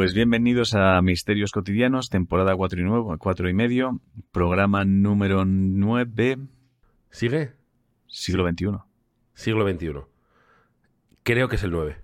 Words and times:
Pues 0.00 0.14
bienvenidos 0.14 0.72
a 0.74 1.02
Misterios 1.02 1.52
Cotidianos, 1.52 2.08
temporada 2.08 2.56
4 2.56 2.80
y, 2.80 2.84
9, 2.84 3.18
4 3.18 3.50
y 3.50 3.52
medio, 3.52 4.00
programa 4.32 4.86
número 4.86 5.44
9. 5.44 6.38
¿Sigue? 7.10 7.52
Siglo 8.06 8.48
XXI. 8.48 8.78
Siglo 9.34 9.70
XXI. 9.70 9.90
Creo 11.22 11.50
que 11.50 11.56
es 11.56 11.64
el 11.64 11.72
9. 11.72 11.98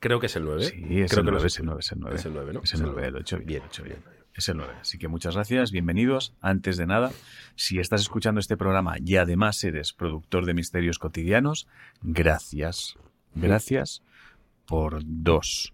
Creo 0.00 0.18
que 0.18 0.26
es 0.26 0.34
el 0.34 0.42
9. 0.42 0.64
Sí, 0.64 1.00
es, 1.00 1.12
Creo 1.12 1.20
el, 1.20 1.26
que 1.26 1.30
9, 1.30 1.30
lo 1.30 1.46
es 1.46 1.58
el 1.60 1.66
9, 1.66 1.78
es 1.78 1.92
el 1.92 2.00
9. 2.00 2.16
Es 2.16 2.26
el 2.26 2.32
9, 2.32 2.52
¿no? 2.54 2.60
Es 2.64 2.74
el 2.74 2.82
9, 2.82 3.10
lo 3.12 3.18
he 3.18 3.20
hecho 3.20 3.36
bien. 3.36 3.46
Bien, 3.46 3.60
lo 3.60 3.66
he 3.66 3.68
hecho 3.68 3.84
bien. 3.84 4.02
bien. 4.04 4.16
Es 4.34 4.48
el 4.48 4.56
9. 4.56 4.74
Así 4.80 4.98
que 4.98 5.06
muchas 5.06 5.36
gracias, 5.36 5.70
bienvenidos. 5.70 6.34
Antes 6.40 6.76
de 6.76 6.86
nada, 6.86 7.12
si 7.54 7.78
estás 7.78 8.00
escuchando 8.00 8.40
este 8.40 8.56
programa 8.56 8.96
y 8.98 9.14
además 9.14 9.62
eres 9.62 9.92
productor 9.92 10.44
de 10.44 10.54
Misterios 10.54 10.98
Cotidianos, 10.98 11.68
gracias. 12.02 12.96
Gracias 13.36 14.02
por 14.66 15.02
dos. 15.04 15.72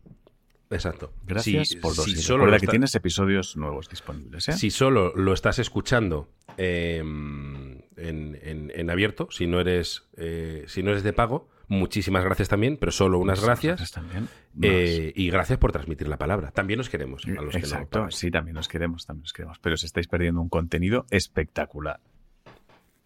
Exacto. 0.70 1.12
Gracias 1.24 1.68
Si- 1.68 1.76
por 1.76 1.94
dos. 1.94 2.04
Si 2.04 2.16
solo, 2.16 2.44
recuerda 2.46 2.60
que 2.66 2.70
tienes 2.70 2.94
episodios 2.94 3.56
nuevos 3.56 3.88
disponibles, 3.88 4.48
¿eh? 4.48 4.52
si 4.54 4.70
solo 4.70 5.12
lo 5.14 5.32
estás 5.32 5.58
escuchando 5.60 6.28
eh, 6.58 6.98
en, 6.98 7.84
en- 7.96 8.72
en 8.74 8.90
abierto, 8.90 9.28
si 9.30 9.46
no 9.46 9.60
eres 9.60 10.08
eh, 10.16 10.64
si 10.66 10.82
no 10.82 10.90
eres 10.90 11.02
de 11.04 11.12
pago, 11.12 11.48
muchísimas 11.68 12.24
gracias 12.24 12.48
también, 12.48 12.76
pero 12.78 12.90
solo 12.92 13.18
unas 13.18 13.40
Muchas 13.40 13.62
gracias. 13.62 13.90
también. 13.92 14.28
eh, 14.62 15.12
y 15.14 15.30
gracias 15.30 15.58
por 15.58 15.70
transmitir 15.72 16.08
la 16.08 16.16
palabra. 16.18 16.50
También 16.50 16.80
os 16.80 16.88
queremos 16.90 17.24
a 17.26 17.28
los 17.30 17.52
que 17.52 17.58
no 17.60 17.64
Exacto, 17.64 18.10
sí, 18.10 18.30
también 18.30 18.54
nos 18.54 18.68
queremos, 18.68 19.06
también 19.06 19.22
nos 19.22 19.32
queremos. 19.32 19.58
Pero 19.60 19.74
os 19.74 19.84
estáis 19.84 20.08
perdiendo 20.08 20.40
un 20.40 20.48
contenido 20.48 21.06
espectacular. 21.10 22.00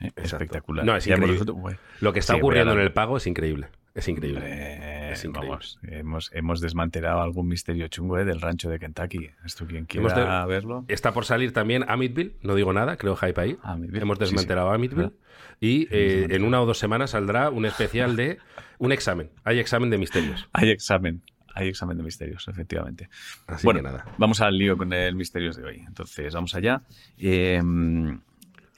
¿eh? 0.01 0.07
Exacto. 0.07 0.23
Espectacular. 0.45 0.85
No, 0.87 0.97
es 0.97 1.07
increíble. 1.07 1.77
Lo 2.01 2.13
que 2.13 2.21
está 2.21 2.35
Sí, 2.35 2.39
ocurriendo 2.39 2.73
en 2.73 2.81
el 2.81 2.93
pago 2.93 3.17
es 3.19 3.27
increíble. 3.27 3.69
Es 3.95 4.07
increíble. 4.09 4.39
hombre, 4.39 5.13
Es 5.13 5.25
increíble. 5.25 5.49
vamos, 5.51 5.79
hemos, 5.83 6.31
hemos 6.33 6.61
desmantelado 6.61 7.21
algún 7.23 7.49
misterio 7.49 7.89
chungo 7.89 8.19
¿eh? 8.19 8.25
del 8.25 8.41
rancho 8.41 8.71
de 8.71 8.79
Kentucky. 8.79 9.31
Esto 9.45 9.67
quien 9.67 9.85
quiera 9.87 10.43
de- 10.45 10.47
verlo. 10.49 10.85
Está 10.89 11.13
por 11.13 11.25
salir 11.25 11.53
también 11.53 11.85
Amityville, 11.89 12.37
no 12.43 12.55
digo 12.55 12.73
nada, 12.73 12.97
creo 12.97 13.17
hype 13.17 13.41
ahí. 13.41 13.57
Amityville, 13.63 14.03
Hemos 14.03 14.19
sí, 14.19 14.25
sí. 14.27 14.31
desmantelado 14.31 14.71
Amityville. 14.71 15.07
Ajá. 15.07 15.15
Y 15.61 15.83
eh, 15.83 15.87
en 15.91 15.91
desmantelado. 15.91 16.47
una 16.49 16.61
o 16.63 16.67
dos 16.67 16.79
semanas 16.79 17.11
saldrá 17.11 17.51
un 17.51 17.67
especial 17.67 18.15
de 18.17 18.39
un 18.79 18.93
examen. 18.93 19.31
Hay 19.45 19.59
examen 19.59 19.91
de 19.91 19.99
misterios. 19.99 20.49
Hay 20.53 20.71
examen. 20.71 21.23
Hay 21.53 21.67
examen 21.69 21.97
de 21.97 22.05
misterios, 22.05 22.47
efectivamente. 22.47 23.09
Así 23.49 23.67
bueno, 23.67 23.81
que 23.81 23.85
nada. 23.85 24.05
vamos 24.19 24.41
al 24.41 24.57
lío 24.57 24.77
con 24.79 24.93
el 24.93 25.17
misterios 25.17 25.57
de 25.57 25.65
hoy. 25.65 25.83
Entonces, 25.85 26.33
vamos 26.33 26.55
allá. 26.55 26.83
Eh, 27.19 27.61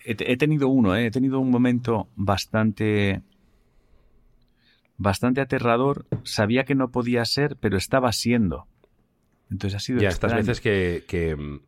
he, 0.06 0.16
he 0.19 0.36
tenido 0.38 0.69
uno, 0.69 0.97
¿eh? 0.97 1.06
he 1.06 1.10
tenido 1.10 1.38
un 1.38 1.50
momento 1.50 2.08
bastante 2.16 3.20
bastante 5.03 5.41
aterrador. 5.41 6.06
Sabía 6.25 6.64
que 6.64 6.75
no 6.75 6.91
podía 6.91 7.25
ser, 7.25 7.56
pero 7.61 7.77
estaba 7.77 8.12
siendo. 8.12 8.67
Entonces 9.50 9.77
ha 9.77 9.81
sido 9.81 10.00
Ya, 10.00 10.09
estas 10.09 10.31
extraño. 10.33 10.36
veces 10.47 10.61
que, 10.61 11.05
que, 11.06 11.61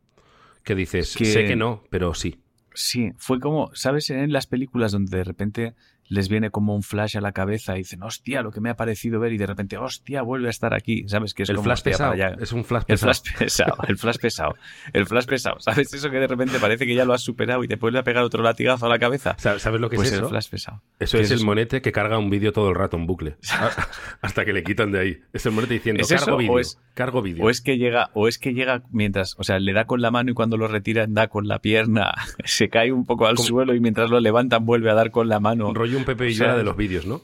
que 0.63 0.75
dices, 0.75 1.15
Que- 1.17 1.25
sé 1.27 1.45
que 1.45 1.57
no, 1.57 1.83
pero 1.91 2.15
sí. 2.15 2.41
Sí, 2.73 3.13
fue 3.19 3.39
como, 3.39 3.71
¿sabes? 3.75 4.11
En 4.11 4.33
las 4.33 4.47
películas 4.47 4.93
donde 4.93 5.19
de 5.19 5.25
repente 5.25 5.75
les 6.09 6.29
viene 6.29 6.51
como 6.51 6.75
un 6.75 6.83
flash 6.83 7.17
a 7.17 7.21
la 7.21 7.33
cabeza 7.33 7.75
y 7.75 7.79
dicen, 7.79 8.03
hostia, 8.03 8.43
lo 8.43 8.51
que 8.51 8.61
me 8.61 8.71
ha 8.71 8.77
parecido 8.77 9.20
ver, 9.20 9.33
y 9.33 9.39
de 9.39 9.47
repente, 9.47 9.77
hostia, 9.79 10.23
vuelve 10.23 10.48
a 10.48 10.51
estar 10.51 10.75
aquí. 10.75 11.09
¿Sabes? 11.09 11.35
Que 11.35 11.45
es 11.45 11.48
el 11.51 11.57
como, 11.57 11.65
flash 11.65 11.83
pesado. 11.83 12.13
para 12.13 12.27
allá. 12.29 12.37
Es 12.42 12.53
un 12.53 12.65
flash 12.65 12.83
El 12.83 12.95
pesado. 12.98 13.13
flash 13.13 13.39
pesado, 13.39 13.77
el 13.89 13.97
flash 13.98 14.17
pesado, 14.19 14.55
el 14.93 15.07
flash 15.07 15.25
pesado. 15.27 15.61
¿Sabes? 15.61 15.93
Eso 15.95 16.11
que 16.11 16.19
de 16.19 16.27
repente 16.27 16.59
parece 16.59 16.87
que 16.87 16.95
ya 16.95 17.05
lo 17.05 17.13
has 17.14 17.23
superado 17.23 17.64
y 17.64 17.69
te 17.69 17.77
vuelve 17.77 17.98
a 17.98 18.05
pegar 18.05 18.23
otro 18.25 18.43
latigazo 18.43 18.87
a 18.87 18.89
la 18.89 18.98
cabeza. 18.98 19.35
Sa- 19.39 19.59
¿Sabes 19.59 19.81
lo 19.81 19.89
que 19.91 19.97
Pues 19.97 20.09
es 20.09 20.14
el 20.14 20.20
eso? 20.20 20.29
flash 20.29 20.48
pesado. 20.48 20.83
Eso 20.98 21.17
¿Qué 21.19 21.25
es 21.25 21.31
es 21.31 21.41
el 21.41 21.47
monete 21.47 21.81
que 21.83 21.93
carga 21.93 22.19
un 22.19 22.31
vídeo 22.31 22.53
todo 22.53 22.69
el 22.69 22.75
rato 22.75 22.97
en 22.97 23.07
bucle. 23.07 23.37
Hasta 24.20 24.45
que 24.45 24.53
le 24.53 24.63
quitan 24.63 24.93
de 24.93 25.01
ahí. 25.01 25.19
Es 25.33 25.47
el 25.47 25.53
monete 25.53 25.75
diciendo, 25.75 26.03
¿Es 26.03 26.11
eso 26.11 26.25
cargo 26.25 26.39
vídeo. 26.39 26.59
es- 26.59 26.79
Cargo 26.95 27.23
vídeo. 27.23 27.45
O 27.45 27.51
es 27.51 27.61
que 27.61 27.77
llega, 27.77 28.11
o 28.14 28.29
es 28.29 28.39
que 28.39 28.55
llega 28.55 28.83
mientras, 28.93 29.35
o 29.39 29.43
sea, 29.43 29.59
le 29.59 29.73
da 29.73 29.85
con 29.87 30.01
la 30.01 30.13
mano 30.13 30.31
y 30.31 30.35
cuando 30.35 30.57
lo 30.57 30.69
retiran 30.69 31.13
da 31.13 31.27
con 31.27 31.48
la 31.48 31.59
pierna, 31.59 32.13
se 32.45 32.69
cae 32.69 32.93
un 32.93 33.05
poco 33.05 33.27
al 33.27 33.35
Como- 33.35 33.48
suelo 33.48 33.75
y 33.75 33.81
mientras 33.81 34.11
lo 34.11 34.20
levantan 34.20 34.64
vuelve 34.64 34.91
a 34.91 34.95
dar 34.95 35.11
con 35.11 35.29
la 35.29 35.41
mano. 35.41 35.73
Un 35.97 36.05
Pepe 36.05 36.29
O 36.29 36.31
sea, 36.33 36.57
de 36.57 36.65
los 36.65 36.77
vídeos, 36.77 37.07
¿no? 37.07 37.23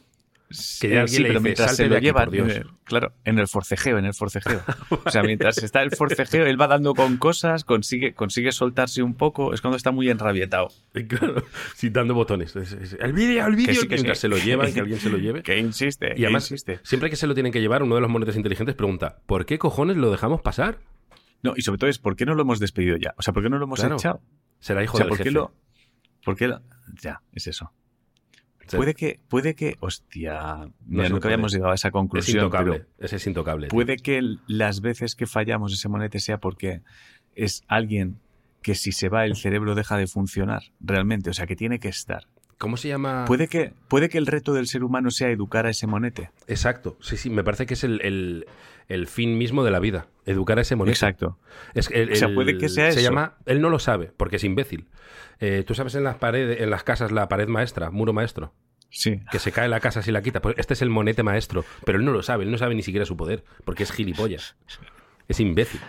Que 0.81 0.89
ya 0.89 1.03
alguien 1.03 1.09
sí, 1.09 1.19
le 1.23 1.29
pero 1.29 1.39
dice, 1.39 1.45
mientras 1.45 1.69
"Salte 1.69 1.83
se 1.85 1.89
lo 1.89 1.95
aquí, 1.97 2.05
llevan, 2.07 2.25
por 2.25 2.33
Dios". 2.35 2.51
en 2.51 2.57
el- 2.57 2.67
claro, 2.83 3.13
en 3.25 3.39
el 3.39 3.47
forcejeo, 3.47 3.99
en 3.99 4.05
el 4.05 4.15
forcejeo. 4.15 4.61
O 5.07 5.11
sea, 5.11 5.23
mientras 5.23 5.59
está 5.63 5.81
el 5.83 5.93
forcejeo, 5.93 6.45
él 6.45 6.61
va 6.61 6.67
dando 6.67 6.93
con 6.95 7.19
cosas, 7.19 7.63
consigue, 7.63 8.15
consigue 8.15 8.51
soltarse 8.51 9.01
un 9.05 9.15
poco, 9.15 9.55
es 9.55 9.61
cuando 9.61 9.77
está 9.77 9.93
muy 9.93 10.11
enrabietado. 10.11 10.67
Y 10.93 11.05
Claro, 11.05 11.45
sí, 11.77 11.91
dando 11.91 12.15
botones. 12.15 12.57
Es- 12.57 12.73
es- 12.73 12.97
el 12.99 13.13
vídeo, 13.13 13.47
el 13.47 13.55
vídeo. 13.55 13.75
sí, 13.81 13.87
que 13.87 13.95
mientras 13.95 14.19
sí. 14.19 14.23
se 14.23 14.29
lo 14.29 14.39
llevan, 14.39 14.73
que 14.75 14.81
alguien 14.81 14.99
se 14.99 15.09
lo 15.09 15.19
lleve. 15.19 15.45
Que 15.45 15.57
insiste, 15.57 16.13
Y 16.13 16.17
que 16.17 16.25
además, 16.27 16.51
insiste. 16.51 16.81
siempre 16.83 17.11
que 17.11 17.17
se 17.17 17.29
lo 17.29 17.35
tienen 17.35 17.53
que 17.53 17.61
llevar, 17.61 17.85
uno 17.85 17.95
de 17.95 18.01
los 18.01 18.11
monetes 18.11 18.35
inteligentes 18.35 18.75
pregunta, 18.75 19.19
¿por 19.27 19.47
qué 19.47 19.57
cojones 19.61 19.99
lo 19.99 20.11
dejamos 20.11 20.41
pasar? 20.41 20.79
No, 21.45 21.53
y 21.57 21.63
sobre 21.63 21.79
todo 21.79 21.89
es, 21.89 22.01
¿por 22.01 22.17
qué 22.17 22.27
no 22.27 22.35
lo 22.35 22.43
hemos 22.43 22.59
despedido 22.59 22.97
ya? 22.97 23.15
O 23.17 23.23
sea, 23.23 23.33
¿por 23.33 23.45
qué 23.45 23.51
no 23.51 23.59
lo 23.59 23.67
hemos 23.67 23.79
Claro. 23.79 23.95
echado? 23.95 24.21
Será 24.59 24.83
hijo 24.83 24.95
O 24.95 24.97
sea, 24.97 25.07
del 25.07 25.11
¿por 25.17 25.23
qué 25.23 25.31
lo...? 25.31 25.55
¿Por 26.25 26.37
qué 26.37 26.49
lo- 26.49 26.61
Ya, 27.01 27.23
es 27.33 27.47
eso. 27.47 27.73
Sí. 28.71 28.77
Puede 28.77 28.95
que, 28.95 29.21
puede 29.29 29.55
que, 29.55 29.77
hostia, 29.81 30.69
se 30.89 31.09
nunca 31.11 31.29
habíamos 31.29 31.53
llegado 31.53 31.73
a 31.73 31.75
esa 31.75 31.89
Es 31.89 31.93
conclusión, 31.93 32.45
intocable. 32.45 32.73
pero 32.81 32.87
Ese 33.07 33.17
es 33.17 33.27
intocable. 33.27 33.67
tío. 33.69 33.75
puede 33.77 33.97
que 33.97 34.37
las 34.47 34.81
veces 34.81 35.15
que 35.15 35.27
fallamos 35.27 35.73
ese 35.73 35.89
monete 35.89 36.21
sea 36.21 36.39
porque 36.39 36.81
es 37.35 37.63
alguien 37.69 38.19
que 38.63 38.75
si 38.75 38.93
se 38.93 39.09
va 39.09 39.25
el 39.25 39.37
cerebro 39.37 39.75
deja 39.75 39.97
de 39.97 40.07
funcionar 40.07 40.63
realmente, 40.81 41.31
o 41.31 41.33
sea, 41.35 41.47
que 41.47 41.57
tiene 41.57 41.79
que 41.81 41.89
estar. 41.89 42.27
¿Cómo 42.59 42.77
se 42.77 42.89
llama? 42.89 43.25
Puede 43.27 43.49
que, 43.49 43.73
puede 43.89 44.11
que 44.11 44.19
el 44.19 44.27
reto 44.27 44.53
del 44.53 44.67
ser 44.67 44.85
humano 44.85 45.11
sea 45.11 45.31
educar 45.31 45.65
a 45.65 45.71
ese 45.71 45.87
monete. 45.87 46.31
Exacto. 46.47 46.99
Sí, 47.01 47.17
sí, 47.17 47.31
me 47.31 47.43
parece 47.43 47.65
que 47.65 47.73
es 47.75 47.85
el, 47.85 48.01
el- 48.03 48.47
el 48.91 49.07
fin 49.07 49.39
mismo 49.39 49.65
de 49.65 49.71
la 49.71 49.79
vida. 49.81 50.07
Educar 50.27 50.59
a 50.59 50.61
ese 50.63 50.77
monete. 50.77 50.93
Exacto. 50.95 51.39
Es, 51.75 51.91
el- 51.91 52.13
O 52.13 52.17
sea, 52.17 52.33
puede 52.35 52.59
que 52.59 52.69
sea 52.69 52.93
Se 52.93 53.01
eso. 53.01 53.09
llama... 53.09 53.37
Él 53.47 53.61
no 53.63 53.71
lo 53.71 53.79
sabe, 53.79 54.13
porque 54.17 54.37
es 54.37 54.45
imbécil. 54.45 54.89
Eh, 55.41 55.65
Tú 55.67 55.75
sabes 55.75 55.95
en 55.95 56.05
las 56.05 56.17
paredes, 56.17 56.61
en 56.61 56.69
las 56.71 56.85
casas, 56.85 57.11
la 57.13 57.29
pared 57.29 57.49
maestra, 57.49 57.91
muro 57.91 58.13
maestro. 58.13 58.53
Sí. 58.93 59.21
que 59.31 59.39
se 59.39 59.53
cae 59.53 59.69
la 59.69 59.79
casa 59.79 60.03
si 60.03 60.11
la 60.11 60.21
quita. 60.21 60.43
Pues 60.43 60.57
este 60.59 60.75
es 60.75 60.83
el 60.83 60.91
monete 60.91 61.23
maestro, 61.23 61.65
pero 61.85 61.99
él 61.99 62.05
no 62.05 62.11
lo 62.11 62.25
sabe, 62.25 62.43
él 62.43 62.51
no 62.51 62.59
sabe 62.59 62.75
ni 62.75 62.83
siquiera 62.83 63.07
su 63.07 63.17
poder, 63.17 63.45
porque 63.65 63.85
es 63.85 63.93
gilipollas. 63.93 64.57
Es 65.29 65.39
imbécil. 65.39 65.81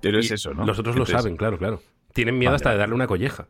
Pero 0.00 0.18
es 0.18 0.30
eso, 0.32 0.52
¿no? 0.52 0.66
Los 0.66 0.78
otros 0.80 0.96
lo 0.96 1.02
Entonces, 1.02 1.22
saben, 1.22 1.36
claro, 1.36 1.58
claro. 1.58 1.80
Tienen 2.12 2.36
miedo 2.36 2.50
Vale, 2.50 2.56
hasta 2.56 2.72
de 2.72 2.78
darle 2.78 2.96
una 2.96 3.06
colleja. 3.06 3.46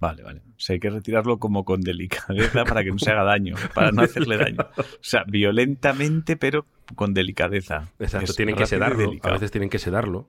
Vale, 0.00 0.22
vale. 0.22 0.40
O 0.40 0.60
sea, 0.60 0.74
hay 0.74 0.80
que 0.80 0.90
retirarlo 0.90 1.38
como 1.38 1.64
con 1.64 1.80
delicadeza 1.80 2.64
para 2.64 2.84
que 2.84 2.90
no 2.90 2.98
se 2.98 3.10
haga 3.10 3.24
daño, 3.24 3.56
para 3.74 3.90
no 3.90 4.02
hacerle 4.02 4.36
daño. 4.36 4.58
O 4.78 4.84
sea, 5.02 5.24
violentamente, 5.26 6.36
pero 6.36 6.66
con 6.94 7.14
delicadeza. 7.14 7.88
Exacto, 7.98 8.30
Es 8.30 8.36
tienen 8.36 8.54
que 8.56 8.66
sedarlo. 8.66 9.10
A 9.22 9.30
veces 9.32 9.50
tienen 9.50 9.68
que 9.70 9.78
sedarlo. 9.78 10.28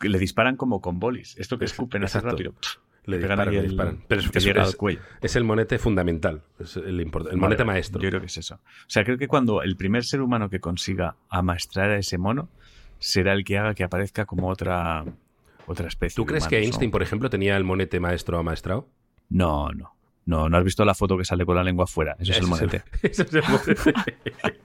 Le 0.00 0.18
disparan 0.18 0.56
como 0.56 0.80
con 0.80 0.98
bolis. 1.00 1.36
Esto 1.38 1.58
que 1.58 1.64
Es- 1.64 1.72
escupen 1.72 2.02
exacto. 2.02 2.30
rápido. 2.30 2.54
Le 3.06 3.18
disparan, 3.18 3.52
le 3.54 3.62
disparan. 3.62 4.02
Pero 4.08 4.20
es, 4.20 4.26
es- 4.34 4.46
es- 4.46 4.76
es 5.20 5.36
el 5.36 5.44
monete 5.44 5.78
fundamental, 5.78 6.42
es 6.58 6.76
el, 6.76 7.00
import- 7.00 7.22
el 7.26 7.26
Vale, 7.28 7.36
monete 7.36 7.64
maestro. 7.64 8.00
Yo 8.02 8.08
creo 8.08 8.20
que 8.20 8.26
es 8.26 8.36
eso. 8.36 8.56
O 8.56 8.60
sea, 8.88 9.04
creo 9.04 9.16
que 9.16 9.28
cuando 9.28 9.62
el 9.62 9.76
primer 9.76 10.04
ser 10.04 10.20
humano 10.22 10.50
que 10.50 10.58
consiga 10.60 11.14
amaestrar 11.28 11.90
a 11.92 11.98
ese 11.98 12.18
mono 12.18 12.48
será 12.98 13.32
el 13.32 13.44
que 13.44 13.58
haga 13.58 13.74
que 13.74 13.84
aparezca 13.84 14.24
como 14.26 14.48
otra, 14.48 15.04
otra 15.66 15.88
especie. 15.88 16.16
¿Tú 16.16 16.26
crees 16.26 16.46
que 16.46 16.58
Einstein, 16.58 16.90
por 16.90 17.02
ejemplo, 17.02 17.30
tenía 17.30 17.56
el 17.56 17.64
monete 17.64 18.00
maestro 18.00 18.38
amaestrado? 18.38 18.88
No, 19.28 19.70
no. 19.70 19.94
No, 20.24 20.48
no 20.48 20.56
has 20.56 20.64
visto 20.64 20.84
la 20.84 20.94
foto 20.94 21.16
que 21.16 21.24
sale 21.24 21.46
con 21.46 21.54
la 21.54 21.62
lengua 21.62 21.84
afuera. 21.84 22.16
Eso 22.18 22.32
es 22.32 22.38
el 22.38 22.46
monete. 22.46 22.82
ese 23.02 23.22
es 23.22 23.32
el 23.32 23.42
monete. 23.42 23.94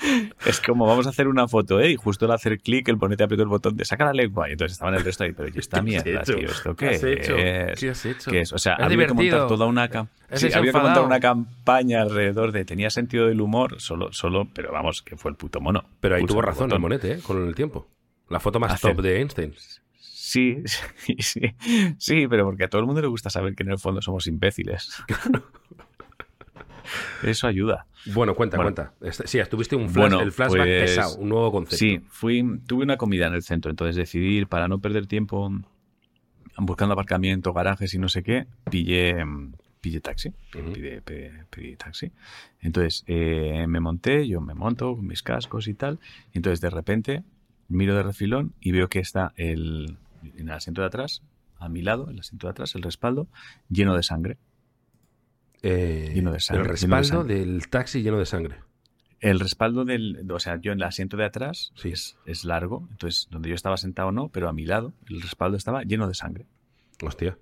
Es 0.46 0.60
como 0.60 0.86
vamos 0.86 1.06
a 1.06 1.10
hacer 1.10 1.28
una 1.28 1.46
foto, 1.46 1.80
¿eh? 1.80 1.90
Y 1.90 1.96
justo 1.96 2.24
al 2.24 2.32
hacer 2.32 2.58
clic, 2.60 2.88
el 2.88 2.98
ponete 2.98 3.24
apretó 3.24 3.42
el 3.42 3.48
botón 3.48 3.76
de 3.76 3.84
saca 3.84 4.04
la 4.06 4.12
lengua. 4.12 4.48
Y 4.48 4.52
entonces 4.52 4.72
estaban 4.72 4.94
el 4.94 5.04
resto 5.04 5.24
ahí, 5.24 5.32
pero 5.32 5.48
¿y 5.54 5.58
esta 5.58 5.82
¿Qué 5.84 5.96
has 5.96 6.04
mierda, 6.04 6.22
tío? 6.22 6.38
¿Esto 6.38 6.76
¿Qué 6.76 6.88
qué, 6.88 6.94
has 6.94 7.04
hecho? 7.04 7.36
es? 7.36 7.80
¿Qué 7.80 7.90
has 7.90 8.06
hecho? 8.06 8.30
¿Qué 8.30 8.40
es? 8.40 8.52
O 8.52 8.58
sea, 8.58 8.74
Es 8.74 8.84
había 8.84 9.06
que 9.06 9.14
montar 9.14 9.24
divertido. 9.24 9.46
toda 9.46 9.66
una 9.66 9.84
Es 10.28 10.40
sí, 10.40 10.52
había 10.52 10.72
que 10.72 10.78
montar 10.78 11.04
una 11.04 11.20
campaña 11.20 12.02
alrededor 12.02 12.52
de 12.52 12.64
tenía 12.64 12.90
sentido 12.90 13.26
del 13.26 13.40
humor, 13.40 13.80
solo, 13.80 14.12
solo, 14.12 14.48
pero 14.54 14.72
vamos, 14.72 15.02
que 15.02 15.16
fue 15.16 15.30
el 15.30 15.36
puto 15.36 15.60
mono. 15.60 15.84
Pero 16.00 16.16
ahí 16.16 16.24
tuvo 16.24 16.42
razón 16.42 16.72
el 16.72 16.78
monete, 16.78 17.12
¿eh? 17.12 17.18
Con 17.20 17.46
el 17.46 17.54
tiempo. 17.54 17.86
La 18.28 18.40
foto 18.40 18.60
más 18.60 18.80
top 18.80 19.00
de 19.00 19.18
Einstein. 19.18 19.54
Sí, 20.30 20.62
sí, 20.64 21.16
sí, 21.18 21.40
sí, 21.98 22.28
pero 22.28 22.44
porque 22.44 22.62
a 22.62 22.68
todo 22.68 22.80
el 22.80 22.86
mundo 22.86 23.00
le 23.02 23.08
gusta 23.08 23.30
saber 23.30 23.56
que 23.56 23.64
en 23.64 23.70
el 23.72 23.78
fondo 23.80 24.00
somos 24.00 24.28
imbéciles. 24.28 25.02
Eso 27.24 27.48
ayuda. 27.48 27.86
Bueno, 28.06 28.36
cuenta, 28.36 28.56
Bueno. 28.56 28.72
cuenta. 28.72 28.94
Este- 29.00 29.26
Sí, 29.26 29.40
tuviste 29.50 29.74
un 29.74 29.90
flash, 29.90 29.96
Bueno, 29.96 30.22
el 30.22 30.30
flashback 30.30 30.66
pues, 30.66 30.90
pesado, 30.90 31.16
un 31.16 31.30
nuevo 31.30 31.50
concepto. 31.50 31.76
Sí, 31.78 32.00
fui, 32.08 32.44
tuve 32.64 32.84
una 32.84 32.96
comida 32.96 33.26
en 33.26 33.34
el 33.34 33.42
centro, 33.42 33.70
entonces 33.72 33.96
decidí 33.96 34.36
ir 34.38 34.46
para 34.46 34.68
no 34.68 34.78
perder 34.78 35.08
tiempo 35.08 35.50
buscando 36.58 36.92
aparcamiento, 36.92 37.52
garajes 37.52 37.92
y 37.94 37.98
no 37.98 38.08
sé 38.08 38.22
qué, 38.22 38.46
pillé, 38.70 39.24
mm, 39.24 39.54
pillé 39.80 40.00
taxi, 40.00 40.30
pedí 41.50 41.76
taxi. 41.76 42.12
Entonces 42.60 43.02
eh, 43.08 43.66
me 43.66 43.80
monté, 43.80 44.28
yo 44.28 44.40
me 44.40 44.54
monto 44.54 44.94
con 44.94 45.06
mis 45.08 45.24
cascos 45.24 45.66
y 45.66 45.74
tal, 45.74 45.98
y 46.32 46.38
entonces 46.38 46.60
de 46.60 46.70
repente 46.70 47.24
miro 47.68 47.96
de 47.96 48.04
refilón 48.04 48.54
y 48.60 48.70
veo 48.70 48.88
que 48.88 49.00
está 49.00 49.32
el, 49.36 49.96
en 50.22 50.48
el 50.48 50.54
asiento 50.54 50.80
de 50.82 50.86
atrás, 50.88 51.22
a 51.58 51.68
mi 51.68 51.82
lado, 51.82 52.04
en 52.08 52.14
el 52.14 52.20
asiento 52.20 52.46
de 52.46 52.52
atrás, 52.52 52.74
el 52.74 52.82
respaldo, 52.82 53.28
lleno 53.68 53.94
de 53.96 54.02
sangre. 54.02 54.38
Eh, 55.62 56.12
Lleno 56.14 56.32
de 56.32 56.40
sangre, 56.40 56.62
El 56.62 56.66
de 56.68 56.72
respaldo 56.72 57.04
sangre. 57.08 57.34
del 57.34 57.68
taxi 57.68 58.02
lleno 58.02 58.18
de 58.18 58.24
sangre. 58.26 58.56
El 59.20 59.38
respaldo 59.38 59.84
del. 59.84 60.26
O 60.32 60.38
sea, 60.38 60.58
yo 60.58 60.72
en 60.72 60.78
el 60.78 60.84
asiento 60.84 61.18
de 61.18 61.26
atrás 61.26 61.72
Sí. 61.74 61.90
es, 61.90 62.16
es 62.24 62.46
largo, 62.46 62.88
entonces 62.90 63.28
donde 63.30 63.50
yo 63.50 63.54
estaba 63.54 63.76
sentado 63.76 64.10
no, 64.12 64.28
pero 64.28 64.48
a 64.48 64.54
mi 64.54 64.64
lado 64.64 64.94
el 65.10 65.20
respaldo 65.20 65.58
estaba 65.58 65.82
lleno 65.82 66.08
de 66.08 66.14
sangre. 66.14 66.46
Hostia. 67.02 67.36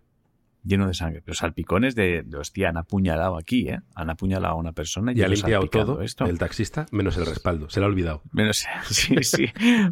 Lleno 0.65 0.87
de 0.89 0.95
sangre. 0.95 1.23
Pero 1.25 1.35
salpicones 1.35 1.95
de, 1.95 2.23
de 2.25 2.37
hostia, 2.37 2.69
han 2.69 2.77
apuñalado 2.77 3.37
aquí, 3.39 3.69
¿eh? 3.69 3.81
Han 3.95 4.11
apuñalado 4.11 4.55
a 4.55 4.57
una 4.59 4.73
persona 4.73 5.13
y 5.13 5.23
ha 5.23 5.29
limpiado 5.29 5.67
todo 5.69 6.03
esto. 6.03 6.27
el 6.27 6.39
taxista, 6.39 6.87
menos 6.91 7.17
el 7.17 7.27
respaldo. 7.27 7.71
Se 7.71 7.81
le 7.81 7.87
ha 7.87 7.89
olvidado. 7.89 8.23
Menos, 8.33 8.65
sí, 8.91 9.15
sí, 9.23 9.47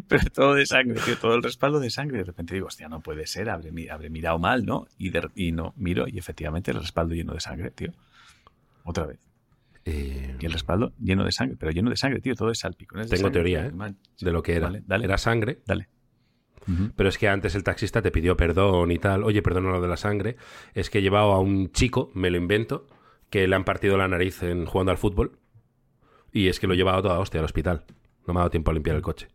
pero 0.07 0.29
todo 0.29 0.53
de 0.55 0.65
sangre, 0.65 0.99
tío, 1.03 1.17
todo 1.17 1.35
el 1.35 1.41
respaldo 1.43 1.79
de 1.79 1.89
sangre. 1.89 2.17
De 2.19 2.23
repente 2.25 2.53
digo, 2.53 2.67
hostia, 2.67 2.89
no 2.89 2.99
puede 2.99 3.25
ser, 3.27 3.49
habré, 3.49 3.71
habré 3.89 4.09
mirado 4.09 4.39
mal, 4.39 4.65
¿no? 4.65 4.87
Y, 4.97 5.09
de- 5.09 5.29
y 5.35 5.51
no, 5.53 5.73
miro 5.77 6.07
y 6.07 6.17
efectivamente 6.19 6.71
el 6.71 6.79
respaldo 6.79 7.15
lleno 7.15 7.33
de 7.33 7.39
sangre, 7.39 7.71
tío. 7.71 7.93
Otra 8.83 9.05
vez. 9.05 9.19
Eh, 9.85 10.35
Y 10.39 10.45
el 10.45 10.51
respaldo 10.51 10.91
lleno 11.01 11.23
de 11.23 11.31
sangre, 11.31 11.55
pero 11.57 11.71
lleno 11.71 11.89
de 11.89 11.95
sangre, 11.95 12.19
tío, 12.19 12.35
todo 12.35 12.51
es 12.51 12.59
salpicones 12.59 13.09
de 13.09 13.15
Tengo 13.15 13.29
sangre, 13.29 13.39
teoría, 13.41 13.65
¿eh? 13.67 13.93
de 14.19 14.31
lo 14.31 14.43
que 14.43 14.55
era. 14.57 14.67
Vale, 14.67 14.83
dale. 14.85 15.05
Era 15.05 15.17
sangre, 15.17 15.59
Dale. 15.65 15.87
Pero 16.95 17.09
es 17.09 17.17
que 17.17 17.29
antes 17.29 17.55
el 17.55 17.63
taxista 17.63 18.01
te 18.01 18.11
pidió 18.11 18.35
perdón 18.35 18.91
y 18.91 18.99
tal. 18.99 19.23
Oye, 19.23 19.41
perdona 19.41 19.71
lo 19.71 19.81
de 19.81 19.87
la 19.87 19.97
sangre. 19.97 20.35
Es 20.73 20.89
que 20.89 20.99
he 20.99 21.01
llevado 21.01 21.31
a 21.31 21.39
un 21.39 21.71
chico, 21.71 22.11
me 22.13 22.29
lo 22.29 22.37
invento, 22.37 22.87
que 23.29 23.47
le 23.47 23.55
han 23.55 23.63
partido 23.63 23.97
la 23.97 24.07
nariz 24.07 24.43
en, 24.43 24.65
jugando 24.65 24.91
al 24.91 24.97
fútbol. 24.97 25.39
Y 26.31 26.47
es 26.49 26.59
que 26.59 26.67
lo 26.67 26.73
he 26.73 26.77
llevado 26.77 27.01
toda 27.01 27.19
hostia 27.19 27.39
al 27.39 27.45
hospital. 27.45 27.85
No 28.27 28.33
me 28.33 28.39
ha 28.39 28.41
dado 28.41 28.51
tiempo 28.51 28.71
a 28.71 28.73
limpiar 28.73 28.97
el 28.97 29.01
coche. 29.01 29.29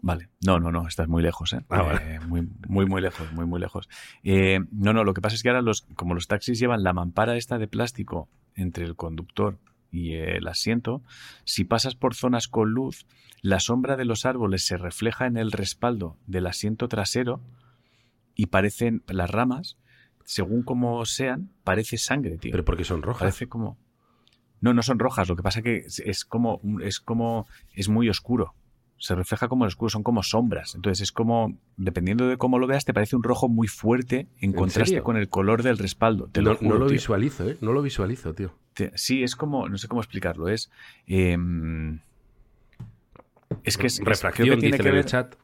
Vale. 0.00 0.28
No, 0.44 0.58
no, 0.58 0.70
no, 0.70 0.86
estás 0.86 1.08
muy 1.08 1.22
lejos, 1.22 1.52
¿eh? 1.52 1.64
Ah, 1.68 1.82
vale. 1.82 2.14
Eh, 2.14 2.20
muy, 2.20 2.48
muy, 2.68 2.86
muy 2.86 3.00
lejos, 3.00 3.30
muy, 3.32 3.44
muy 3.44 3.60
lejos. 3.60 3.88
Eh, 4.22 4.60
no, 4.70 4.92
no, 4.92 5.04
lo 5.04 5.14
que 5.14 5.20
pasa 5.20 5.34
es 5.34 5.42
que 5.42 5.48
ahora 5.48 5.62
los, 5.62 5.82
como 5.96 6.14
los 6.14 6.28
taxis 6.28 6.58
llevan 6.58 6.82
la 6.82 6.92
mampara 6.92 7.36
esta 7.36 7.58
de 7.58 7.68
plástico 7.68 8.28
entre 8.54 8.84
el 8.84 8.96
conductor 8.96 9.58
y 9.96 10.14
el 10.14 10.46
asiento, 10.46 11.02
si 11.44 11.64
pasas 11.64 11.94
por 11.94 12.14
zonas 12.14 12.48
con 12.48 12.70
luz, 12.70 13.06
la 13.40 13.60
sombra 13.60 13.96
de 13.96 14.04
los 14.04 14.26
árboles 14.26 14.66
se 14.66 14.76
refleja 14.76 15.26
en 15.26 15.38
el 15.38 15.52
respaldo 15.52 16.18
del 16.26 16.46
asiento 16.46 16.86
trasero 16.88 17.40
y 18.34 18.46
parecen 18.46 19.02
las 19.08 19.30
ramas, 19.30 19.78
según 20.24 20.62
como 20.62 21.02
sean, 21.06 21.50
parece 21.64 21.96
sangre, 21.96 22.36
tío. 22.36 22.50
Pero 22.50 22.64
porque 22.64 22.84
son 22.84 23.02
rojas. 23.02 23.20
Parece 23.20 23.48
como. 23.48 23.78
No, 24.60 24.74
no 24.74 24.82
son 24.82 24.98
rojas. 24.98 25.28
Lo 25.28 25.36
que 25.36 25.42
pasa 25.42 25.62
que 25.62 25.76
es, 25.76 26.00
es 26.00 26.26
como. 26.26 26.60
Es 26.82 27.00
como. 27.00 27.46
Es 27.72 27.88
muy 27.88 28.10
oscuro. 28.10 28.54
Se 28.98 29.14
refleja 29.14 29.48
como 29.48 29.64
oscuro, 29.66 29.90
son 29.90 30.02
como 30.02 30.22
sombras. 30.22 30.74
Entonces 30.74 31.02
es 31.02 31.12
como. 31.12 31.56
Dependiendo 31.76 32.26
de 32.28 32.36
cómo 32.38 32.58
lo 32.58 32.66
veas, 32.66 32.84
te 32.84 32.94
parece 32.94 33.14
un 33.16 33.22
rojo 33.22 33.48
muy 33.48 33.68
fuerte 33.68 34.28
en, 34.40 34.50
¿En 34.50 34.52
contraste 34.54 34.90
serio? 34.90 35.04
con 35.04 35.16
el 35.16 35.28
color 35.28 35.62
del 35.62 35.76
respaldo. 35.78 36.28
Te 36.32 36.40
no, 36.40 36.50
lo 36.52 36.56
juro, 36.56 36.68
no 36.70 36.78
lo 36.78 36.86
tío. 36.86 36.94
visualizo, 36.94 37.48
¿eh? 37.48 37.56
No 37.60 37.72
lo 37.72 37.82
visualizo, 37.82 38.32
tío. 38.34 38.52
Te- 38.74 38.92
Sí, 38.96 39.22
es 39.22 39.36
como. 39.36 39.68
No 39.68 39.76
sé 39.78 39.86
cómo 39.88 40.00
explicarlo. 40.00 40.48
Es. 40.48 40.70
em, 41.06 42.00
es 43.64 43.76
que 43.76 43.86
es. 43.88 43.98
es- 44.00 44.04
Refracción, 44.04 44.46
creo 44.46 44.56
que 44.56 44.60
tiene 44.62 44.76
que 44.78 44.82
en 44.82 44.88
el 44.88 44.94
ver- 44.94 45.04
chat. 45.04 45.34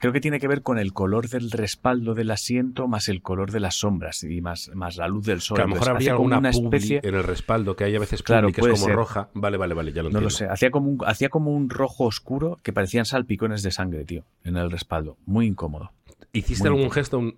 Creo 0.00 0.12
que 0.12 0.20
tiene 0.20 0.38
que 0.40 0.48
ver 0.48 0.62
con 0.62 0.78
el 0.78 0.92
color 0.92 1.28
del 1.28 1.50
respaldo 1.50 2.14
del 2.14 2.30
asiento 2.30 2.88
más 2.88 3.08
el 3.08 3.22
color 3.22 3.50
de 3.50 3.60
las 3.60 3.76
sombras 3.76 4.22
y 4.24 4.40
más, 4.40 4.70
más 4.74 4.96
la 4.96 5.08
luz 5.08 5.24
del 5.26 5.40
sol. 5.40 5.56
Que 5.56 5.62
a 5.62 5.66
lo 5.66 5.74
mejor 5.74 5.88
habría 5.90 6.12
alguna 6.12 6.38
una 6.38 6.50
especie. 6.50 7.00
en 7.02 7.14
el 7.14 7.22
respaldo 7.24 7.76
que 7.76 7.84
hay 7.84 7.96
a 7.96 7.98
veces 7.98 8.22
Claro, 8.22 8.48
que 8.52 8.60
es 8.60 8.66
como 8.66 8.76
ser. 8.76 8.94
roja. 8.94 9.28
Vale, 9.34 9.56
vale, 9.56 9.74
vale, 9.74 9.92
ya 9.92 10.02
lo 10.02 10.10
No 10.10 10.18
entiendo. 10.18 10.20
lo 10.26 10.30
sé. 10.30 10.46
Hacía 10.46 10.70
como, 10.70 10.90
un, 10.90 10.98
hacía 11.06 11.28
como 11.28 11.52
un 11.52 11.70
rojo 11.70 12.04
oscuro 12.04 12.58
que 12.62 12.72
parecían 12.72 13.04
salpicones 13.04 13.62
de 13.62 13.70
sangre, 13.70 14.04
tío, 14.04 14.24
en 14.44 14.56
el 14.56 14.70
respaldo. 14.70 15.16
Muy 15.26 15.46
incómodo. 15.46 15.92
¿Hiciste 16.32 16.68
Muy 16.68 16.78
algún 16.78 16.92
gesto? 16.92 17.18
Un... 17.18 17.36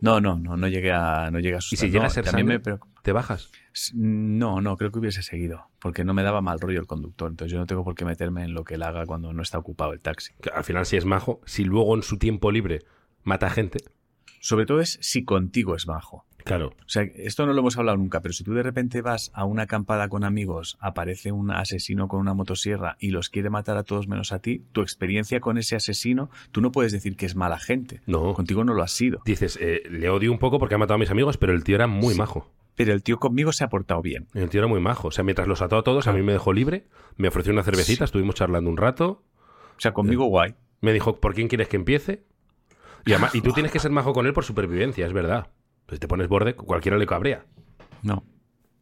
No, 0.00 0.20
no, 0.20 0.36
no, 0.38 0.56
no 0.56 0.68
llegué 0.68 0.92
a, 0.92 1.30
no 1.30 1.38
llegué 1.38 1.56
a 1.56 1.58
¿Y 1.58 1.76
si 1.76 1.90
llega 1.90 2.00
No, 2.00 2.06
a 2.06 2.10
ser 2.10 2.24
también 2.24 2.48
sangre, 2.48 2.72
me 2.72 2.78
te 3.02 3.12
bajas? 3.12 3.50
No, 3.94 4.60
no, 4.60 4.76
creo 4.76 4.90
que 4.90 4.98
hubiese 4.98 5.22
seguido, 5.22 5.68
porque 5.78 6.04
no 6.04 6.14
me 6.14 6.22
daba 6.22 6.40
mal 6.40 6.60
rollo 6.60 6.80
el 6.80 6.86
conductor, 6.86 7.30
entonces 7.30 7.52
yo 7.52 7.58
no 7.58 7.66
tengo 7.66 7.84
por 7.84 7.94
qué 7.94 8.04
meterme 8.04 8.44
en 8.44 8.54
lo 8.54 8.64
que 8.64 8.74
él 8.74 8.82
haga 8.82 9.06
cuando 9.06 9.32
no 9.32 9.42
está 9.42 9.58
ocupado 9.58 9.92
el 9.92 10.00
taxi. 10.00 10.32
Que 10.40 10.50
al 10.50 10.64
final, 10.64 10.86
si 10.86 10.96
es 10.96 11.04
majo, 11.04 11.40
si 11.44 11.64
luego 11.64 11.94
en 11.94 12.02
su 12.02 12.18
tiempo 12.18 12.50
libre 12.50 12.84
mata 13.22 13.50
gente. 13.50 13.78
Sobre 14.40 14.66
todo 14.66 14.80
es 14.80 14.98
si 15.02 15.24
contigo 15.24 15.74
es 15.74 15.86
bajo. 15.86 16.24
Claro. 16.44 16.68
O 16.68 16.88
sea, 16.88 17.02
esto 17.02 17.44
no 17.44 17.52
lo 17.52 17.60
hemos 17.60 17.76
hablado 17.76 17.98
nunca, 17.98 18.22
pero 18.22 18.32
si 18.32 18.44
tú 18.44 18.54
de 18.54 18.62
repente 18.62 19.02
vas 19.02 19.30
a 19.34 19.44
una 19.44 19.64
acampada 19.64 20.08
con 20.08 20.24
amigos, 20.24 20.78
aparece 20.80 21.32
un 21.32 21.50
asesino 21.50 22.08
con 22.08 22.18
una 22.20 22.32
motosierra 22.32 22.96
y 22.98 23.10
los 23.10 23.28
quiere 23.28 23.50
matar 23.50 23.76
a 23.76 23.82
todos 23.84 24.08
menos 24.08 24.32
a 24.32 24.38
ti, 24.38 24.64
tu 24.72 24.80
experiencia 24.80 25.40
con 25.40 25.58
ese 25.58 25.76
asesino, 25.76 26.30
tú 26.50 26.62
no 26.62 26.72
puedes 26.72 26.92
decir 26.92 27.14
que 27.16 27.26
es 27.26 27.36
mala 27.36 27.58
gente. 27.58 28.00
No. 28.06 28.32
Contigo 28.32 28.64
no 28.64 28.72
lo 28.72 28.82
ha 28.82 28.88
sido. 28.88 29.20
Dices, 29.26 29.58
eh, 29.60 29.82
le 29.90 30.08
odio 30.08 30.32
un 30.32 30.38
poco 30.38 30.58
porque 30.58 30.74
ha 30.74 30.78
matado 30.78 30.94
a 30.94 30.98
mis 30.98 31.10
amigos, 31.10 31.36
pero 31.36 31.52
el 31.52 31.62
tío 31.62 31.74
era 31.74 31.86
muy 31.86 32.14
Sí. 32.14 32.18
majo. 32.18 32.50
Pero 32.74 32.94
el 32.94 33.02
tío 33.02 33.18
conmigo 33.18 33.52
se 33.52 33.64
ha 33.64 33.68
portado 33.68 34.00
bien. 34.00 34.26
El 34.32 34.48
tío 34.48 34.60
era 34.60 34.66
muy 34.68 34.80
majo. 34.80 35.08
O 35.08 35.10
sea, 35.10 35.22
mientras 35.24 35.46
los 35.46 35.60
ató 35.60 35.76
a 35.76 35.82
todos, 35.82 36.06
a 36.06 36.12
mí 36.14 36.22
me 36.22 36.32
dejó 36.32 36.54
libre, 36.54 36.86
me 37.18 37.28
ofreció 37.28 37.52
una 37.52 37.62
cervecita, 37.64 38.04
estuvimos 38.04 38.36
charlando 38.36 38.70
un 38.70 38.78
rato, 38.78 39.22
O 39.76 39.80
sea, 39.80 39.92
conmigo 39.92 40.24
guay. 40.24 40.54
me 40.80 40.94
dijo, 40.94 41.20
¿por 41.20 41.34
quién 41.34 41.48
quieres 41.48 41.68
que 41.68 41.76
empiece? 41.76 42.24
Y, 43.06 43.12
además- 43.12 43.34
y 43.34 43.40
tú 43.40 43.52
tienes 43.52 43.72
que 43.72 43.78
ser 43.78 43.90
majo 43.90 44.12
con 44.12 44.26
él 44.26 44.32
por 44.32 44.44
supervivencia, 44.44 45.06
es 45.06 45.12
verdad. 45.12 45.48
Pues 45.86 45.96
si 45.96 46.00
te 46.00 46.08
pones 46.08 46.28
borde, 46.28 46.54
cualquiera 46.54 46.96
le 46.98 47.06
cabrea. 47.06 47.44
No. 48.02 48.24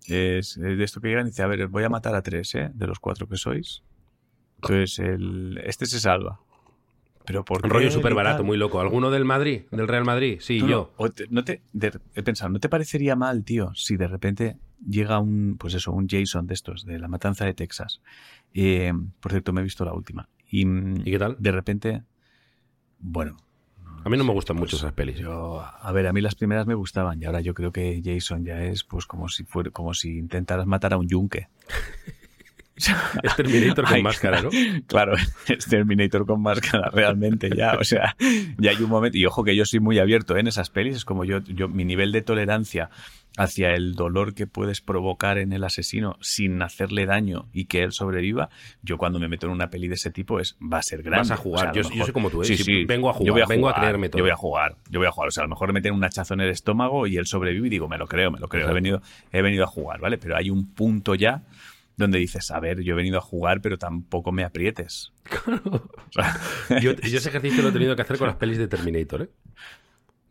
Es, 0.06 0.56
es 0.56 0.79
de 0.79 0.85
esto 0.85 1.00
que 1.00 1.09
llegan 1.09 1.26
y 1.26 1.31
dice, 1.31 1.43
a 1.43 1.47
ver, 1.47 1.69
voy 1.69 1.85
a 1.85 1.88
matar 1.88 2.15
a 2.15 2.23
tres, 2.23 2.55
¿eh? 2.55 2.70
De 2.75 2.87
los 2.87 2.99
cuatro 2.99 3.29
que 3.29 3.37
sois. 3.37 3.82
Entonces, 4.56 4.99
el, 4.99 5.61
este 5.65 5.87
se 5.87 6.00
salva. 6.00 6.41
Pero 7.26 7.44
por 7.44 7.62
Un 7.65 7.70
rollo 7.70 7.91
súper 7.91 8.15
barato, 8.15 8.43
muy 8.43 8.56
loco. 8.56 8.81
¿Alguno 8.81 9.11
del 9.11 9.26
Madrid? 9.26 9.62
¿Del 9.70 9.87
Real 9.87 10.05
Madrid? 10.05 10.38
Sí, 10.41 10.61
yo. 10.67 10.93
O 10.97 11.11
te- 11.11 11.26
no 11.29 11.44
te, 11.44 11.61
de- 11.75 12.00
he 12.15 12.23
pensado, 12.23 12.49
¿no 12.50 12.59
te 12.59 12.70
parecería 12.70 13.17
mal, 13.17 13.44
tío, 13.44 13.70
si 13.75 13.97
de 13.99 14.09
repente 14.09 14.56
llega 14.88 15.19
un, 15.19 15.56
pues 15.59 15.75
eso, 15.75 15.93
un 15.93 16.09
Jason 16.09 16.47
de 16.47 16.55
estos, 16.55 16.87
de 16.87 16.99
la 16.99 17.06
matanza 17.06 17.44
de 17.44 17.53
Texas? 17.53 18.00
Eh, 18.55 18.93
por 19.20 19.32
cierto, 19.32 19.53
me 19.53 19.61
he 19.61 19.65
visto 19.65 19.85
la 19.85 19.93
última. 19.93 20.26
Y, 20.50 20.67
¿Y 20.67 21.05
qué 21.05 21.19
tal? 21.19 21.37
de 21.38 21.53
repente, 21.53 22.03
bueno. 22.99 23.37
A 24.05 24.09
mí 24.09 24.17
no 24.17 24.25
me 24.25 24.33
gustan 24.33 24.56
pues, 24.56 24.73
mucho 24.73 24.77
esas 24.77 24.93
pelis. 24.93 25.19
Yo, 25.19 25.61
a 25.61 25.93
ver, 25.93 26.06
a 26.06 26.12
mí 26.12 26.21
las 26.21 26.35
primeras 26.35 26.67
me 26.67 26.75
gustaban 26.75 27.20
y 27.20 27.27
ahora 27.27 27.41
yo 27.41 27.55
creo 27.55 27.72
que 27.72 28.01
Jason 28.05 28.44
ya 28.44 28.63
es 28.63 28.84
pues 28.84 29.06
como 29.06 29.29
si 29.29 29.44
fuera, 29.44 29.70
como 29.70 29.94
si 29.94 30.19
intentaras 30.19 30.67
matar 30.67 30.94
a 30.94 30.96
un 30.99 31.08
yunque. 31.08 31.49
Es 33.23 33.37
Terminator 33.37 33.85
con 33.85 33.94
Ay, 33.94 34.03
máscara, 34.03 34.43
¿no? 34.43 34.51
Claro, 34.87 35.15
es 35.49 35.67
Terminator 35.67 36.27
con 36.27 36.41
máscara, 36.43 36.91
realmente 36.91 37.51
ya. 37.55 37.75
O 37.75 37.85
sea, 37.85 38.17
ya 38.58 38.70
hay 38.70 38.82
un 38.82 38.91
momento. 38.91 39.19
Y 39.19 39.27
ojo 39.27 39.44
que 39.44 39.56
yo 39.56 39.65
soy 39.65 39.81
muy 39.81 39.99
abierto 39.99 40.37
¿eh? 40.37 40.41
en 40.41 40.47
esas 40.47 40.70
pelis. 40.70 40.97
Es 40.97 41.05
como 41.05 41.25
yo, 41.25 41.41
yo, 41.41 41.69
mi 41.69 41.85
nivel 41.85 42.13
de 42.13 42.23
tolerancia 42.23 42.91
hacia 43.37 43.73
el 43.75 43.94
dolor 43.94 44.35
que 44.35 44.49
puedes 44.49 44.81
provocar 44.81 45.39
en 45.39 45.53
el 45.53 45.63
asesino 45.63 46.17
sin 46.20 46.61
hacerle 46.61 47.06
daño 47.06 47.47
y 47.53 47.67
que 47.67 47.85
él 47.85 47.93
sobreviva. 47.93 48.49
Yo 48.82 48.99
cuando 48.99 49.20
me 49.20 49.29
meto 49.29 49.47
en 49.47 49.53
una 49.53 49.70
peli 49.70 49.87
de 49.87 49.94
ese 49.94 50.11
tipo 50.11 50.41
es 50.41 50.56
va 50.61 50.79
a 50.79 50.82
ser 50.82 51.03
grande. 51.03 51.19
Vas 51.19 51.31
a 51.31 51.37
jugar. 51.37 51.69
O 51.70 51.73
sea, 51.75 51.82
Yo- 51.82 51.89
yo 51.91 52.05
soy 52.05 52.13
como 52.13 52.31
tú, 52.31 52.43
¿eh? 52.43 52.47
Sí, 52.47 52.56
Si 52.56 52.65
sí. 52.65 52.85
vengo 52.85 53.11
a 53.11 53.13
Yo 53.13 53.19
jugar, 53.19 53.32
voy 53.32 53.43
a 53.43 53.47
vengo 53.47 53.69
a 53.69 53.73
jugar, 53.73 53.81
creerme 53.85 54.08
todo. 54.08 54.19
Yo 54.19 54.25
voy 54.25 54.32
a 54.32 54.37
jugar, 54.37 54.77
yo 54.91 54.99
voy 54.99 55.06
a 55.06 55.13
jugar. 55.13 55.29
O 55.29 55.31
sea, 55.31 55.43
a 55.43 55.47
lo 55.47 55.51
mejor 55.51 55.69
me 55.69 55.75
meten 55.75 55.94
un 55.94 56.03
hachazo 56.03 56.35
en 56.35 56.41
el 56.41 56.51
estómago 56.51 57.06
y 57.06 57.17
él 57.17 57.27
sobrevive 57.27 57.67
y 57.67 57.70
digo, 57.70 57.89
me 57.89 57.99
lo 57.99 58.08
creo, 58.08 58.31
me 58.32 58.41
lo 58.41 58.49
creo. 58.49 58.69
He 58.70 58.75
venido, 58.75 59.03
he 59.31 59.41
venido 59.43 59.63
a 59.65 59.69
jugar, 59.69 60.01
¿vale? 60.01 60.19
Pero 60.19 60.37
hay 60.37 60.51
un 60.51 60.67
punto 60.75 61.15
ya 61.15 61.43
donde 61.98 62.19
dices, 62.19 62.50
a 62.50 62.58
ver, 62.60 62.81
yo 62.81 62.94
he 62.94 62.96
venido 62.96 63.19
a 63.19 63.20
jugar, 63.20 63.60
pero 63.60 63.76
tampoco 63.76 64.32
me 64.32 64.44
aprietes. 64.44 65.12
O 65.67 66.12
sea, 66.12 66.81
Yo, 66.81 66.93
yo 66.94 67.19
ese 67.19 67.28
ejercicio 67.28 67.62
lo 67.62 67.69
he 67.69 67.72
tenido 67.72 67.94
que 67.94 68.02
hacer 68.02 68.17
con 68.17 68.26
las 68.28 68.36
pelis 68.36 68.56
de 68.56 68.67
Terminator, 68.69 69.22
¿eh? 69.22 69.28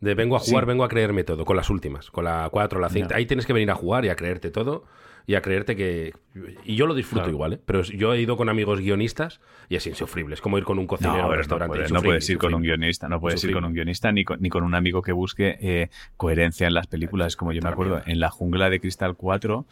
De 0.00 0.14
vengo 0.14 0.36
a 0.36 0.38
jugar, 0.40 0.64
Sí. 0.64 0.68
vengo 0.68 0.84
a 0.84 0.88
creerme 0.88 1.24
todo, 1.24 1.44
con 1.44 1.56
las 1.56 1.70
últimas, 1.70 2.10
con 2.10 2.24
la 2.24 2.48
4, 2.50 2.80
la 2.80 2.88
5. 2.88 3.08
Ya. 3.10 3.16
Ahí 3.16 3.26
tienes 3.26 3.46
que 3.46 3.52
venir 3.52 3.70
a 3.70 3.74
jugar 3.74 4.04
y 4.04 4.08
a 4.10 4.16
creerte 4.16 4.50
todo 4.50 4.84
y 5.26 5.34
a 5.34 5.42
creerte 5.42 5.74
que... 5.76 6.14
Y 6.64 6.76
yo 6.76 6.86
lo 6.86 6.94
disfruto 6.94 7.22
Claro. 7.24 7.32
igual, 7.32 7.52
¿eh? 7.54 7.60
Pero 7.66 7.82
yo 7.82 8.14
he 8.14 8.20
ido 8.20 8.36
con 8.36 8.48
amigos 8.48 8.80
guionistas 8.80 9.40
y 9.68 9.74
es 9.76 9.86
insufrible. 9.88 10.34
Es 10.34 10.40
como 10.40 10.56
ir 10.56 10.62
con 10.64 10.78
un 10.78 10.86
cocinero 10.86 11.16
No, 11.18 11.22
a 11.22 11.26
un 11.26 11.30
pero 11.30 11.36
no 11.36 11.38
restaurante. 11.42 11.74
puedes, 11.76 11.92
no 11.92 12.00
puedes 12.02 12.30
ir 12.30 12.38
con 12.38 12.54
un 12.54 12.62
guionista, 12.62 13.08
no 13.08 13.20
puedes 13.20 13.42
ir 13.44 13.52
con 13.52 13.64
un 13.64 13.72
guionista 13.74 14.10
ni 14.12 14.24
con, 14.24 14.40
ni 14.40 14.48
con 14.50 14.62
un 14.64 14.74
amigo 14.76 15.02
que 15.02 15.12
busque 15.12 15.58
eh, 15.60 15.90
coherencia 16.16 16.66
en 16.68 16.74
las 16.74 16.86
películas. 16.86 17.34
Como 17.36 17.52
yo 17.52 17.60
me 17.60 17.68
acuerdo, 17.68 18.00
en 18.06 18.20
La 18.20 18.30
Jungla 18.30 18.70
de 18.70 18.80
Cristal 18.80 19.16
4, 19.16 19.66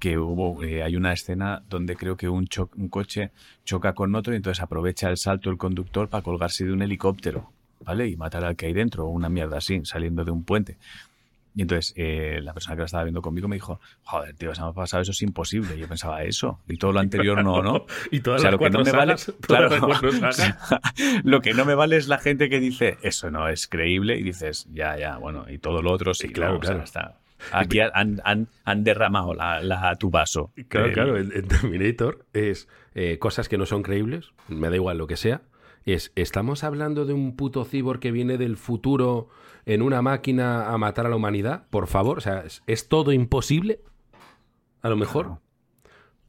que 0.00 0.18
hubo, 0.18 0.62
eh, 0.64 0.82
hay 0.82 0.96
una 0.96 1.12
escena 1.12 1.62
donde 1.68 1.94
creo 1.94 2.16
que 2.16 2.28
un, 2.28 2.46
cho- 2.48 2.70
un 2.76 2.88
coche 2.88 3.30
choca 3.64 3.92
con 3.94 4.14
otro 4.16 4.32
y 4.32 4.36
entonces 4.36 4.62
aprovecha 4.62 5.08
el 5.10 5.16
salto 5.18 5.50
el 5.50 5.58
conductor 5.58 6.08
para 6.08 6.22
colgarse 6.24 6.64
de 6.64 6.72
un 6.72 6.82
helicóptero, 6.82 7.52
¿vale? 7.84 8.08
Y 8.08 8.16
matar 8.16 8.44
al 8.44 8.56
que 8.56 8.66
hay 8.66 8.72
dentro, 8.72 9.04
o 9.06 9.10
una 9.10 9.28
mierda 9.28 9.58
así, 9.58 9.80
saliendo 9.84 10.24
de 10.24 10.32
un 10.32 10.42
puente. 10.44 10.76
Y 11.54 11.62
entonces 11.62 11.92
eh, 11.96 12.38
la 12.42 12.54
persona 12.54 12.76
que 12.76 12.80
la 12.82 12.86
estaba 12.86 13.02
viendo 13.02 13.22
conmigo 13.22 13.48
me 13.48 13.56
dijo, 13.56 13.80
joder, 14.04 14.34
tío, 14.36 14.54
se 14.54 14.62
me 14.62 14.68
ha 14.68 14.72
pasado 14.72 15.02
eso, 15.02 15.10
es 15.10 15.20
imposible. 15.22 15.74
Y 15.76 15.80
yo 15.80 15.88
pensaba, 15.88 16.22
eso, 16.22 16.60
y 16.68 16.76
todo 16.76 16.92
lo 16.92 17.00
anterior 17.00 17.42
no, 17.42 17.60
¿no? 17.60 17.86
Y 18.12 18.20
todas 18.20 18.40
O 18.40 18.42
sea, 18.42 18.50
las 18.52 18.60
lo 18.60 18.64
que 18.64 18.70
no 18.70 18.78
cuatro 18.78 18.92
me 18.92 18.98
vale, 18.98 19.16
claro, 19.40 19.68
cuatro 19.80 20.10
o 20.28 20.32
sea, 20.32 20.56
lo 21.24 21.40
que 21.42 21.52
no 21.54 21.64
me 21.64 21.74
vale 21.74 21.96
es 21.96 22.06
la 22.06 22.18
gente 22.18 22.48
que 22.48 22.60
dice 22.60 22.98
eso 23.02 23.30
no 23.32 23.48
es 23.48 23.66
creíble 23.66 24.16
y 24.16 24.22
dices 24.22 24.68
ya, 24.72 24.96
ya, 24.96 25.16
bueno, 25.18 25.46
y 25.50 25.58
todo 25.58 25.82
lo 25.82 25.90
otro 25.92 26.14
sí, 26.14 26.28
Y 26.28 26.32
claro, 26.32 26.54
¿no? 26.54 26.58
O 26.60 26.62
sea, 26.62 26.70
claro. 26.70 26.84
está. 26.84 27.19
Aquí 27.52 27.80
han, 27.80 28.20
han, 28.24 28.48
han 28.64 28.84
derramado 28.84 29.34
la, 29.34 29.60
la- 29.62 29.96
tu 29.96 30.10
vaso. 30.10 30.52
Claro, 30.68 30.92
claro, 30.92 31.16
el, 31.16 31.32
el 31.32 31.46
Terminator 31.48 32.24
es 32.32 32.68
eh, 32.94 33.18
cosas 33.18 33.48
que 33.48 33.58
no 33.58 33.66
son 33.66 33.82
creíbles, 33.82 34.30
me 34.48 34.68
da 34.70 34.76
igual 34.76 34.98
lo 34.98 35.06
que 35.06 35.16
sea. 35.16 35.42
Es, 35.86 36.12
¿estamos 36.14 36.62
hablando 36.62 37.06
de 37.06 37.14
un 37.14 37.36
puto 37.36 37.64
cibor 37.64 38.00
que 38.00 38.12
viene 38.12 38.36
del 38.36 38.56
futuro 38.58 39.28
en 39.64 39.80
una 39.82 40.02
máquina 40.02 40.68
a 40.70 40.76
matar 40.78 41.06
a 41.06 41.08
la 41.08 41.16
humanidad? 41.16 41.66
Por 41.70 41.86
favor, 41.86 42.18
o 42.18 42.20
sea, 42.20 42.40
¿es, 42.40 42.62
es 42.66 42.88
todo 42.88 43.12
imposible? 43.12 43.80
A 44.82 44.88
lo 44.90 44.96
mejor. 44.96 45.26
Claro. 45.26 45.42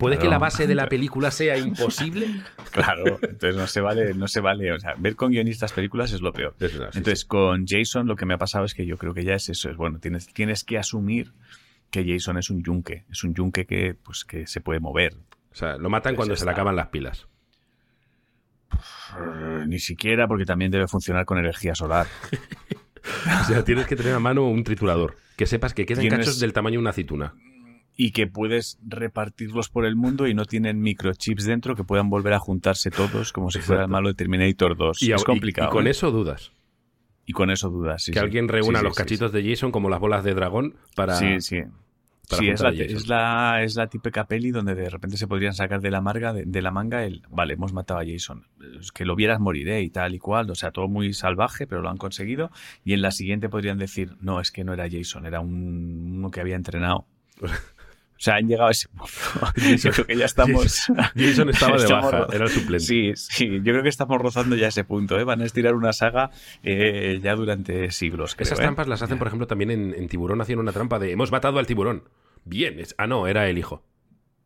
¿Puede 0.01 0.17
que 0.17 0.27
la 0.27 0.37
base 0.39 0.67
de 0.67 0.75
la 0.75 0.87
película 0.89 1.31
sea 1.31 1.57
imposible? 1.57 2.27
Claro, 2.71 3.19
entonces 3.21 3.55
no 3.57 3.67
se 3.67 3.81
vale, 3.81 4.13
no 4.13 4.27
se 4.29 4.39
vale. 4.39 4.71
O 4.71 4.79
sea, 4.79 4.95
ver 4.97 5.15
con 5.17 5.31
guionistas 5.31 5.73
películas 5.73 6.13
es 6.13 6.21
lo 6.21 6.31
peor. 6.31 6.55
Es 6.59 6.73
verdad, 6.73 6.89
sí, 6.93 6.99
Entonces, 6.99 7.25
con 7.25 7.65
Jason 7.67 8.07
lo 8.07 8.15
que 8.15 8.25
me 8.25 8.33
ha 8.33 8.37
pasado 8.37 8.63
es 8.65 8.73
que 8.73 8.85
yo 8.85 8.97
creo 8.97 9.13
que 9.13 9.25
ya 9.25 9.33
es 9.35 9.49
eso. 9.49 9.69
Es 9.69 9.75
bueno, 9.75 9.99
tienes, 9.99 10.27
tienes 10.33 10.63
que 10.63 10.77
asumir 10.77 11.33
que 11.89 12.05
Jason 12.07 12.37
es 12.37 12.49
un 12.49 12.63
yunque. 12.63 13.03
Es 13.11 13.25
un 13.25 13.33
yunque 13.33 13.65
que, 13.65 13.93
pues, 13.93 14.23
que 14.23 14.47
se 14.47 14.61
puede 14.61 14.79
mover. 14.79 15.15
O 15.51 15.55
sea, 15.55 15.75
lo 15.77 15.89
matan 15.89 16.11
Pues 16.15 16.19
cuando 16.27 16.35
se 16.37 16.45
le 16.45 16.51
acaban 16.51 16.75
las 16.77 16.87
pilas. 16.87 17.27
Ni 19.67 19.79
siquiera 19.79 20.27
porque 20.27 20.45
también 20.45 20.71
debe 20.71 20.87
funcionar 20.87 21.25
con 21.25 21.37
energía 21.37 21.75
solar. 21.75 22.07
O 23.41 23.43
sea, 23.45 23.63
tienes 23.63 23.87
que 23.87 23.95
tener 23.95 24.13
a 24.13 24.19
mano 24.19 24.47
un 24.47 24.63
triturador. 24.63 25.17
Que 25.35 25.47
sepas 25.47 25.73
que 25.73 25.87
quedan 25.87 26.01
Tienes- 26.03 26.19
cachos 26.19 26.39
del 26.39 26.53
tamaño 26.53 26.73
de 26.75 26.81
una 26.81 26.91
aceituna. 26.91 27.33
Y 27.97 28.11
que 28.11 28.25
puedes 28.27 28.79
repartirlos 28.87 29.69
por 29.69 29.85
el 29.85 29.95
mundo 29.95 30.27
y 30.27 30.33
no 30.33 30.45
tienen 30.45 30.81
microchips 30.81 31.45
dentro 31.45 31.75
que 31.75 31.83
puedan 31.83 32.09
volver 32.09 32.33
a 32.33 32.39
juntarse 32.39 32.89
todos 32.89 33.31
como 33.33 33.51
si 33.51 33.59
fuera 33.59 33.83
el 33.83 33.89
malo 33.89 34.07
de 34.07 34.15
Terminator 34.15 34.75
2. 34.77 35.03
Y, 35.03 35.11
es 35.11 35.23
complicado. 35.23 35.69
y 35.69 35.71
con 35.71 35.87
¿eh? 35.87 35.91
eso 35.91 36.09
dudas. 36.11 36.51
Y 37.25 37.33
con 37.33 37.51
eso 37.51 37.69
dudas. 37.69 38.03
sí, 38.03 38.11
que 38.11 38.19
sí. 38.19 38.23
alguien 38.23 38.47
reúna 38.47 38.79
sí, 38.79 38.85
los 38.85 38.95
cachitos 38.95 39.31
de 39.31 39.47
Jason 39.47 39.71
como 39.71 39.89
las 39.89 39.99
bolas 39.99 40.23
de 40.23 40.33
dragón 40.33 40.75
para... 40.95 41.15
Sí, 41.15 41.41
sí. 41.41 41.61
Sí, 42.37 42.49
es 42.49 42.61
la, 42.61 42.69
es, 42.69 43.07
la, 43.07 43.63
es 43.63 43.75
la 43.75 43.87
típica 43.87 44.25
peli 44.25 44.51
donde 44.51 44.75
de 44.75 44.89
repente 44.89 45.17
se 45.17 45.27
podrían 45.27 45.53
sacar 45.53 45.81
de 45.81 45.91
la, 45.91 46.01
marga, 46.01 46.33
de, 46.33 46.45
de 46.45 46.61
la 46.61 46.71
manga 46.71 47.03
el, 47.03 47.23
vale, 47.29 47.55
hemos 47.55 47.73
matado 47.73 47.99
a 47.99 48.05
Jason, 48.05 48.45
que 48.93 49.05
lo 49.05 49.15
vieras 49.15 49.39
morir 49.39 49.67
¿eh? 49.69 49.81
y 49.81 49.89
tal 49.89 50.15
y 50.15 50.19
cual, 50.19 50.49
o 50.49 50.55
sea, 50.55 50.71
todo 50.71 50.87
muy 50.87 51.13
salvaje, 51.13 51.67
pero 51.67 51.81
lo 51.81 51.89
han 51.89 51.97
conseguido. 51.97 52.51
Y 52.83 52.93
en 52.93 53.01
la 53.01 53.11
siguiente 53.11 53.49
podrían 53.49 53.77
decir, 53.77 54.15
no, 54.21 54.39
es 54.39 54.51
que 54.51 54.63
no 54.63 54.73
era 54.73 54.87
Jason, 54.89 55.25
era 55.25 55.41
un, 55.41 56.15
uno 56.17 56.31
que 56.31 56.39
había 56.39 56.55
entrenado. 56.55 57.05
O 58.21 58.23
sea, 58.23 58.35
han 58.35 58.47
llegado 58.47 58.67
a 58.67 58.71
ese 58.71 58.87
punto. 58.87 59.11
Yo 59.83 59.91
creo 59.91 60.05
que 60.05 60.15
ya 60.15 60.25
estamos... 60.25 60.91
Jason 61.15 61.49
estaba 61.49 61.75
de 61.77 61.83
estamos 61.83 62.11
baja, 62.11 62.27
era 62.31 62.43
el 62.45 62.51
suplente. 62.51 62.85
Sí, 62.85 63.13
sí, 63.15 63.47
yo 63.63 63.73
creo 63.73 63.81
que 63.81 63.89
estamos 63.89 64.21
rozando 64.21 64.55
ya 64.55 64.67
ese 64.67 64.83
punto, 64.83 65.19
¿eh? 65.19 65.23
Van 65.23 65.41
a 65.41 65.45
estirar 65.45 65.73
una 65.73 65.91
saga 65.91 66.29
eh, 66.61 67.19
ya 67.19 67.33
durante 67.35 67.89
siglos. 67.89 68.35
creo, 68.35 68.43
Esas 68.45 68.59
¿eh? 68.59 68.61
trampas 68.61 68.87
las 68.87 69.01
hacen, 69.01 69.17
por 69.17 69.25
ejemplo, 69.25 69.47
también 69.47 69.71
en, 69.71 69.95
en 69.95 70.07
Tiburón 70.07 70.39
hacían 70.39 70.59
una 70.59 70.71
trampa 70.71 70.99
de 70.99 71.11
hemos 71.13 71.31
matado 71.31 71.57
al 71.57 71.65
tiburón. 71.65 72.03
Bien, 72.45 72.79
es- 72.79 72.93
ah, 72.99 73.07
no, 73.07 73.25
era 73.25 73.49
el 73.49 73.57
hijo. 73.57 73.83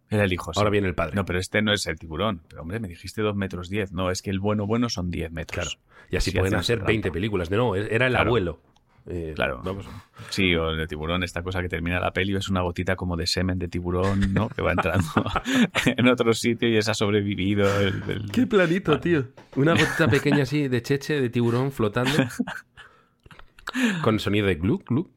Era 0.10 0.24
el 0.24 0.32
hijo, 0.32 0.54
sí. 0.54 0.58
Ahora 0.60 0.70
viene 0.70 0.88
el 0.88 0.96
padre. 0.96 1.16
No, 1.16 1.26
pero 1.26 1.40
este 1.40 1.62
no 1.62 1.74
es 1.74 1.86
el 1.88 2.00
tiburón. 2.00 2.44
Pero 2.48 2.62
hombre, 2.62 2.80
me 2.80 2.88
dijiste 2.88 3.22
2 3.24 3.36
metros 3.36 3.70
10. 3.70 3.92
No, 3.92 4.10
es 4.10 4.22
que 4.22 4.30
el 4.30 4.40
bueno 4.40 4.66
bueno 4.68 4.88
son 4.88 5.12
10 5.12 5.32
metros. 5.34 5.80
y 6.10 6.16
así 6.16 6.32
sí 6.32 6.38
pueden 6.38 6.56
hacer 6.56 6.78
esa 6.78 6.86
20 6.88 7.02
trampa. 7.02 7.14
películas. 7.14 7.50
De 7.50 7.58
no, 7.58 7.76
era 7.76 8.08
el 8.08 8.14
Claro. 8.14 8.30
abuelo. 8.30 8.62
Eh, 9.08 9.34
Claro. 9.36 9.62
Vamos. 9.64 9.86
Sí, 10.30 10.56
o 10.56 10.72
el 10.72 10.88
tiburón, 10.88 11.24
esta 11.24 11.44
cosa 11.44 11.62
que 11.62 11.70
termina 11.70 12.00
la 12.00 12.12
peli, 12.12 12.36
es 12.36 12.50
una 12.50 12.62
gotita 12.62 12.96
como 12.96 13.16
de 13.16 13.28
semen 13.28 13.60
de 13.60 13.68
tiburón, 13.68 14.34
¿no? 14.34 14.50
Que 14.50 14.62
va 14.64 14.72
entrando 14.72 15.06
en 15.86 16.08
otro 16.08 16.34
sitio 16.34 16.68
y 16.70 16.78
esa 16.78 16.92
ha 16.92 16.96
sobrevivido. 16.96 17.80
el- 17.82 18.02
el- 18.10 18.32
Qué 18.32 18.48
planito, 18.48 19.00
tío. 19.00 19.26
Una 19.56 19.74
gotita 19.74 20.08
pequeña 20.08 20.44
así 20.44 20.68
de 20.68 20.82
cheche, 20.82 21.22
de 21.22 21.30
tiburón 21.30 21.72
flotando. 21.72 22.12
Con 24.02 24.20
sonido 24.20 24.48
de 24.48 24.56
glu, 24.56 24.80
glu, 24.86 25.12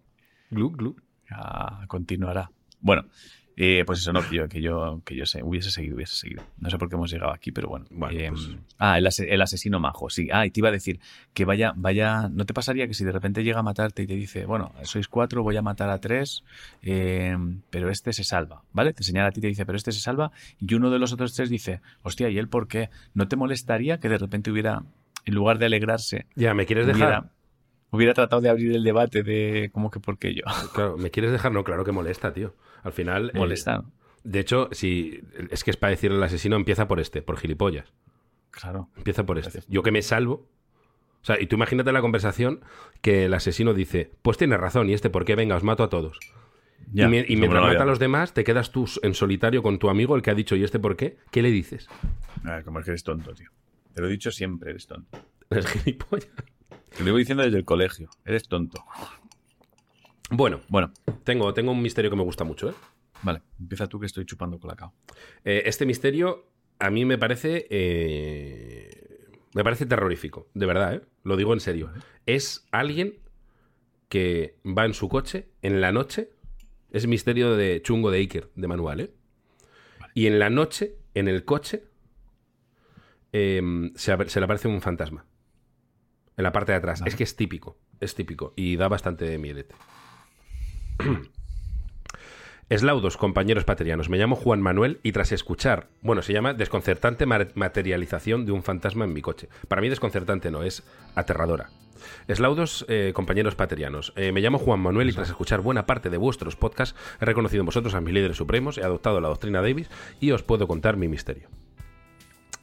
glu, 0.50 0.70
glu. 0.72 0.96
Ah, 1.30 1.84
continuará. 1.86 2.50
Bueno, 2.80 3.04
eh, 3.60 3.82
pues 3.84 3.98
eso, 3.98 4.12
no, 4.12 4.22
que 4.22 4.36
yo, 4.36 4.48
que 4.48 4.60
yo, 4.62 5.02
que 5.04 5.16
yo 5.16 5.26
sé, 5.26 5.42
hubiese 5.42 5.70
seguido, 5.72 5.96
hubiese 5.96 6.14
seguido. 6.14 6.42
No 6.58 6.70
sé 6.70 6.78
por 6.78 6.88
qué 6.88 6.94
hemos 6.94 7.10
llegado 7.10 7.32
aquí, 7.32 7.50
pero 7.52 7.68
bueno. 7.68 7.86
Eh, 8.12 8.28
pues- 8.30 8.56
Ah, 8.78 8.96
el, 8.98 9.06
ase- 9.08 9.28
el 9.34 9.42
asesino 9.42 9.80
majo, 9.80 10.08
sí. 10.08 10.28
Ah, 10.32 10.46
y 10.46 10.50
te 10.50 10.60
iba 10.60 10.68
a 10.68 10.72
decir 10.72 11.00
que 11.34 11.44
vaya, 11.44 11.72
vaya, 11.76 12.28
¿no 12.28 12.46
te 12.46 12.54
pasaría 12.54 12.86
que 12.86 12.94
si 12.94 13.04
de 13.04 13.10
repente 13.12 13.42
llega 13.42 13.58
a 13.58 13.62
matarte 13.64 14.04
y 14.04 14.06
te 14.06 14.14
dice, 14.14 14.46
bueno, 14.46 14.72
sois 14.84 15.08
cuatro, 15.08 15.42
voy 15.42 15.56
a 15.56 15.62
matar 15.62 15.90
a 15.90 15.98
tres, 16.00 16.44
eh, 16.82 17.36
pero 17.70 17.90
este 17.90 18.12
se 18.12 18.22
salva, 18.24 18.62
¿vale? 18.72 18.92
Te 18.92 19.02
señala 19.02 19.28
a 19.28 19.32
ti 19.32 19.40
y 19.40 19.42
te 19.42 19.48
dice, 19.48 19.66
pero 19.66 19.76
este 19.76 19.90
se 19.92 20.00
salva, 20.00 20.30
y 20.60 20.72
uno 20.74 20.90
de 20.90 20.98
los 21.00 21.12
otros 21.12 21.34
tres 21.34 21.50
dice, 21.50 21.80
hostia, 22.02 22.28
¿y 22.28 22.38
él 22.38 22.48
por 22.48 22.68
qué? 22.68 22.90
¿No 23.14 23.26
te 23.28 23.34
molestaría 23.36 23.98
que 23.98 24.08
de 24.08 24.18
repente 24.18 24.50
hubiera, 24.52 24.84
en 25.24 25.34
lugar 25.34 25.58
de 25.58 25.66
alegrarse, 25.66 26.26
Ya, 26.36 26.54
¿me 26.54 26.64
quieres 26.66 26.86
dejar? 26.86 27.30
Hubiera, 27.90 28.14
tratado 28.14 28.42
de 28.42 28.48
abrir 28.48 28.74
el 28.74 28.84
debate 28.84 29.22
de 29.22 29.70
cómo 29.72 29.90
que 29.90 30.00
por 30.00 30.18
qué 30.18 30.34
yo? 30.34 30.42
Claro, 30.74 30.96
¿me 30.96 31.10
quieres 31.10 31.32
dejar? 31.32 31.52
No, 31.52 31.64
claro 31.64 31.84
que 31.84 31.92
molesta, 31.92 32.32
tío. 32.32 32.54
Al 32.82 32.92
final... 32.92 33.32
Molesta, 33.34 33.84
de 34.24 34.40
hecho, 34.40 34.68
si 34.72 35.22
es 35.50 35.64
que 35.64 35.70
es 35.70 35.76
para 35.76 35.90
decirle 35.90 36.18
al 36.18 36.22
asesino, 36.22 36.56
empieza 36.56 36.88
por 36.88 37.00
este, 37.00 37.22
por 37.22 37.38
gilipollas. 37.38 37.92
Claro. 38.50 38.90
Empieza 38.96 39.24
por 39.24 39.38
este. 39.38 39.62
Yo 39.68 39.82
que 39.82 39.90
me 39.90 40.02
salvo. 40.02 40.48
O 41.22 41.24
sea, 41.24 41.40
y 41.40 41.46
tú 41.46 41.56
imagínate 41.56 41.92
la 41.92 42.00
conversación 42.00 42.60
que 43.00 43.24
el 43.24 43.34
asesino 43.34 43.74
dice, 43.74 44.12
pues 44.22 44.36
tienes 44.36 44.60
razón, 44.60 44.88
y 44.88 44.92
este, 44.92 45.10
¿por 45.10 45.24
qué? 45.24 45.34
Venga, 45.34 45.56
os 45.56 45.64
mato 45.64 45.82
a 45.82 45.88
todos. 45.88 46.18
Ya, 46.92 47.06
y, 47.06 47.36
mientras 47.36 47.62
mata 47.62 47.82
a 47.82 47.86
los 47.86 47.98
demás, 47.98 48.34
te 48.34 48.44
quedas 48.44 48.70
tú 48.70 48.86
en 49.02 49.14
solitario 49.14 49.62
con 49.62 49.78
tu 49.78 49.88
amigo, 49.88 50.14
el 50.14 50.22
que 50.22 50.30
ha 50.30 50.34
dicho, 50.34 50.56
¿y 50.56 50.64
este 50.64 50.78
por 50.78 50.96
qué? 50.96 51.18
¿Qué 51.30 51.42
le 51.42 51.50
dices? 51.50 51.88
Ah, 52.44 52.62
como 52.64 52.78
es 52.78 52.84
que 52.84 52.92
eres 52.92 53.04
tonto, 53.04 53.34
tío. 53.34 53.50
Te 53.94 54.00
lo 54.00 54.08
he 54.08 54.10
dicho 54.10 54.30
siempre, 54.30 54.70
eres 54.70 54.86
tonto. 54.86 55.18
Es 55.50 55.66
gilipollas. 55.66 56.28
Te 56.98 57.04
lo 57.04 57.06
llevo 57.06 57.18
diciendo 57.18 57.44
desde 57.44 57.58
el 57.58 57.64
colegio. 57.64 58.10
Eres 58.24 58.48
tonto. 58.48 58.84
Bueno, 60.30 60.60
Bueno, 60.68 60.92
tengo, 61.22 61.54
tengo 61.54 61.70
un 61.70 61.80
misterio 61.80 62.10
que 62.10 62.16
me 62.16 62.24
gusta 62.24 62.42
mucho, 62.42 62.70
¿eh? 62.70 62.74
vale. 63.22 63.40
Empieza 63.58 63.86
tú 63.86 63.98
que 64.00 64.06
estoy 64.06 64.26
chupando 64.26 64.58
colacao. 64.58 64.92
Eh, 65.44 65.62
este 65.66 65.86
misterio 65.86 66.46
a 66.80 66.90
mí 66.90 67.04
me 67.04 67.16
parece. 67.16 67.66
eh, 67.70 69.28
me 69.54 69.62
parece 69.64 69.86
terrorífico, 69.86 70.48
de 70.54 70.66
verdad, 70.66 70.94
¿eh? 70.94 71.02
Lo 71.22 71.36
digo 71.36 71.52
en 71.54 71.60
serio. 71.60 71.90
Es 72.26 72.66
alguien 72.72 73.14
que 74.08 74.56
va 74.64 74.84
en 74.84 74.92
su 74.92 75.08
coche 75.08 75.48
en 75.62 75.80
la 75.80 75.92
noche. 75.92 76.30
Es 76.90 77.06
misterio 77.06 77.56
de 77.56 77.80
chungo 77.82 78.10
de 78.10 78.18
Iker, 78.18 78.50
de 78.56 78.66
manual, 78.68 79.00
¿eh? 79.00 79.14
Y 80.14 80.26
en 80.26 80.38
la 80.40 80.50
noche, 80.50 80.96
en 81.14 81.28
el 81.28 81.44
coche, 81.44 81.84
eh, 83.32 83.62
se 83.94 84.16
le 84.16 84.44
aparece 84.44 84.66
un 84.68 84.80
fantasma. 84.82 85.24
En 86.38 86.44
la 86.44 86.52
parte 86.52 86.72
de 86.72 86.78
atrás. 86.78 87.00
Vale. 87.00 87.10
Es 87.10 87.16
que 87.16 87.24
es 87.24 87.36
típico. 87.36 87.76
Es 88.00 88.14
típico. 88.14 88.54
Y 88.56 88.76
da 88.76 88.88
bastante 88.88 89.36
miedete. 89.36 89.74
Eslaudos, 92.70 93.16
compañeros 93.16 93.64
paterianos. 93.64 94.08
Me 94.10 94.18
llamo 94.18 94.36
Juan 94.36 94.60
Manuel 94.60 95.00
y 95.02 95.12
tras 95.12 95.32
escuchar, 95.32 95.88
bueno, 96.02 96.20
se 96.20 96.34
llama 96.34 96.52
desconcertante 96.52 97.24
ma- 97.24 97.48
materialización 97.54 98.44
de 98.44 98.52
un 98.52 98.62
fantasma 98.62 99.04
en 99.06 99.14
mi 99.14 99.22
coche. 99.22 99.48
Para 99.68 99.80
mí 99.80 99.88
desconcertante 99.88 100.50
no, 100.50 100.62
es 100.62 100.82
aterradora. 101.14 101.70
Eslaudos, 102.28 102.84
eh, 102.88 103.12
compañeros 103.14 103.54
paterianos. 103.54 104.12
Eh, 104.16 104.32
me 104.32 104.40
llamo 104.42 104.58
Juan 104.58 104.80
Manuel 104.80 105.08
y 105.08 105.12
tras 105.14 105.30
escuchar 105.30 105.60
buena 105.62 105.86
parte 105.86 106.10
de 106.10 106.18
vuestros 106.18 106.56
podcasts 106.56 106.94
he 107.20 107.24
reconocido 107.24 107.62
en 107.62 107.66
vosotros 107.66 107.94
a 107.94 108.00
mis 108.02 108.12
líderes 108.14 108.36
supremos, 108.36 108.76
he 108.78 108.84
adoptado 108.84 109.20
la 109.20 109.28
doctrina 109.28 109.62
Davis 109.62 109.90
y 110.20 110.30
os 110.32 110.42
puedo 110.42 110.68
contar 110.68 110.96
mi 110.98 111.08
misterio. 111.08 111.48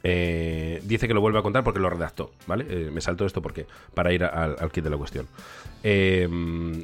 Eh, 0.07 0.81
dice 0.83 1.07
que 1.07 1.15
lo 1.15 1.21
vuelve 1.21 1.39
a 1.39 1.41
contar 1.41 1.63
porque 1.63 1.79
lo 1.79 1.89
redactó, 1.89 2.31
¿vale? 2.45 2.67
Eh, 2.69 2.91
me 2.93 3.01
saltó 3.01 3.25
esto 3.25 3.41
porque 3.41 3.65
para 3.95 4.13
ir 4.13 4.23
al, 4.23 4.55
al 4.59 4.71
kit 4.71 4.83
de 4.83 4.91
la 4.91 4.97
cuestión. 4.97 5.27
Eh, 5.81 6.29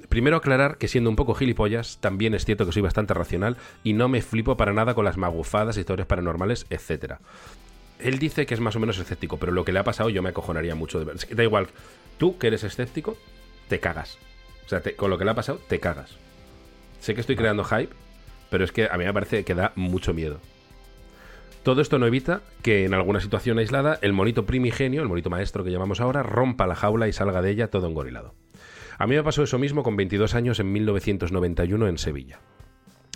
primero 0.09 0.37
aclarar 0.37 0.79
que 0.79 0.87
siendo 0.87 1.07
un 1.07 1.15
poco 1.15 1.35
gilipollas, 1.35 1.99
también 2.01 2.33
es 2.33 2.45
cierto 2.45 2.65
que 2.65 2.71
soy 2.71 2.81
bastante 2.81 3.13
racional 3.13 3.57
y 3.83 3.93
no 3.93 4.07
me 4.07 4.23
flipo 4.23 4.57
para 4.57 4.73
nada 4.73 4.95
con 4.95 5.05
las 5.05 5.17
magufadas, 5.17 5.77
historias 5.77 6.07
paranormales, 6.07 6.65
etcétera. 6.71 7.19
Él 7.99 8.17
dice 8.17 8.47
que 8.47 8.55
es 8.55 8.59
más 8.59 8.75
o 8.75 8.79
menos 8.79 8.97
escéptico, 8.97 9.37
pero 9.37 9.51
lo 9.51 9.65
que 9.65 9.71
le 9.71 9.77
ha 9.77 9.83
pasado 9.83 10.09
yo 10.09 10.23
me 10.23 10.29
acojonaría 10.29 10.73
mucho 10.73 10.97
de 10.97 11.05
ver. 11.05 11.17
Da 11.17 11.43
igual, 11.43 11.67
tú 12.17 12.39
que 12.39 12.47
eres 12.47 12.63
escéptico, 12.63 13.17
te 13.67 13.79
cagas. 13.79 14.17
O 14.65 14.69
sea, 14.69 14.81
con 14.97 15.11
lo 15.11 15.19
que 15.19 15.25
le 15.25 15.31
ha 15.31 15.35
pasado, 15.35 15.59
te 15.67 15.79
cagas. 15.79 16.17
Sé 16.99 17.13
que 17.13 17.21
estoy 17.21 17.35
creando 17.35 17.63
hype, 17.65 17.93
pero 18.49 18.63
es 18.63 18.71
que 18.71 18.87
a 18.91 18.97
mí 18.97 19.05
me 19.05 19.13
parece 19.13 19.43
que 19.43 19.53
da 19.53 19.73
mucho 19.75 20.11
miedo. 20.11 20.39
Todo 21.63 21.81
esto 21.81 21.99
no 21.99 22.07
evita 22.07 22.41
que 22.63 22.85
en 22.85 22.95
alguna 22.95 23.19
situación 23.19 23.59
aislada 23.59 23.99
el 24.01 24.13
monito 24.13 24.47
primigenio, 24.47 25.03
el 25.03 25.07
monito 25.07 25.29
maestro 25.29 25.63
que 25.63 25.69
llamamos 25.69 26.01
ahora, 26.01 26.23
rompa 26.23 26.65
la 26.65 26.73
jaula 26.73 27.07
y 27.07 27.13
salga 27.13 27.43
de 27.43 27.51
ella 27.51 27.69
todo 27.69 27.87
engorilado. 27.87 28.33
A 28.97 29.05
mí 29.05 29.15
me 29.15 29.23
pasó 29.23 29.43
eso 29.43 29.59
mismo 29.59 29.83
con 29.83 29.95
22 29.95 30.33
años 30.33 30.59
en 30.59 30.71
1991 30.71 31.87
en 31.87 31.97
Sevilla. 31.99 32.39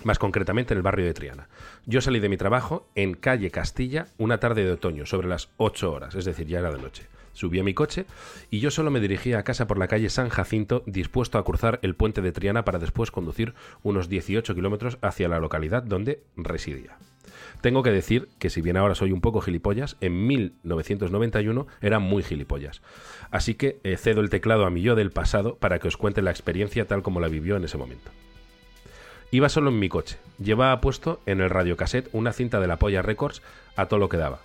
Más 0.04 0.20
concretamente 0.20 0.76
en 0.76 0.78
el 0.78 0.84
barrio 0.84 1.08
de 1.08 1.16
Triana. 1.16 1.50
Yo 1.88 2.02
salí 2.02 2.20
de 2.20 2.30
mi 2.30 2.38
trabajo 2.38 2.88
en 2.94 3.16
calle 3.16 3.50
Castilla 3.50 4.08
una 4.20 4.40
tarde 4.40 4.64
de 4.64 4.74
otoño, 4.74 5.08
sobre 5.08 5.28
las 5.28 5.50
8 5.58 5.92
horas, 5.92 6.14
es 6.14 6.26
decir, 6.26 6.46
ya 6.46 6.60
era 6.60 6.72
de 6.72 6.80
noche. 6.80 7.08
Subí 7.36 7.60
a 7.60 7.64
mi 7.64 7.74
coche 7.74 8.06
y 8.50 8.62
yo 8.62 8.72
solo 8.72 8.90
me 8.90 9.02
dirigía 9.02 9.38
a 9.38 9.44
casa 9.44 9.68
por 9.68 9.78
la 9.78 9.90
calle 9.90 10.10
San 10.10 10.30
Jacinto, 10.30 10.84
dispuesto 10.88 11.38
a 11.38 11.44
cruzar 11.44 11.80
el 11.84 11.94
puente 11.94 12.22
de 12.22 12.32
Triana 12.32 12.66
para 12.66 12.80
después 12.80 13.12
conducir 13.12 13.54
unos 13.84 14.10
18 14.10 14.56
kilómetros 14.56 14.98
hacia 15.02 15.28
la 15.28 15.40
localidad 15.40 15.84
donde 15.84 16.24
residía. 16.38 16.98
Tengo 17.60 17.84
que 17.84 17.92
decir 17.92 18.30
que 18.40 18.50
si 18.50 18.62
bien 18.62 18.78
ahora 18.78 18.96
soy 18.96 19.12
un 19.12 19.20
poco 19.20 19.42
gilipollas, 19.42 19.98
en 20.00 20.28
1991 20.28 21.68
era 21.82 22.00
muy 22.00 22.24
gilipollas. 22.24 22.82
Así 23.32 23.56
que 23.56 23.80
eh, 23.84 23.98
cedo 23.98 24.22
el 24.22 24.30
teclado 24.30 24.66
a 24.66 24.70
mi 24.70 24.82
yo 24.82 24.96
del 24.96 25.12
pasado 25.12 25.58
para 25.58 25.80
que 25.80 25.90
os 25.90 25.98
cuente 25.98 26.22
la 26.22 26.32
experiencia 26.32 26.88
tal 26.88 27.04
como 27.04 27.20
la 27.20 27.28
vivió 27.28 27.58
en 27.58 27.66
ese 27.66 27.78
momento. 27.78 28.12
Iba 29.32 29.50
solo 29.50 29.72
en 29.72 29.80
mi 29.80 29.90
coche. 29.90 30.18
Llevaba 30.40 30.80
puesto 30.80 31.20
en 31.26 31.42
el 31.42 31.50
radiocassette 31.50 32.08
una 32.14 32.32
cinta 32.32 32.62
de 32.62 32.68
la 32.68 32.78
Polla 32.78 33.02
Records 33.02 33.42
a 33.76 33.88
todo 33.88 34.00
lo 34.00 34.08
que 34.08 34.18
daba. 34.18 34.40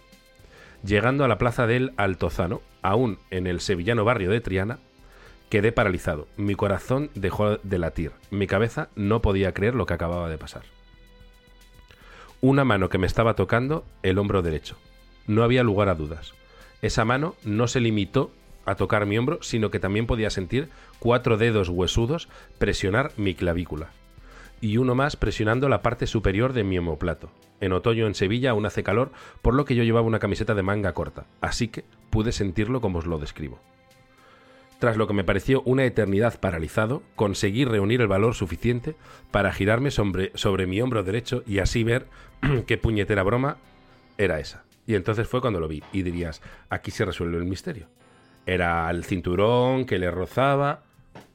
Llegando 0.84 1.24
a 1.24 1.28
la 1.28 1.38
plaza 1.38 1.66
del 1.66 1.92
Altozano, 1.96 2.62
aún 2.82 3.18
en 3.30 3.46
el 3.46 3.60
sevillano 3.60 4.04
barrio 4.04 4.30
de 4.30 4.40
Triana, 4.40 4.78
quedé 5.50 5.72
paralizado. 5.72 6.26
Mi 6.36 6.54
corazón 6.54 7.10
dejó 7.14 7.58
de 7.58 7.78
latir. 7.78 8.12
Mi 8.30 8.46
cabeza 8.46 8.88
no 8.94 9.20
podía 9.20 9.52
creer 9.52 9.74
lo 9.74 9.84
que 9.84 9.94
acababa 9.94 10.28
de 10.30 10.38
pasar. 10.38 10.62
una 12.42 12.64
mano 12.64 12.88
que 12.88 12.96
me 12.96 13.06
estaba 13.06 13.34
tocando 13.34 13.84
el 14.02 14.16
hombro 14.16 14.40
derecho. 14.40 14.76
No 15.26 15.42
había 15.42 15.62
lugar 15.62 15.90
a 15.90 15.94
dudas. 15.94 16.32
Esa 16.80 17.04
mano 17.04 17.34
no 17.44 17.68
se 17.68 17.80
limitó 17.80 18.30
a 18.64 18.76
tocar 18.76 19.04
mi 19.04 19.18
hombro, 19.18 19.42
sino 19.42 19.70
que 19.70 19.78
también 19.78 20.06
podía 20.06 20.30
sentir 20.30 20.70
cuatro 20.98 21.36
dedos 21.36 21.68
huesudos 21.68 22.30
presionar 22.58 23.12
mi 23.18 23.34
clavícula. 23.34 23.90
Y 24.60 24.76
uno 24.76 24.94
más 24.94 25.16
presionando 25.16 25.68
la 25.68 25.82
parte 25.82 26.06
superior 26.06 26.52
de 26.52 26.64
mi 26.64 26.78
homoplato. 26.78 27.30
En 27.60 27.72
otoño 27.72 28.06
en 28.06 28.14
Sevilla 28.14 28.50
aún 28.50 28.66
hace 28.66 28.82
calor, 28.82 29.12
por 29.42 29.54
lo 29.54 29.64
que 29.64 29.74
yo 29.74 29.84
llevaba 29.84 30.06
una 30.06 30.18
camiseta 30.18 30.54
de 30.54 30.62
manga 30.62 30.92
corta, 30.92 31.26
así 31.40 31.68
que 31.68 31.84
pude 32.10 32.32
sentirlo 32.32 32.80
como 32.80 32.98
os 32.98 33.06
lo 33.06 33.18
describo. 33.18 33.60
Tras 34.80 34.96
lo 34.96 35.06
que 35.06 35.12
me 35.12 35.24
pareció 35.24 35.60
una 35.66 35.84
eternidad 35.84 36.40
paralizado, 36.40 37.02
conseguí 37.14 37.66
reunir 37.66 38.00
el 38.00 38.08
valor 38.08 38.34
suficiente 38.34 38.96
para 39.30 39.52
girarme 39.52 39.90
sobre, 39.90 40.32
sobre 40.34 40.66
mi 40.66 40.80
hombro 40.80 41.02
derecho 41.02 41.42
y 41.46 41.58
así 41.58 41.84
ver 41.84 42.06
qué 42.66 42.78
puñetera 42.78 43.22
broma 43.22 43.58
era 44.16 44.40
esa. 44.40 44.64
Y 44.86 44.94
entonces 44.94 45.28
fue 45.28 45.42
cuando 45.42 45.60
lo 45.60 45.68
vi. 45.68 45.82
Y 45.92 46.02
dirías, 46.02 46.40
aquí 46.70 46.90
se 46.90 47.04
resuelve 47.04 47.36
el 47.36 47.44
misterio. 47.44 47.88
Era 48.46 48.90
el 48.90 49.04
cinturón 49.04 49.84
que 49.84 49.98
le 49.98 50.10
rozaba. 50.10 50.82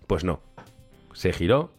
Pues 0.07 0.23
no. 0.23 0.41
Se 1.13 1.31
giró 1.31 1.71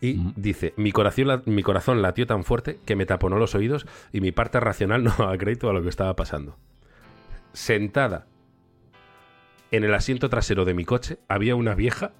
y 0.00 0.32
dice, 0.36 0.74
mi 0.76 0.92
corazón, 0.92 1.42
mi 1.46 1.62
corazón 1.62 2.02
latió 2.02 2.26
tan 2.26 2.44
fuerte 2.44 2.78
que 2.84 2.96
me 2.96 3.06
taponó 3.06 3.38
los 3.38 3.54
oídos 3.54 3.86
y 4.12 4.20
mi 4.20 4.32
parte 4.32 4.60
racional 4.60 5.02
no 5.04 5.14
daba 5.18 5.36
crédito 5.38 5.68
a 5.68 5.72
lo 5.72 5.82
que 5.82 5.88
estaba 5.88 6.14
pasando. 6.14 6.56
Sentada 7.52 8.26
en 9.70 9.84
el 9.84 9.94
asiento 9.94 10.28
trasero 10.28 10.64
de 10.64 10.74
mi 10.74 10.84
coche 10.84 11.18
había 11.28 11.54
una 11.54 11.74
vieja 11.74 12.12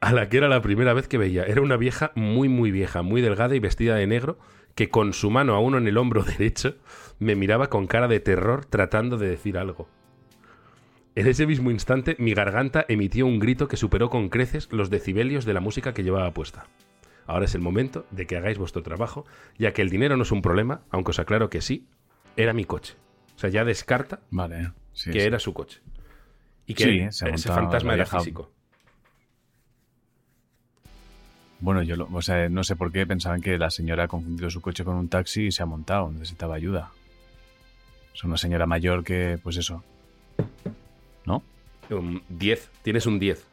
a 0.00 0.12
la 0.12 0.28
que 0.28 0.38
era 0.38 0.48
la 0.48 0.62
primera 0.62 0.94
vez 0.94 1.08
que 1.08 1.18
veía. 1.18 1.44
Era 1.44 1.60
una 1.60 1.76
vieja 1.76 2.12
muy, 2.14 2.48
muy 2.48 2.70
vieja, 2.70 3.02
muy 3.02 3.20
delgada 3.20 3.54
y 3.54 3.60
vestida 3.60 3.94
de 3.96 4.06
negro, 4.06 4.38
que 4.74 4.88
con 4.88 5.12
su 5.12 5.30
mano 5.30 5.54
a 5.54 5.60
uno 5.60 5.78
en 5.78 5.86
el 5.86 5.98
hombro 5.98 6.22
derecho 6.38 6.76
me 7.18 7.36
miraba 7.36 7.68
con 7.68 7.86
cara 7.86 8.08
de 8.08 8.20
terror 8.20 8.64
tratando 8.64 9.18
de 9.18 9.28
decir 9.28 9.58
algo. 9.58 9.88
En 11.20 11.26
ese 11.26 11.46
mismo 11.46 11.70
instante 11.70 12.16
mi 12.18 12.32
garganta 12.32 12.86
emitió 12.88 13.26
un 13.26 13.38
grito 13.40 13.68
que 13.68 13.76
superó 13.76 14.08
con 14.08 14.30
creces 14.30 14.68
los 14.72 14.88
decibelios 14.88 15.44
de 15.44 15.52
la 15.52 15.60
música 15.60 15.92
que 15.92 16.02
llevaba 16.02 16.30
puesta. 16.32 16.66
Ahora 17.26 17.44
es 17.44 17.54
el 17.54 17.60
momento 17.60 18.06
de 18.10 18.26
que 18.26 18.38
hagáis 18.38 18.56
vuestro 18.56 18.82
trabajo, 18.82 19.26
ya 19.58 19.72
que 19.74 19.82
el 19.82 19.90
dinero 19.90 20.16
no 20.16 20.22
es 20.22 20.32
un 20.32 20.40
problema, 20.40 20.80
aunque 20.90 21.10
os 21.10 21.18
aclaro 21.18 21.50
que 21.50 21.60
sí, 21.60 21.86
era 22.36 22.54
mi 22.54 22.64
coche. 22.64 22.94
O 23.36 23.38
sea, 23.38 23.50
ya 23.50 23.66
descarta 23.66 24.20
Vale. 24.30 24.72
sí, 24.94 25.10
que 25.10 25.20
sí. 25.20 25.26
era 25.26 25.38
su 25.38 25.52
coche. 25.52 25.80
Y 26.66 26.72
que 26.72 26.84
Sí, 26.84 26.98
ese 27.00 27.36
se 27.36 27.48
fantasma 27.52 27.92
era 27.92 28.06
físico. 28.06 28.50
Bueno, 31.60 31.82
yo 31.82 31.96
lo- 31.96 32.08
o 32.10 32.22
sea, 32.22 32.48
no 32.48 32.64
sé 32.64 32.76
por 32.76 32.90
qué 32.92 33.06
pensaban 33.06 33.42
que 33.42 33.58
la 33.58 33.68
señora 33.70 34.04
ha 34.04 34.08
confundido 34.08 34.48
su 34.48 34.62
coche 34.62 34.84
con 34.84 34.96
un 34.96 35.08
taxi 35.10 35.48
y 35.48 35.52
se 35.52 35.62
ha 35.62 35.66
montado. 35.66 36.10
Necesitaba 36.10 36.54
ayuda. 36.54 36.90
Es 38.14 38.24
una 38.24 38.38
señora 38.38 38.64
mayor 38.64 39.04
que, 39.04 39.38
pues 39.42 39.58
eso. 39.58 39.84
¿No? 41.24 41.42
Un 41.90 42.22
10. 42.28 42.70
Tienes 42.82 43.06
un 43.06 43.18
10. 43.18 43.46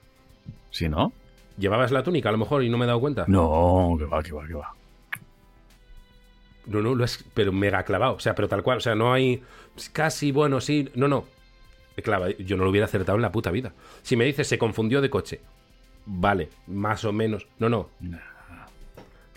¿Sí, 0.71 0.89
no? 0.89 1.11
¿Llevabas 1.57 1.91
la 1.91 2.03
túnica 2.03 2.29
a 2.29 2.31
lo 2.31 2.37
mejor 2.37 2.63
y 2.63 2.69
no 2.69 2.77
me 2.77 2.85
he 2.85 2.87
dado 2.87 2.99
cuenta? 2.99 3.25
No, 3.27 3.95
que 3.97 4.05
va, 4.05 4.21
que 4.21 4.31
va, 4.31 4.47
que 4.47 4.53
va. 4.53 4.73
No, 6.67 6.81
no, 6.81 6.95
lo 6.95 7.03
es, 7.03 7.25
pero 7.33 7.51
mega 7.51 7.83
clavado. 7.83 8.15
O 8.15 8.19
sea, 8.19 8.35
pero 8.35 8.47
tal 8.47 8.61
cual. 8.61 8.77
O 8.77 8.81
sea, 8.81 8.93
no 8.93 9.13
hay 9.13 9.41
casi, 9.93 10.31
bueno, 10.31 10.61
sí. 10.61 10.89
No, 10.95 11.07
no. 11.07 11.25
He 11.95 12.01
clavado. 12.01 12.31
Yo 12.37 12.57
no 12.57 12.63
lo 12.63 12.69
hubiera 12.69 12.85
acertado 12.85 13.15
en 13.15 13.21
la 13.21 13.31
puta 13.31 13.51
vida. 13.51 13.73
Si 14.03 14.15
me 14.15 14.25
dices 14.25 14.47
se 14.47 14.57
confundió 14.57 15.01
de 15.01 15.09
coche. 15.09 15.41
Vale, 16.05 16.49
más 16.67 17.03
o 17.05 17.11
menos. 17.11 17.47
No, 17.57 17.69
no. 17.69 17.89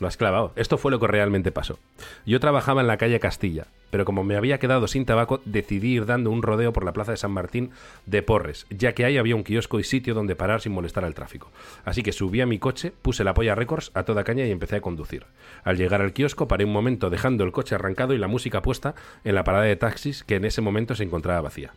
Lo 0.01 0.09
has 0.09 0.17
clavado. 0.17 0.53
Esto 0.57 0.79
fue 0.79 0.91
lo 0.91 0.99
que 0.99 1.07
realmente 1.07 1.53
pasó. 1.53 1.79
Yo 2.25 2.41
trabajaba 2.41 2.81
en 2.81 2.87
la 2.87 2.97
calle 2.97 3.21
Castilla, 3.21 3.67
pero 3.91 4.07
como 4.07 4.25
me 4.25 4.35
había 4.35 4.59
quedado 4.59 4.89
sin 4.89 5.05
tabaco, 5.05 5.43
decidí 5.45 5.93
ir 5.93 6.07
dando 6.07 6.31
un 6.31 6.43
rodeo 6.43 6.73
por 6.73 6.85
la 6.85 6.95
plaza 6.95 7.13
de 7.13 7.19
San 7.19 7.33
Martín 7.33 7.71
de 8.07 8.23
Porres, 8.23 8.67
ya 8.71 8.95
que 8.95 9.05
ahí 9.05 9.19
había 9.19 9.37
un 9.37 9.45
kiosco 9.45 9.79
y 9.79 9.85
sitio 9.85 10.15
donde 10.15 10.37
parar 10.37 10.63
sin 10.63 10.73
molestar 10.73 11.05
al 11.05 11.15
tráfico. 11.15 11.53
Así 11.85 12.03
que 12.03 12.13
subí 12.13 12.41
a 12.41 12.47
mi 12.47 12.59
coche, 12.59 12.95
puse 13.03 13.25
la 13.25 13.35
polla 13.35 13.55
récords 13.55 13.91
a 13.93 14.05
toda 14.05 14.25
caña 14.25 14.47
y 14.47 14.51
empecé 14.51 14.77
a 14.77 14.81
conducir. 14.81 15.27
Al 15.65 15.77
llegar 15.77 16.01
al 16.01 16.15
kiosco 16.15 16.49
paré 16.49 16.65
un 16.65 16.73
momento 16.73 17.11
dejando 17.11 17.45
el 17.45 17.53
coche 17.53 17.75
arrancado 17.75 18.15
y 18.15 18.19
la 18.19 18.27
música 18.27 18.63
puesta 18.63 18.95
en 19.23 19.35
la 19.35 19.45
parada 19.45 19.65
de 19.65 19.77
taxis 19.77 20.25
que 20.25 20.37
en 20.37 20.47
ese 20.47 20.63
momento 20.63 20.95
se 20.95 21.05
encontraba 21.05 21.43
vacía. 21.43 21.75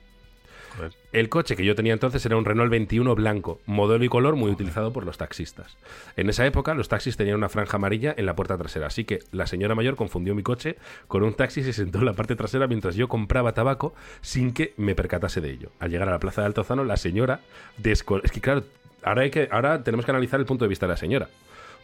El 1.12 1.30
coche 1.30 1.56
que 1.56 1.66
yo 1.66 1.76
tenía 1.76 1.94
entonces 1.94 2.26
era 2.26 2.38
un 2.38 2.46
Renault 2.46 2.72
21 2.72 3.14
blanco, 3.16 3.60
modelo 3.66 4.04
y 4.04 4.10
color 4.10 4.36
muy 4.36 4.52
utilizado 4.52 4.92
por 4.92 5.06
los 5.06 5.18
taxistas. 5.18 5.78
En 6.18 6.30
esa 6.30 6.46
época 6.46 6.74
los 6.74 6.90
taxis 6.90 7.18
tenían 7.18 7.38
una 7.38 7.50
franja 7.50 7.78
amarilla 7.78 8.14
en 8.18 8.26
la 8.26 8.36
puerta 8.36 8.58
trasera, 8.58 8.88
así 8.88 9.04
que 9.06 9.20
la 9.32 9.48
señora 9.48 9.76
mayor 9.76 9.96
confundió 9.96 10.34
mi 10.36 10.44
coche 10.44 10.78
con 11.08 11.24
un 11.24 11.34
taxi 11.34 11.62
y 11.62 11.64
se 11.64 11.74
sentó 11.74 12.00
en 12.00 12.06
la 12.06 12.14
parte 12.14 12.36
trasera 12.36 12.68
mientras 12.68 12.96
yo 12.96 13.08
compraba 13.08 13.54
tabaco 13.54 13.94
sin 14.22 14.54
que 14.54 14.74
me 14.78 14.96
percatase 14.96 15.42
de 15.42 15.52
ello. 15.52 15.70
Al 15.80 15.92
llegar 15.92 16.10
a 16.10 16.12
la 16.12 16.20
plaza 16.20 16.42
de 16.42 16.48
Altozano, 16.48 16.84
la 16.84 16.98
señora 16.98 17.42
Es 17.84 18.04
que 18.04 18.42
claro, 18.42 18.64
ahora, 19.04 19.22
hay 19.22 19.32
que, 19.32 19.48
ahora 19.52 19.84
tenemos 19.84 20.06
que 20.06 20.12
analizar 20.12 20.40
el 20.40 20.46
punto 20.46 20.66
de 20.66 20.70
vista 20.70 20.88
de 20.88 20.94
la 20.94 20.98
señora. 20.98 21.30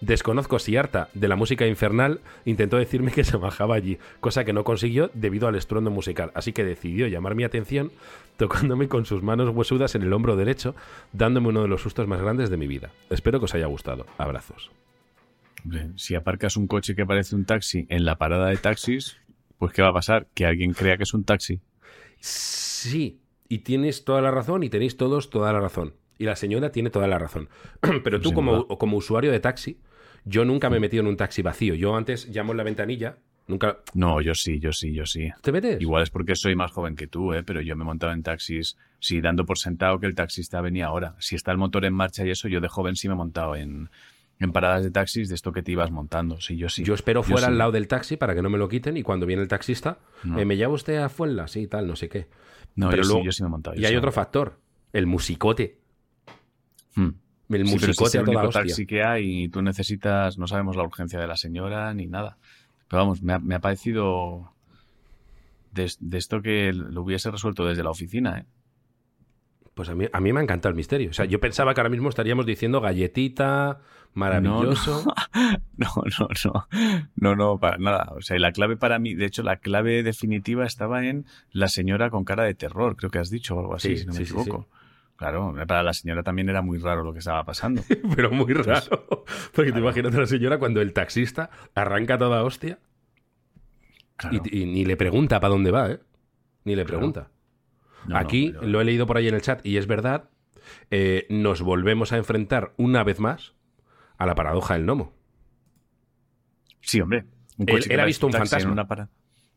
Desconozco 0.01 0.59
si 0.59 0.77
harta 0.77 1.09
de 1.13 1.27
la 1.27 1.35
música 1.35 1.67
infernal 1.67 2.21
intentó 2.45 2.77
decirme 2.77 3.11
que 3.11 3.23
se 3.23 3.37
bajaba 3.37 3.75
allí, 3.75 3.97
cosa 4.21 4.45
que 4.45 4.53
no 4.53 4.63
consiguió 4.63 5.11
debido 5.13 5.47
al 5.47 5.55
estruendo 5.55 5.91
musical, 5.91 6.31
así 6.35 6.53
que 6.53 6.63
decidió 6.63 7.07
llamar 7.07 7.35
mi 7.35 7.43
atención 7.43 7.91
tocándome 8.37 8.87
con 8.87 9.05
sus 9.05 9.21
manos 9.21 9.49
huesudas 9.49 9.95
en 9.95 10.03
el 10.03 10.13
hombro 10.13 10.37
derecho, 10.37 10.73
dándome 11.11 11.49
uno 11.49 11.61
de 11.61 11.67
los 11.67 11.81
sustos 11.81 12.07
más 12.07 12.21
grandes 12.21 12.49
de 12.49 12.55
mi 12.55 12.67
vida. 12.67 12.91
Espero 13.09 13.39
que 13.39 13.45
os 13.45 13.55
haya 13.55 13.67
gustado. 13.67 14.05
Abrazos. 14.17 14.71
Hombre, 15.63 15.89
si 15.97 16.15
aparcas 16.15 16.55
un 16.55 16.67
coche 16.67 16.95
que 16.95 17.05
parece 17.05 17.35
un 17.35 17.43
taxi 17.43 17.85
en 17.89 18.05
la 18.05 18.17
parada 18.17 18.47
de 18.47 18.55
taxis, 18.55 19.17
pues 19.57 19.73
¿qué 19.73 19.81
va 19.81 19.89
a 19.89 19.93
pasar? 19.93 20.27
Que 20.33 20.45
alguien 20.45 20.73
crea 20.73 20.95
que 20.95 21.03
es 21.03 21.13
un 21.13 21.25
taxi. 21.25 21.59
Sí, 22.19 23.19
y 23.49 23.59
tienes 23.59 24.05
toda 24.05 24.21
la 24.21 24.31
razón 24.31 24.63
y 24.63 24.69
tenéis 24.69 24.95
todos 24.95 25.29
toda 25.29 25.51
la 25.51 25.59
razón. 25.59 25.95
Y 26.17 26.23
la 26.25 26.37
señora 26.37 26.71
tiene 26.71 26.89
toda 26.89 27.07
la 27.07 27.19
razón. 27.19 27.49
Pero 28.03 28.21
tú 28.21 28.31
como, 28.33 28.67
como 28.67 28.95
usuario 28.95 29.31
de 29.31 29.41
taxi, 29.41 29.79
yo 30.25 30.45
nunca 30.45 30.69
me 30.69 30.77
he 30.77 30.79
metido 30.79 31.01
en 31.01 31.07
un 31.07 31.17
taxi 31.17 31.41
vacío. 31.41 31.75
Yo 31.75 31.95
antes 31.95 32.27
llamo 32.29 32.51
en 32.53 32.57
la 32.57 32.63
ventanilla, 32.63 33.17
nunca... 33.47 33.79
No, 33.93 34.21
yo 34.21 34.35
sí, 34.35 34.59
yo 34.59 34.71
sí, 34.73 34.93
yo 34.93 35.05
sí. 35.05 35.29
¿Te 35.41 35.51
metes? 35.51 35.81
Igual 35.81 36.03
es 36.03 36.09
porque 36.09 36.35
soy 36.35 36.55
más 36.55 36.71
joven 36.71 36.95
que 36.95 37.07
tú, 37.07 37.33
¿eh? 37.33 37.43
pero 37.43 37.61
yo 37.61 37.75
me 37.75 37.83
he 37.83 37.85
montado 37.85 38.11
en 38.13 38.23
taxis, 38.23 38.77
sí, 38.99 39.21
dando 39.21 39.45
por 39.45 39.57
sentado 39.57 39.99
que 39.99 40.05
el 40.05 40.15
taxista 40.15 40.61
venía 40.61 40.87
ahora. 40.87 41.15
Si 41.19 41.35
está 41.35 41.51
el 41.51 41.57
motor 41.57 41.85
en 41.85 41.93
marcha 41.93 42.25
y 42.25 42.29
eso, 42.31 42.47
yo 42.47 42.61
de 42.61 42.67
joven 42.67 42.95
sí 42.95 43.07
me 43.07 43.13
he 43.13 43.17
montado 43.17 43.55
en, 43.55 43.89
en 44.39 44.51
paradas 44.51 44.83
de 44.83 44.91
taxis 44.91 45.29
de 45.29 45.35
esto 45.35 45.51
que 45.51 45.63
te 45.63 45.71
ibas 45.71 45.89
montando. 45.91 46.39
Sí, 46.41 46.57
yo 46.57 46.69
sí. 46.69 46.83
Yo 46.83 46.93
espero 46.93 47.23
fuera 47.23 47.47
al 47.47 47.57
lado 47.57 47.71
del 47.71 47.87
taxi 47.87 48.17
para 48.17 48.35
que 48.35 48.41
no 48.41 48.49
me 48.49 48.57
lo 48.57 48.69
quiten 48.69 48.97
y 48.97 49.03
cuando 49.03 49.25
viene 49.25 49.41
el 49.41 49.47
taxista, 49.47 49.99
No. 50.23 50.39
eh, 50.39 50.45
¿me 50.45 50.55
lleva 50.57 50.73
usted 50.73 50.97
a 50.97 51.09
Fuenla? 51.09 51.47
Sí, 51.47 51.67
tal, 51.67 51.87
no 51.87 51.95
sé 51.95 52.07
qué. 52.09 52.27
No, 52.75 52.89
Pero 52.89 53.01
yo, 53.03 53.07
luego- 53.07 53.21
sí, 53.21 53.25
yo 53.25 53.31
sí 53.31 53.43
me 53.43 53.47
he 53.47 53.51
montado. 53.51 53.75
Y 53.79 53.85
hay 53.85 53.95
otro 53.95 54.11
factor, 54.11 54.59
el 54.93 55.07
musicote. 55.07 55.79
Hmm. 56.95 57.09
El 57.57 57.67
Sí, 57.67 57.77
pero 57.79 57.91
ese 57.93 58.01
musicote 58.01 58.07
es 58.07 58.15
el 58.15 58.21
a 58.21 58.23
toda 58.25 58.43
único 58.43 58.47
hostia. 58.49 58.61
taxi 58.61 58.85
que 58.85 59.03
hay 59.03 59.43
y 59.43 59.49
tú 59.49 59.61
necesitas, 59.61 60.37
no 60.37 60.47
sabemos 60.47 60.75
la 60.75 60.83
urgencia 60.83 61.19
de 61.19 61.27
la 61.27 61.37
señora 61.37 61.93
ni 61.93 62.07
nada. 62.07 62.37
Pero 62.87 63.01
vamos, 63.03 63.21
me 63.21 63.33
ha, 63.33 63.39
me 63.39 63.55
ha 63.55 63.59
parecido 63.59 64.53
de, 65.71 65.91
de 65.99 66.17
esto 66.17 66.41
que 66.41 66.73
lo 66.73 67.01
hubiese 67.03 67.31
resuelto 67.31 67.65
desde 67.65 67.83
la 67.83 67.91
oficina, 67.91 68.39
¿eh? 68.39 68.45
Pues 69.75 69.87
a 69.87 69.95
mí, 69.95 70.07
a 70.11 70.19
mí 70.19 70.33
me 70.33 70.41
ha 70.41 70.43
encantado 70.43 70.71
el 70.71 70.75
misterio. 70.75 71.09
O 71.09 71.13
sea, 71.13 71.23
yo 71.25 71.39
pensaba 71.39 71.73
que 71.73 71.79
ahora 71.79 71.89
mismo 71.89 72.09
estaríamos 72.09 72.45
diciendo 72.45 72.81
galletita, 72.81 73.79
maravilloso. 74.13 75.05
No, 75.77 75.87
no, 76.19 76.27
no. 76.45 76.67
No, 77.15 77.35
no, 77.35 77.59
para 77.59 77.77
nada. 77.77 78.11
O 78.17 78.21
sea, 78.21 78.35
y 78.35 78.39
la 78.39 78.51
clave 78.51 78.75
para 78.75 78.99
mí, 78.99 79.13
de 79.13 79.25
hecho, 79.25 79.41
la 79.41 79.57
clave 79.57 80.03
definitiva 80.03 80.65
estaba 80.65 81.05
en 81.07 81.25
la 81.51 81.69
señora 81.69 82.09
con 82.09 82.25
cara 82.25 82.43
de 82.43 82.55
terror, 82.55 82.97
creo 82.97 83.09
que 83.09 83.19
has 83.19 83.29
dicho 83.29 83.55
o 83.55 83.59
algo 83.61 83.75
así, 83.75 83.95
Sí, 83.95 83.97
si 83.99 84.05
no 84.07 84.11
sí, 84.13 84.19
me 84.19 84.25
sí, 84.25 84.33
equivoco. 84.33 84.67
Claro, 85.19 85.53
para 85.67 85.83
la 85.83 85.93
señora 85.93 86.23
también 86.23 86.47
era 86.49 86.61
muy 86.61 86.77
raro 86.79 87.03
lo 87.03 87.11
que 87.13 87.19
estaba 87.19 87.43
pasando. 87.43 87.83
Pero 88.15 88.31
muy 88.31 88.53
raro. 88.53 89.25
Porque 89.53 89.71
te 89.73 89.79
imaginas 89.79 90.15
a 90.15 90.19
la 90.21 90.25
señora 90.25 90.57
cuando 90.59 90.81
el 90.81 90.93
taxista 90.93 91.49
arranca 91.75 92.17
toda 92.17 92.43
hostia 92.43 92.79
Claro. 94.15 94.41
y, 94.49 94.61
y 94.61 94.65
ni 94.65 94.85
le 94.85 94.95
pregunta 94.97 95.39
para 95.41 95.51
dónde 95.51 95.71
va, 95.71 95.91
¿eh? 95.91 95.99
Ni 96.63 96.75
le 96.75 96.83
Claro. 96.85 96.97
pregunta. 96.99 97.31
No, 98.05 98.13
no, 98.13 98.17
Aquí 98.17 98.51
pero- 98.53 98.65
lo 98.67 98.79
he 98.81 98.85
leído 98.85 99.05
por 99.07 99.17
ahí 99.17 99.27
en 99.27 99.35
el 99.35 99.41
chat 99.41 99.65
y 99.65 99.75
es 99.77 99.87
verdad. 99.87 100.29
eh, 100.91 101.25
nos 101.29 101.61
volvemos 101.61 102.13
a 102.13 102.17
enfrentar 102.17 102.73
una 102.77 103.03
vez 103.03 103.19
más 103.19 103.55
a 104.17 104.25
la 104.25 104.35
paradoja 104.35 104.75
del 104.75 104.85
gnomo. 104.85 105.13
Sí, 106.81 107.01
hombre. 107.01 107.25
Un 107.57 107.67
Él- 107.69 107.99
ha 107.99 108.05
visto 108.05 108.25
un 108.25 108.31
fantasma. 108.33 108.71
una 108.71 108.87
para- 108.87 109.09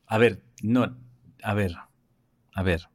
A 0.07 0.18
ver, 0.18 0.42
no. 0.62 0.96
A 1.42 1.55
ver. 1.55 1.77
A 2.55 2.62
ver. 2.62 2.88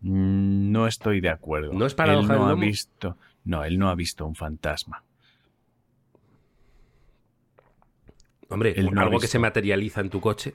Mm, 0.00 0.70
No 0.72 0.86
estoy 0.86 1.20
de 1.20 1.28
acuerdo. 1.30 1.72
¿No 1.72 1.86
es 1.86 1.94
paradoja 1.94 2.22
Él 2.34 2.38
del 2.38 2.38
no 2.38 2.46
ha 2.48 2.54
visto. 2.54 3.16
No, 3.44 3.64
él 3.64 3.78
no 3.78 3.88
ha 3.88 3.94
visto 3.94 4.26
un 4.26 4.34
fantasma. 4.34 5.02
Hombre, 8.50 8.72
Él 8.76 8.90
no 8.92 9.00
ha 9.00 9.04
algo 9.04 9.18
que 9.20 9.26
se 9.26 9.38
materializa 9.38 10.00
en 10.00 10.10
tu 10.10 10.20
coche. 10.20 10.54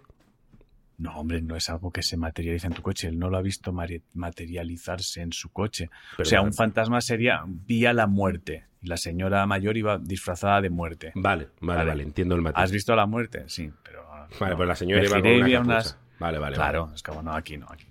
No, 0.97 1.15
hombre, 1.19 1.41
no 1.41 1.55
es 1.55 1.69
algo 1.69 1.91
que 1.91 2.01
se 2.01 2.17
materializa 2.17 2.67
en 2.67 2.73
tu 2.73 2.81
coche. 2.81 3.07
Él 3.07 3.19
no 3.19 3.29
lo 3.29 3.37
ha 3.37 3.41
visto 3.41 3.71
materializarse 4.13 5.21
en 5.21 5.31
su 5.33 5.49
coche. 5.51 5.89
Pero 6.17 6.25
o 6.27 6.29
sea, 6.29 6.39
vale. 6.39 6.49
un 6.49 6.53
fantasma 6.53 7.01
sería 7.01 7.43
vía 7.47 7.93
la 7.93 8.07
muerte. 8.07 8.65
La 8.81 8.97
señora 8.97 9.45
mayor 9.45 9.77
iba 9.77 9.97
disfrazada 9.97 10.61
de 10.61 10.69
muerte. 10.69 11.11
Vale, 11.15 11.49
vale, 11.61 11.77
Vale. 11.77 11.89
vale, 11.89 12.03
entiendo 12.03 12.35
el 12.35 12.41
matiz. 12.41 12.57
¿Has 12.63 12.71
visto 12.71 12.95
la 12.95 13.05
muerte? 13.05 13.43
Sí, 13.47 13.71
pero. 13.83 14.03
Vale, 14.39 14.51
no. 14.51 14.57
pues 14.57 14.67
la 14.67 14.75
señora 14.75 15.01
Me 15.01 15.07
iba 15.07 15.21
con 15.21 15.31
una 15.31 15.59
unas- 15.61 15.97
Vale, 16.19 16.37
vale, 16.39 16.55
Claro, 16.55 16.91
es 16.93 17.03
como, 17.03 17.21
no, 17.21 17.33
aquí 17.33 17.57
no, 17.57 17.65
aquí. 17.69 17.85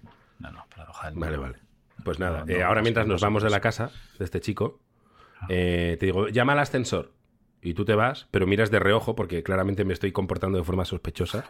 No. 0.50 0.58
No, 0.58 0.66
paradoja 0.68 1.10
del 1.10 1.18
Vale, 1.18 1.36
vale. 1.36 1.58
Pues 2.04 2.18
nada, 2.18 2.40
No, 2.40 2.46
no, 2.46 2.52
eh, 2.52 2.62
ahora 2.62 2.82
mientras 2.82 3.06
no, 3.06 3.14
nos 3.14 3.22
no, 3.22 3.26
vamos 3.26 3.42
de 3.42 3.50
la 3.50 3.60
casa 3.60 3.90
de 4.18 4.24
este 4.24 4.40
chico, 4.40 4.80
eh, 5.48 5.96
te 6.00 6.06
digo, 6.06 6.28
llama 6.28 6.52
al 6.52 6.60
ascensor. 6.60 7.12
Y 7.64 7.74
tú 7.74 7.84
te 7.84 7.94
vas, 7.94 8.26
pero 8.32 8.46
miras 8.46 8.72
de 8.72 8.80
reojo 8.80 9.14
porque 9.14 9.44
claramente 9.44 9.84
me 9.84 9.92
estoy 9.92 10.10
comportando 10.10 10.58
de 10.58 10.64
forma 10.64 10.84
sospechosa. 10.84 11.44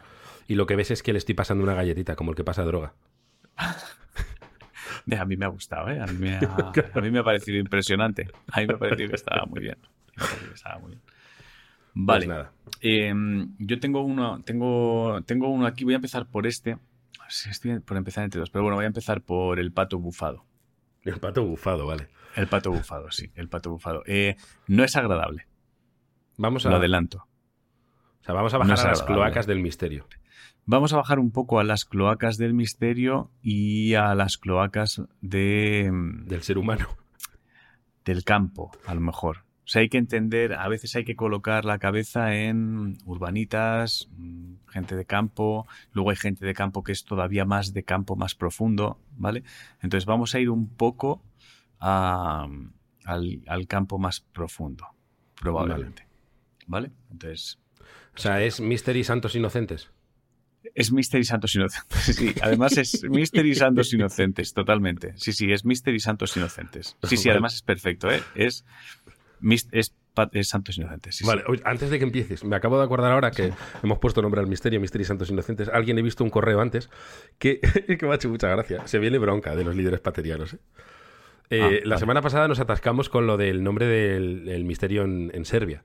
Y 0.46 0.56
lo 0.56 0.66
que 0.66 0.76
ves 0.76 0.90
es 0.90 1.02
que 1.02 1.12
le 1.12 1.18
estoy 1.18 1.34
pasando 1.34 1.64
una 1.64 1.74
galletita, 1.74 2.16
como 2.16 2.32
el 2.32 2.36
que 2.36 2.44
pasa 2.44 2.64
droga. 2.64 2.92
A 5.18 5.24
mí 5.24 5.36
me 5.36 5.46
ha 5.46 5.48
gustado, 5.48 5.88
¿eh? 5.88 6.00
A 6.00 6.06
mí 6.06 6.18
me 6.18 6.36
ha, 6.36 6.40
a 6.94 7.00
mí 7.00 7.10
me 7.10 7.18
ha 7.18 7.24
parecido 7.24 7.58
impresionante. 7.58 8.28
A 8.52 8.60
mí 8.60 8.66
me 8.66 8.74
ha 8.74 8.78
parecido 8.78 9.08
que 9.08 9.16
estaba 9.16 9.46
muy 9.46 9.60
bien. 9.60 9.76
Me 10.16 10.22
ha 10.22 10.26
parecido 10.26 10.48
que 10.50 10.54
estaba 10.54 10.78
muy 10.78 10.90
bien. 10.90 11.02
Vale. 11.94 12.26
Pues 12.26 12.28
nada. 12.28 12.52
Eh, 12.80 13.12
yo 13.58 13.80
tengo 13.80 14.02
uno, 14.02 14.42
tengo, 14.44 15.20
tengo 15.26 15.48
uno 15.48 15.66
aquí. 15.66 15.84
Voy 15.84 15.94
a 15.94 15.96
empezar 15.96 16.26
por 16.26 16.46
este. 16.46 16.78
Sí, 17.32 17.48
estoy 17.48 17.80
por 17.80 17.96
empezar 17.96 18.24
entre 18.24 18.40
dos, 18.40 18.50
pero 18.50 18.62
bueno, 18.62 18.76
voy 18.76 18.84
a 18.84 18.88
empezar 18.88 19.22
por 19.22 19.58
el 19.58 19.72
pato 19.72 19.98
bufado. 19.98 20.44
El 21.00 21.18
pato 21.18 21.42
bufado, 21.42 21.86
vale. 21.86 22.10
El 22.36 22.46
pato 22.46 22.70
bufado, 22.70 23.10
sí, 23.10 23.32
el 23.34 23.48
pato 23.48 23.70
bufado. 23.70 24.02
Eh, 24.04 24.36
no 24.66 24.84
es 24.84 24.96
agradable, 24.96 25.46
Vamos 26.36 26.66
a, 26.66 26.68
lo 26.70 26.76
adelanto. 26.76 27.26
o 28.20 28.24
sea, 28.24 28.34
vamos 28.34 28.52
a 28.52 28.58
bajar 28.58 28.78
a 28.86 28.90
las 28.90 29.02
cloacas 29.02 29.46
del 29.46 29.60
misterio. 29.60 30.06
Vamos 30.66 30.92
a 30.92 30.98
bajar 30.98 31.18
un 31.18 31.32
poco 31.32 31.58
a 31.58 31.64
las 31.64 31.86
cloacas 31.86 32.36
del 32.36 32.52
misterio 32.52 33.30
y 33.40 33.94
a 33.94 34.14
las 34.14 34.36
cloacas 34.36 35.00
de, 35.22 35.90
Del 36.26 36.42
ser 36.42 36.58
humano. 36.58 36.86
del 38.04 38.24
campo, 38.24 38.72
a 38.84 38.94
lo 38.94 39.00
mejor. 39.00 39.46
Sea, 39.72 39.80
hay 39.80 39.88
que 39.88 39.96
entender, 39.98 40.52
a 40.52 40.68
veces 40.68 40.94
hay 40.96 41.04
que 41.04 41.16
colocar 41.16 41.64
la 41.64 41.78
cabeza 41.78 42.34
en 42.34 42.98
urbanitas, 43.06 44.08
mm, 44.18 44.54
gente 44.68 44.96
de 44.96 45.06
campo, 45.06 45.66
luego 45.92 46.10
hay 46.10 46.16
gente 46.16 46.44
de 46.44 46.52
campo 46.52 46.82
que 46.82 46.92
es 46.92 47.04
todavía 47.04 47.44
más 47.46 47.72
de 47.72 47.82
campo, 47.82 48.14
más 48.16 48.34
profundo, 48.34 48.98
¿vale? 49.16 49.44
Entonces 49.80 50.04
vamos 50.04 50.34
a 50.34 50.40
ir 50.40 50.50
un 50.50 50.68
poco 50.68 51.22
a- 51.80 52.46
al, 53.04 53.42
al 53.46 53.66
campo 53.66 53.98
más 53.98 54.20
profundo, 54.20 54.86
probablemente. 55.40 56.06
¿Vale? 56.66 56.90
Entonces, 57.10 57.58
O 58.14 58.18
sea, 58.18 58.42
es 58.42 58.60
Mystery 58.60 59.04
Santos 59.04 59.34
Inocentes. 59.34 59.90
es 60.74 60.92
Mystery 60.92 61.24
Santos 61.24 61.54
Inocentes. 61.56 61.98
Sí, 62.16 62.32
además 62.40 62.76
es 62.78 63.02
Mystery 63.04 63.54
Santos 63.54 63.92
Inocentes, 63.92 64.52
totalmente. 64.54 65.12
Sí, 65.16 65.32
sí, 65.32 65.50
es 65.52 65.64
Mystery 65.64 65.98
Santos 65.98 66.36
Inocentes. 66.36 66.96
Sí, 67.02 67.16
sí, 67.16 67.28
además 67.30 67.54
es 67.54 67.62
perfecto, 67.62 68.10
¿eh? 68.10 68.22
Es, 68.36 68.64
es, 69.72 69.94
Santos 70.42 70.76
Inocentes. 70.78 71.16
sí, 71.16 71.24
sí. 71.24 71.28
Vale, 71.28 71.42
oye, 71.48 71.62
antes 71.64 71.90
de 71.90 71.98
que 71.98 72.04
empieces, 72.04 72.44
me 72.44 72.56
acabo 72.56 72.78
de 72.78 72.84
acordar 72.84 73.12
ahora 73.12 73.30
que 73.30 73.52
hemos 73.82 73.98
puesto 73.98 74.22
nombre 74.22 74.40
al 74.40 74.46
misterio, 74.46 74.80
Misterio 74.80 75.06
Santos 75.06 75.30
Inocentes. 75.30 75.68
Alguien 75.68 75.98
he 75.98 76.02
visto 76.02 76.22
un 76.24 76.30
correo 76.30 76.60
antes 76.60 76.90
que, 77.38 77.60
que 77.98 78.06
me 78.06 78.12
ha 78.12 78.16
hecho 78.16 78.28
mucha 78.28 78.48
gracia. 78.48 78.86
Se 78.86 78.98
viene 78.98 79.18
bronca 79.18 79.56
de 79.56 79.64
los 79.64 79.74
líderes 79.76 80.00
paterianos. 80.00 80.54
¿eh? 80.54 80.58
Eh, 81.50 81.60
Ah, 81.62 81.70
la 81.84 81.94
vale. 81.96 81.98
semana 82.00 82.22
pasada 82.22 82.48
nos 82.48 82.60
atascamos 82.60 83.08
con 83.08 83.26
lo 83.26 83.36
del 83.36 83.62
nombre 83.62 83.86
del 83.86 84.48
el 84.48 84.64
misterio 84.64 85.02
en, 85.02 85.30
en 85.34 85.44
Serbia. 85.44 85.84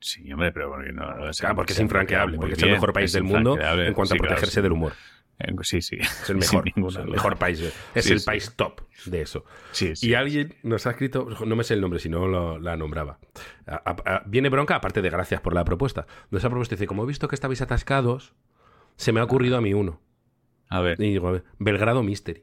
Sí, 0.00 0.30
hombre, 0.32 0.52
pero 0.52 0.70
porque 0.70 0.92
no. 0.92 1.04
o 1.08 1.32
sea, 1.32 1.46
Claro, 1.48 1.56
porque 1.56 1.72
es 1.72 1.80
infranqueable, 1.80 2.36
porque 2.36 2.54
es 2.54 2.62
el 2.62 2.70
mejor 2.72 2.92
país 2.92 3.12
del 3.12 3.24
mundo 3.24 3.58
en 3.58 3.94
cuanto 3.94 4.14
a 4.14 4.16
protegerse 4.18 4.62
del 4.62 4.72
humor. 4.72 4.92
Eh, 5.40 5.52
Sí, 5.62 5.80
sí. 5.82 5.96
Es 6.00 6.30
el 6.30 6.36
mejor, 6.38 6.68
es 6.68 6.96
el 6.96 7.08
mejor 7.08 7.36
país. 7.38 7.60
Es 7.94 8.04
Sí, 8.04 8.12
el 8.14 8.20
sí. 8.20 8.26
país 8.26 8.52
top 8.56 8.80
de 9.06 9.22
eso. 9.22 9.44
Sí, 9.72 9.94
sí. 9.94 10.08
Y 10.10 10.14
alguien 10.14 10.54
nos 10.64 10.86
ha 10.86 10.90
escrito, 10.90 11.28
no 11.46 11.54
me 11.56 11.62
sé 11.64 11.74
el 11.74 11.80
nombre, 11.80 12.00
si 12.00 12.08
no 12.08 12.26
lo- 12.26 12.58
la 12.58 12.76
nombraba. 12.76 13.18
A- 13.66 13.82
a- 13.84 14.14
a- 14.16 14.22
viene 14.26 14.48
bronca, 14.48 14.74
aparte 14.76 15.00
de 15.02 15.10
gracias 15.10 15.40
por 15.40 15.54
la 15.54 15.64
propuesta. 15.64 16.06
Nos 16.30 16.44
ha 16.44 16.48
propuesto, 16.48 16.74
dice, 16.74 16.86
como 16.86 17.04
he 17.04 17.06
visto 17.06 17.28
que 17.28 17.34
estabais 17.36 17.62
atascados, 17.62 18.34
se 18.96 19.12
me 19.12 19.20
ha 19.20 19.24
ocurrido 19.24 19.56
a 19.56 19.60
mí 19.60 19.74
uno. 19.74 20.00
A 20.68 20.80
ver. 20.80 21.00
Y 21.00 21.12
digo, 21.12 21.28
a 21.28 21.32
ver, 21.32 21.44
Belgrado 21.58 22.02
Mystery. 22.02 22.42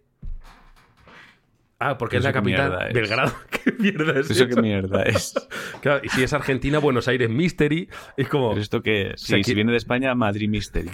Ah, 1.77 1.97
porque 1.97 2.15
es 2.17 2.21
¿Eso 2.21 2.29
la 2.29 2.33
qué 2.33 2.39
capital. 2.39 2.93
Belgrado, 2.93 3.33
¿qué 3.51 3.73
mierda 3.77 4.19
es 4.21 4.31
¿Eso 4.31 4.45
eso? 4.45 4.55
qué 4.55 4.61
mierda 4.61 5.03
es? 5.03 5.33
Claro, 5.81 6.01
y 6.03 6.09
si 6.09 6.23
es 6.23 6.31
Argentina, 6.33 6.79
Buenos 6.79 7.07
Aires 7.09 7.29
Mystery, 7.29 7.89
es 8.15 8.27
como... 8.29 8.49
¿Pero 8.51 8.61
esto 8.61 8.81
qué 8.81 9.09
es? 9.11 9.23
O 9.23 9.25
sea, 9.25 9.35
Sí, 9.35 9.41
que- 9.41 9.43
si 9.43 9.53
viene 9.53 9.71
de 9.71 9.77
España, 9.77 10.15
Madrid 10.15 10.47
Mystery. 10.49 10.89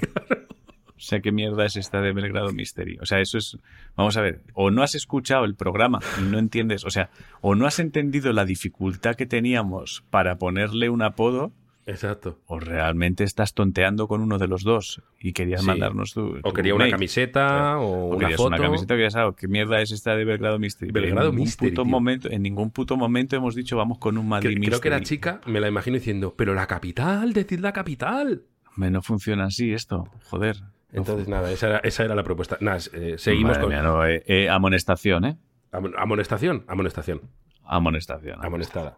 O 1.01 1.03
sea, 1.03 1.19
¿qué 1.19 1.31
mierda 1.31 1.65
es 1.65 1.77
esta 1.77 1.99
de 1.99 2.13
Belgrado 2.13 2.53
Mystery? 2.53 2.99
O 3.01 3.07
sea, 3.07 3.19
eso 3.21 3.39
es... 3.39 3.57
Vamos 3.95 4.17
a 4.17 4.21
ver, 4.21 4.41
o 4.53 4.69
no 4.69 4.83
has 4.83 4.93
escuchado 4.93 5.45
el 5.45 5.55
programa 5.55 5.97
y 6.19 6.29
no 6.29 6.37
entiendes, 6.37 6.85
o 6.85 6.91
sea, 6.91 7.09
o 7.41 7.55
no 7.55 7.65
has 7.65 7.79
entendido 7.79 8.31
la 8.33 8.45
dificultad 8.45 9.15
que 9.15 9.25
teníamos 9.25 10.03
para 10.11 10.37
ponerle 10.37 10.89
un 10.89 11.01
apodo, 11.01 11.51
Exacto. 11.87 12.37
o 12.45 12.59
realmente 12.59 13.23
estás 13.23 13.55
tonteando 13.55 14.07
con 14.07 14.21
uno 14.21 14.37
de 14.37 14.47
los 14.47 14.61
dos 14.63 15.01
y 15.19 15.33
querías 15.33 15.61
Sí. 15.61 15.67
mandarnos 15.67 16.13
tu... 16.13 16.37
O 16.37 16.41
tu 16.41 16.53
quería 16.53 16.75
una 16.75 16.87
camiseta 16.91 17.79
o, 17.79 18.11
O 18.11 18.15
una 18.17 18.29
foto. 18.29 18.45
una 18.49 18.57
camiseta, 18.59 18.93
querías 18.93 19.15
algo. 19.15 19.35
¿Qué 19.35 19.47
mierda 19.47 19.81
es 19.81 19.89
esta 19.91 20.15
de 20.15 20.23
Belgrado 20.23 20.59
Mystery? 20.59 20.91
Belgrado 20.91 21.29
en 21.31 21.35
Mystery, 21.35 21.71
puto 21.71 21.83
momento, 21.83 22.29
en 22.29 22.43
ningún 22.43 22.69
puto 22.69 22.95
momento 22.95 23.35
hemos 23.35 23.55
dicho 23.55 23.75
vamos 23.75 23.97
con 23.97 24.19
un 24.19 24.25
Que- 24.25 24.29
Madrid 24.29 24.57
creo 24.63 24.79
que 24.81 24.91
la 24.91 25.01
chica, 25.01 25.41
me 25.47 25.59
la 25.59 25.67
imagino 25.67 25.95
diciendo, 25.95 26.35
pero 26.37 26.53
la 26.53 26.67
capital, 26.67 27.33
decid 27.33 27.59
la 27.59 27.73
capital. 27.73 28.43
Hombre, 28.75 28.91
No 28.91 29.01
funciona 29.01 29.45
así 29.45 29.73
esto, 29.73 30.07
joder. 30.29 30.57
Entonces, 30.93 31.27
nada, 31.27 31.51
esa 31.51 31.67
era, 31.67 31.77
esa 31.80 32.04
era 32.04 32.15
la 32.15 32.23
propuesta. 32.23 32.58
Nada, 32.60 32.80
eh, 32.93 33.15
seguimos 33.17 33.51
Madre 33.58 33.62
con... 33.62 33.69
mía, 33.69 33.82
no, 33.82 34.06
eh, 34.06 34.23
eh, 34.27 34.49
amonestación, 34.49 35.25
¿eh? 35.25 35.38
Amon- 35.71 35.93
Amonestación, 35.97 36.65
amonestación. 36.67 37.21
Amonestación. 37.63 38.38
Amonestada. 38.41 38.97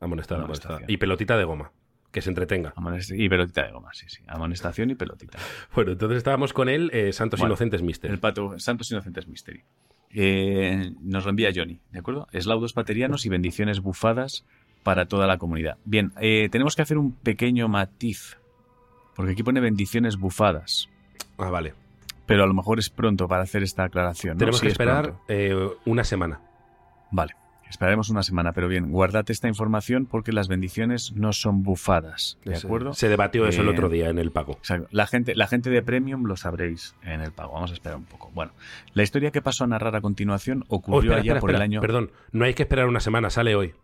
Amonestada. 0.00 0.80
Y 0.88 0.96
pelotita 0.96 1.36
de 1.36 1.44
goma. 1.44 1.72
Que 2.10 2.22
se 2.22 2.30
entretenga. 2.30 2.72
Amonest- 2.76 3.14
Y 3.18 3.28
pelotita 3.28 3.64
de 3.66 3.72
goma, 3.72 3.90
sí, 3.92 4.06
sí. 4.08 4.22
Amonestación 4.26 4.90
y 4.90 4.94
pelotita. 4.94 5.38
Bueno, 5.74 5.92
entonces 5.92 6.18
estábamos 6.18 6.52
con 6.52 6.68
él, 6.68 6.90
eh, 6.94 7.12
Santos 7.12 7.40
Bueno, 7.40 7.52
Inocentes 7.52 7.82
Mister. 7.82 8.10
El 8.10 8.18
pato 8.20 8.58
Santos 8.58 8.90
Inocentes 8.90 9.26
Mystery. 9.28 9.62
Nos 11.02 11.24
lo 11.24 11.30
envía 11.30 11.50
Johnny, 11.54 11.80
¿de 11.90 11.98
acuerdo? 11.98 12.28
Eslaudos 12.32 12.72
paterianos 12.72 13.26
y 13.26 13.28
bendiciones 13.28 13.80
bufadas 13.80 14.44
para 14.84 15.06
toda 15.06 15.26
la 15.26 15.38
comunidad. 15.38 15.76
Bien, 15.84 16.12
tenemos 16.50 16.76
que 16.76 16.82
hacer 16.82 16.98
un 16.98 17.12
pequeño 17.12 17.68
matiz. 17.68 18.38
Porque 19.16 19.32
aquí 19.32 19.42
pone 19.42 19.60
bendiciones 19.60 20.16
bufadas. 20.16 20.88
Ah, 21.38 21.50
vale. 21.50 21.74
Pero 22.26 22.44
a 22.44 22.46
lo 22.46 22.54
mejor 22.54 22.78
es 22.78 22.88
pronto 22.90 23.28
para 23.28 23.42
hacer 23.42 23.62
esta 23.62 23.84
aclaración. 23.84 24.34
¿no? 24.34 24.38
Tenemos 24.38 24.56
Sí, 24.60 24.62
que 24.62 24.68
es 24.68 24.72
esperar 24.72 25.14
eh, 25.28 25.68
una 25.84 26.04
semana. 26.04 26.40
Vale, 27.10 27.34
esperaremos 27.68 28.08
una 28.08 28.22
semana, 28.22 28.52
pero 28.52 28.66
bien, 28.68 28.90
guardad 28.90 29.24
esta 29.30 29.46
información 29.46 30.06
porque 30.06 30.32
las 30.32 30.48
bendiciones 30.48 31.12
no 31.12 31.32
son 31.34 31.62
bufadas, 31.62 32.38
¿de 32.44 32.56
acuerdo? 32.56 32.94
Se 32.94 33.08
debatió 33.08 33.46
eso 33.46 33.60
el 33.62 33.68
Eh, 33.68 33.70
otro 33.72 33.88
día 33.90 34.08
en 34.08 34.18
el 34.18 34.30
pago. 34.30 34.52
Exacto. 34.54 34.88
La 34.90 35.06
gente, 35.06 35.34
la 35.34 35.46
gente 35.48 35.68
de 35.70 35.82
Premium 35.82 36.24
lo 36.24 36.36
sabréis 36.36 36.94
en 37.02 37.20
el 37.20 37.30
pago. 37.32 37.52
Vamos 37.54 37.70
a 37.72 37.74
esperar 37.74 37.98
un 37.98 38.04
poco. 38.04 38.30
Bueno, 38.34 38.52
la 38.94 39.02
historia 39.02 39.30
que 39.30 39.42
paso 39.42 39.64
a 39.64 39.66
narrar 39.66 39.94
a 39.96 40.00
continuación 40.00 40.64
Oh, 40.68 40.76
ocurrió 40.76 41.12
espera, 41.12 41.16
allá 41.16 41.22
espera, 41.32 41.40
por 41.40 41.50
espera. 41.50 41.58
el 41.64 41.70
año. 41.70 41.80
Perdón, 41.82 42.10
no 42.32 42.44
hay 42.46 42.54
que 42.54 42.62
esperar 42.62 42.86
una 42.88 43.00
semana, 43.00 43.28
sale 43.28 43.54
hoy. 43.54 43.74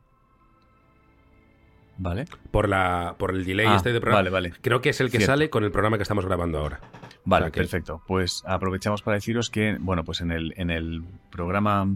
Vale, 1.98 2.24
Por, 2.50 2.66
la, 2.70 3.14
por 3.18 3.32
el 3.32 3.44
delay 3.44 3.66
Ah, 3.68 3.76
este 3.76 3.92
de 3.92 4.00
programa. 4.00 4.20
vale, 4.20 4.30
vale. 4.30 4.52
Creo 4.62 4.80
que 4.80 4.88
es 4.88 5.00
el 5.02 5.08
que 5.10 5.18
Cierto. 5.18 5.32
sale 5.32 5.50
con 5.50 5.64
el 5.64 5.70
programa 5.70 5.98
que 5.98 6.02
estamos 6.04 6.24
grabando 6.24 6.58
ahora. 6.58 6.80
Vale, 7.24 7.50
perfecto. 7.50 8.02
Pues 8.06 8.42
aprovechamos 8.46 9.02
para 9.02 9.16
deciros 9.16 9.50
que, 9.50 9.76
bueno, 9.80 10.04
pues 10.04 10.20
en 10.20 10.30
el, 10.30 10.54
en 10.56 10.70
el 10.70 11.02
programa. 11.30 11.86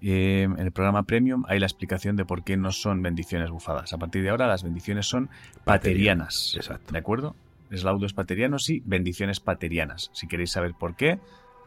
eh, 0.00 0.42
en 0.42 0.58
el 0.58 0.72
programa 0.72 1.04
Premium 1.04 1.44
hay 1.48 1.60
la 1.60 1.66
explicación 1.66 2.16
de 2.16 2.24
por 2.24 2.42
qué 2.42 2.56
no 2.56 2.72
son 2.72 3.02
bendiciones 3.02 3.50
bufadas. 3.50 3.92
A 3.92 3.98
partir 3.98 4.22
de 4.22 4.30
ahora 4.30 4.46
las 4.46 4.62
bendiciones 4.64 5.06
son 5.06 5.30
paterianas. 5.64 6.54
Exacto. 6.56 6.92
¿De 6.92 6.98
acuerdo? 6.98 7.36
Eslaudos 7.70 8.12
paterianos 8.12 8.68
y 8.68 8.82
bendiciones 8.84 9.40
paterianas. 9.40 10.10
Si 10.12 10.26
queréis 10.26 10.50
saber 10.50 10.74
por 10.74 10.96
qué, 10.96 11.20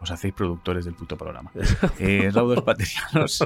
os 0.05 0.11
hacéis 0.11 0.33
productores 0.33 0.85
del 0.85 0.93
puto 0.93 1.17
programa. 1.17 1.51
Eh, 1.99 2.31
paterianos 2.63 3.45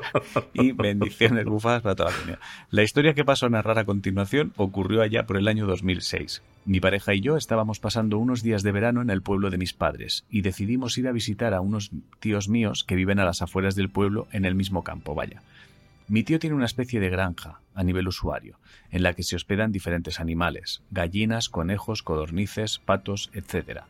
y 0.53 0.71
bendiciones 0.71 1.45
bufadas 1.45 1.81
para 1.81 1.95
toda 1.95 2.09
la 2.09 2.15
comunidad. 2.15 2.39
La 2.71 2.83
historia 2.83 3.13
que 3.13 3.23
paso 3.23 3.45
a 3.45 3.49
narrar 3.49 3.79
a 3.79 3.85
continuación 3.85 4.53
ocurrió 4.57 5.01
allá 5.01 5.25
por 5.25 5.37
el 5.37 5.47
año 5.47 5.65
2006. 5.65 6.41
Mi 6.65 6.79
pareja 6.79 7.13
y 7.13 7.21
yo 7.21 7.37
estábamos 7.37 7.79
pasando 7.79 8.17
unos 8.17 8.43
días 8.43 8.63
de 8.63 8.71
verano 8.71 9.01
en 9.01 9.09
el 9.09 9.21
pueblo 9.21 9.49
de 9.49 9.57
mis 9.57 9.73
padres 9.73 10.25
y 10.29 10.41
decidimos 10.41 10.97
ir 10.97 11.07
a 11.07 11.11
visitar 11.11 11.53
a 11.53 11.61
unos 11.61 11.91
tíos 12.19 12.49
míos 12.49 12.83
que 12.83 12.95
viven 12.95 13.19
a 13.19 13.25
las 13.25 13.41
afueras 13.41 13.75
del 13.75 13.89
pueblo 13.89 14.27
en 14.31 14.45
el 14.45 14.55
mismo 14.55 14.83
campo, 14.83 15.15
vaya. 15.15 15.41
Mi 16.07 16.23
tío 16.23 16.39
tiene 16.39 16.55
una 16.55 16.65
especie 16.65 16.99
de 16.99 17.09
granja, 17.09 17.59
a 17.75 17.83
nivel 17.83 18.07
usuario, 18.07 18.57
en 18.91 19.03
la 19.03 19.13
que 19.13 19.23
se 19.23 19.35
hospedan 19.35 19.71
diferentes 19.71 20.19
animales, 20.19 20.81
gallinas, 20.89 21.49
conejos, 21.49 22.01
codornices, 22.01 22.79
patos, 22.79 23.29
etc. 23.33 23.81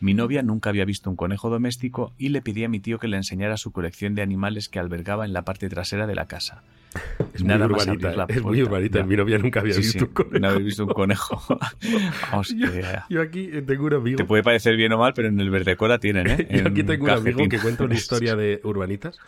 Mi 0.00 0.14
novia 0.14 0.42
nunca 0.42 0.70
había 0.70 0.84
visto 0.84 1.10
un 1.10 1.16
conejo 1.16 1.50
doméstico 1.50 2.12
y 2.18 2.28
le 2.28 2.40
pedí 2.42 2.62
a 2.64 2.68
mi 2.68 2.78
tío 2.80 2.98
que 2.98 3.08
le 3.08 3.16
enseñara 3.16 3.56
su 3.56 3.72
colección 3.72 4.14
de 4.14 4.22
animales 4.22 4.68
que 4.68 4.78
albergaba 4.78 5.24
en 5.24 5.32
la 5.32 5.42
parte 5.42 5.68
trasera 5.68 6.06
de 6.06 6.14
la 6.14 6.26
casa. 6.26 6.62
Es 7.34 7.42
muy 7.44 7.52
urbanita, 7.54 8.12
la 8.16 8.24
es 8.28 8.42
muy 8.42 8.62
urbanita. 8.62 8.98
ya. 9.00 9.04
Mi 9.04 9.16
novia 9.16 9.38
nunca 9.38 9.60
había 9.60 9.74
Sí, 9.74 9.80
visto 9.80 9.98
sí, 9.98 10.04
un 10.06 10.12
conejo. 10.12 10.38
No 10.40 10.48
habéis 10.48 10.64
visto 10.66 10.84
un 10.84 10.92
conejo. 10.92 11.58
Yo, 11.80 11.98
Hostia. 12.38 13.06
yo 13.10 13.20
aquí 13.22 13.48
tengo 13.66 13.86
un 13.86 13.94
amigo. 13.94 14.16
Te 14.16 14.24
puede 14.24 14.42
parecer 14.42 14.76
bien 14.76 14.92
o 14.92 14.98
mal, 14.98 15.12
pero 15.14 15.28
en 15.28 15.38
el 15.38 15.50
Verdecora 15.50 15.98
tienen, 15.98 16.26
¿eh? 16.28 16.48
Yo 16.50 16.68
aquí 16.68 16.80
En 16.80 16.86
tengo 16.86 17.04
un 17.04 17.10
amigo 17.10 17.48
que 17.48 17.58
cuenta 17.58 17.84
una 17.84 17.94
historia 17.94 18.34
de 18.36 18.60
urbanitas. 18.64 19.18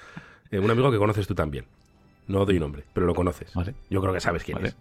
Eh, 0.50 0.58
un 0.58 0.70
amigo 0.70 0.90
que 0.90 0.98
conoces 0.98 1.26
tú 1.26 1.34
también. 1.34 1.64
No 2.28 2.44
doy 2.46 2.58
nombre, 2.58 2.84
pero 2.94 3.06
lo 3.06 3.14
conoces. 3.14 3.52
Vale. 3.54 3.74
Yo 3.90 4.00
creo 4.00 4.12
que 4.14 4.20
sabes 4.20 4.42
quién 4.44 4.56
Vale. 4.56 4.68
es. 4.68 4.76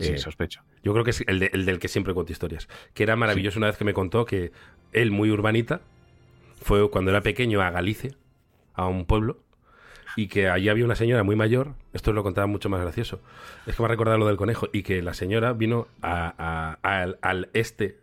Sí, 0.00 0.12
Eh, 0.12 0.18
sospecho. 0.18 0.62
Yo 0.82 0.92
creo 0.92 1.04
que 1.04 1.10
es 1.10 1.22
el, 1.26 1.38
de- 1.40 1.50
el 1.52 1.66
del 1.66 1.78
que 1.78 1.88
siempre 1.88 2.14
cuento 2.14 2.32
historias. 2.32 2.68
Que 2.94 3.02
era 3.02 3.16
maravilloso 3.16 3.58
una 3.58 3.66
vez 3.68 3.76
que 3.76 3.84
me 3.84 3.92
contó 3.94 4.24
que 4.24 4.50
él, 4.92 5.10
muy 5.10 5.30
urbanita, 5.30 5.80
fue 6.60 6.88
cuando 6.90 7.10
era 7.10 7.20
pequeño 7.20 7.60
a 7.62 7.70
Galicia, 7.70 8.12
a 8.74 8.86
un 8.86 9.04
pueblo, 9.04 9.38
y 10.16 10.26
que 10.28 10.48
allí 10.48 10.68
había 10.68 10.84
una 10.84 10.96
señora 10.96 11.22
muy 11.22 11.36
mayor. 11.36 11.74
Esto 11.92 12.12
lo 12.12 12.22
contaba 12.22 12.46
mucho 12.46 12.68
más 12.68 12.80
gracioso. 12.80 13.20
Es 13.66 13.76
que 13.76 13.82
me 13.82 13.86
ha 13.86 13.88
recordado 13.90 14.18
lo 14.18 14.26
del 14.26 14.36
conejo. 14.36 14.68
Y 14.72 14.82
que 14.82 15.02
la 15.02 15.14
señora 15.14 15.52
vino 15.52 15.86
a- 16.02 16.34
a- 16.82 17.00
al, 17.02 17.18
al 17.22 17.48
este 17.52 17.98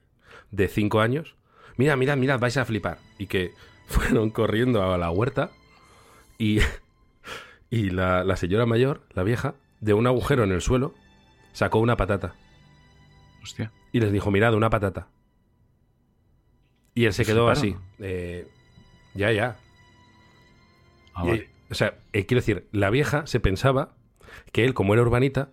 de 0.51 0.67
cinco 0.69 1.01
años. 1.01 1.35
Mira, 1.75 1.95
mirad, 1.95 2.17
mirad, 2.17 2.39
vais 2.39 2.57
a 2.57 2.65
flipar. 2.65 2.97
Y 3.17 3.27
que 3.27 3.51
fueron 3.87 4.29
corriendo 4.29 4.83
a 4.83 4.97
la 4.97 5.09
huerta 5.11 5.51
y, 6.37 6.59
y 7.69 7.89
la, 7.89 8.23
la 8.23 8.35
señora 8.37 8.65
mayor, 8.65 9.01
la 9.13 9.23
vieja, 9.23 9.55
de 9.81 9.93
un 9.93 10.07
agujero 10.07 10.43
en 10.43 10.51
el 10.51 10.61
suelo, 10.61 10.93
sacó 11.57 11.79
una 11.79 11.97
patata 11.97 12.35
Hostia. 13.41 13.71
y 13.91 13.99
les 13.99 14.11
dijo, 14.11 14.29
mirad, 14.29 14.53
una 14.53 14.69
patata. 14.69 15.07
Y 16.93 17.05
él 17.05 17.13
se 17.13 17.23
¿Se 17.23 17.31
quedó 17.31 17.49
así. 17.49 17.75
eh, 17.99 18.47
ya, 19.15 19.31
ya. 19.31 19.57
Ah, 21.15 21.23
Y- 21.25 21.29
vale. 21.29 21.49
o 21.71 21.73
sea, 21.73 21.95
eh, 22.13 22.27
quiero 22.27 22.41
decir, 22.41 22.67
la 22.71 22.91
vieja 22.91 23.25
se 23.25 23.39
pensaba 23.39 23.95
que 24.51 24.65
él, 24.65 24.75
como 24.75 24.93
era 24.93 25.01
urbanita, 25.01 25.49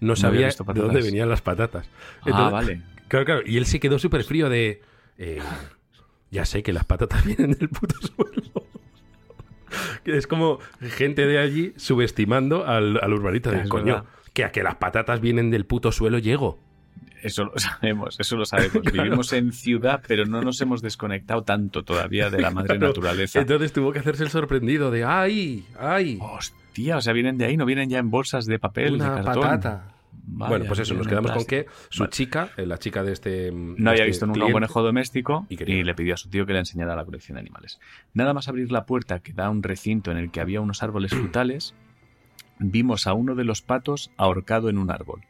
no 0.00 0.16
sabía 0.16 0.48
de 0.48 0.80
dónde 0.80 1.02
venían 1.02 1.28
las 1.28 1.42
patatas. 1.42 1.88
Ah, 2.22 2.48
vale. 2.50 2.80
Claro, 3.08 3.26
claro. 3.26 3.42
Y 3.44 3.58
él 3.58 3.66
se 3.66 3.80
quedó 3.80 3.98
súper 3.98 4.24
frío 4.24 4.48
de... 4.48 4.80
eh, 5.18 5.40
ya 6.30 6.46
sé 6.46 6.62
que 6.62 6.72
las 6.72 6.84
patatas 6.86 7.22
vienen 7.26 7.52
del 7.52 7.68
puto 7.68 7.96
suelo. 8.00 8.42
Es 10.06 10.26
como 10.26 10.58
gente 10.80 11.26
de 11.26 11.38
allí 11.38 11.74
subestimando 11.76 12.64
al, 12.66 12.98
al 13.02 13.12
urbanita 13.12 13.50
de 13.50 13.62
Es 13.62 13.68
coño. 13.68 13.84
verdad. 13.96 14.04
Que 14.34 14.44
a 14.44 14.52
que 14.52 14.62
las 14.62 14.74
patatas 14.74 15.20
vienen 15.22 15.50
del 15.50 15.64
puto 15.64 15.90
suelo 15.92 16.18
llego. 16.18 16.58
Eso 17.22 17.44
lo 17.44 17.56
sabemos, 17.58 18.20
eso 18.20 18.36
lo 18.36 18.44
sabemos. 18.44 18.82
Vivimos 18.92 19.32
en 19.32 19.52
ciudad, 19.52 20.02
pero 20.06 20.26
no 20.26 20.42
nos 20.42 20.60
hemos 20.60 20.82
desconectado 20.82 21.42
tanto 21.42 21.82
todavía 21.82 22.28
de 22.28 22.42
la 22.42 22.50
madre 22.50 22.76
Claro. 22.76 22.88
naturaleza. 22.88 23.40
Entonces 23.40 23.72
tuvo 23.72 23.92
que 23.92 24.00
hacerse 24.00 24.24
el 24.24 24.28
sorprendido 24.30 24.90
de 24.90 25.04
¡ay! 25.04 25.64
¡ay! 25.78 26.18
Hostia, 26.20 26.98
o 26.98 27.00
sea, 27.00 27.14
vienen 27.14 27.38
de 27.38 27.46
ahí, 27.46 27.56
no 27.56 27.64
vienen 27.64 27.88
ya 27.88 27.98
en 27.98 28.10
bolsas 28.10 28.44
de 28.44 28.58
papel, 28.58 28.94
una 28.96 29.16
de 29.16 29.24
cartón. 29.24 29.42
patata. 29.42 29.90
Vaya, 30.26 30.48
bueno, 30.50 30.64
pues 30.66 30.80
eso, 30.80 30.94
nos 30.94 31.06
quedamos 31.06 31.32
con 31.32 31.44
que 31.44 31.66
su 31.90 32.02
Vale. 32.04 32.10
chica, 32.12 32.50
eh, 32.56 32.66
la 32.66 32.78
chica 32.78 33.02
de 33.02 33.12
este. 33.12 33.50
No 33.52 33.90
había 33.90 34.04
visto 34.04 34.26
nunca 34.26 34.44
un 34.46 34.52
conejo 34.52 34.82
doméstico 34.82 35.46
y 35.48 35.62
y, 35.70 35.82
le 35.82 35.94
pidió 35.94 36.14
a 36.14 36.16
su 36.16 36.28
tío 36.30 36.44
que 36.46 36.52
le 36.54 36.60
enseñara 36.60 36.94
la 36.96 37.04
colección 37.04 37.34
de 37.36 37.40
animales. 37.40 37.78
Nada 38.14 38.32
más 38.34 38.48
abrir 38.48 38.70
la 38.72 38.84
puerta 38.86 39.20
que 39.20 39.32
da 39.32 39.46
a 39.46 39.50
un 39.50 39.62
recinto 39.62 40.10
en 40.10 40.16
el 40.16 40.30
que 40.30 40.40
había 40.40 40.60
unos 40.60 40.82
árboles 40.82 41.12
frutales, 41.12 41.74
vimos 42.70 43.06
a 43.06 43.14
uno 43.14 43.34
de 43.34 43.44
los 43.44 43.62
patos 43.62 44.10
ahorcado 44.16 44.68
en 44.68 44.78
un 44.78 44.90
árbol. 44.90 45.22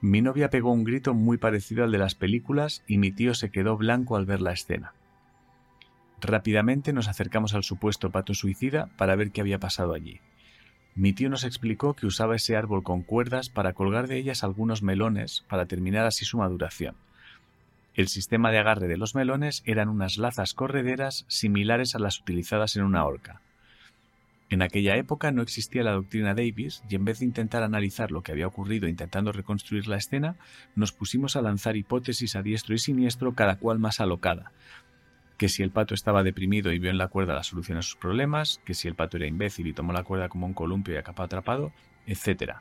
Mi 0.00 0.20
novia 0.20 0.50
pegó 0.50 0.72
un 0.72 0.84
grito 0.84 1.14
muy 1.14 1.38
parecido 1.38 1.84
al 1.84 1.90
de 1.90 1.98
las 1.98 2.14
películas 2.14 2.82
y 2.86 2.98
mi 2.98 3.10
tío 3.10 3.34
se 3.34 3.50
quedó 3.50 3.76
blanco 3.76 4.16
al 4.16 4.26
ver 4.26 4.42
la 4.42 4.52
escena. 4.52 4.92
Rápidamente 6.20 6.92
nos 6.92 7.08
acercamos 7.08 7.54
al 7.54 7.64
supuesto 7.64 8.10
pato 8.10 8.34
suicida 8.34 8.90
para 8.96 9.16
ver 9.16 9.30
qué 9.30 9.40
había 9.40 9.58
pasado 9.58 9.94
allí. 9.94 10.20
Mi 10.94 11.12
tío 11.12 11.28
nos 11.28 11.44
explicó 11.44 11.94
que 11.94 12.06
usaba 12.06 12.36
ese 12.36 12.56
árbol 12.56 12.82
con 12.82 13.02
cuerdas 13.02 13.48
para 13.48 13.72
colgar 13.72 14.06
de 14.06 14.16
ellas 14.16 14.44
algunos 14.44 14.82
melones 14.82 15.44
para 15.48 15.66
terminar 15.66 16.06
así 16.06 16.24
su 16.24 16.38
maduración. 16.38 16.96
El 17.94 18.08
sistema 18.08 18.50
de 18.50 18.58
agarre 18.58 18.88
de 18.88 18.96
los 18.96 19.14
melones 19.14 19.62
eran 19.66 19.88
unas 19.88 20.18
lazas 20.18 20.54
correderas 20.54 21.24
similares 21.28 21.94
a 21.94 21.98
las 21.98 22.20
utilizadas 22.20 22.76
en 22.76 22.84
una 22.84 23.04
horca. 23.04 23.40
En 24.54 24.62
aquella 24.62 24.94
época 24.94 25.32
no 25.32 25.42
existía 25.42 25.82
la 25.82 25.90
doctrina 25.90 26.32
Davis 26.32 26.84
y 26.88 26.94
en 26.94 27.04
vez 27.04 27.18
de 27.18 27.24
intentar 27.24 27.64
analizar 27.64 28.12
lo 28.12 28.22
que 28.22 28.30
había 28.30 28.46
ocurrido 28.46 28.86
intentando 28.86 29.32
reconstruir 29.32 29.88
la 29.88 29.96
escena, 29.96 30.36
nos 30.76 30.92
pusimos 30.92 31.34
a 31.34 31.42
lanzar 31.42 31.76
hipótesis 31.76 32.36
a 32.36 32.42
diestro 32.42 32.72
y 32.72 32.78
siniestro 32.78 33.32
cada 33.32 33.56
cual 33.56 33.80
más 33.80 33.98
alocada. 33.98 34.52
Que 35.38 35.48
si 35.48 35.64
el 35.64 35.72
pato 35.72 35.92
estaba 35.92 36.22
deprimido 36.22 36.72
y 36.72 36.78
vio 36.78 36.92
en 36.92 36.98
la 36.98 37.08
cuerda 37.08 37.34
la 37.34 37.42
solución 37.42 37.78
a 37.78 37.82
sus 37.82 37.96
problemas, 37.96 38.60
que 38.64 38.74
si 38.74 38.86
el 38.86 38.94
pato 38.94 39.16
era 39.16 39.26
imbécil 39.26 39.66
y 39.66 39.72
tomó 39.72 39.92
la 39.92 40.04
cuerda 40.04 40.28
como 40.28 40.46
un 40.46 40.54
columpio 40.54 40.94
y 40.94 40.98
acabó 40.98 41.24
atrapado, 41.24 41.72
etc. 42.06 42.58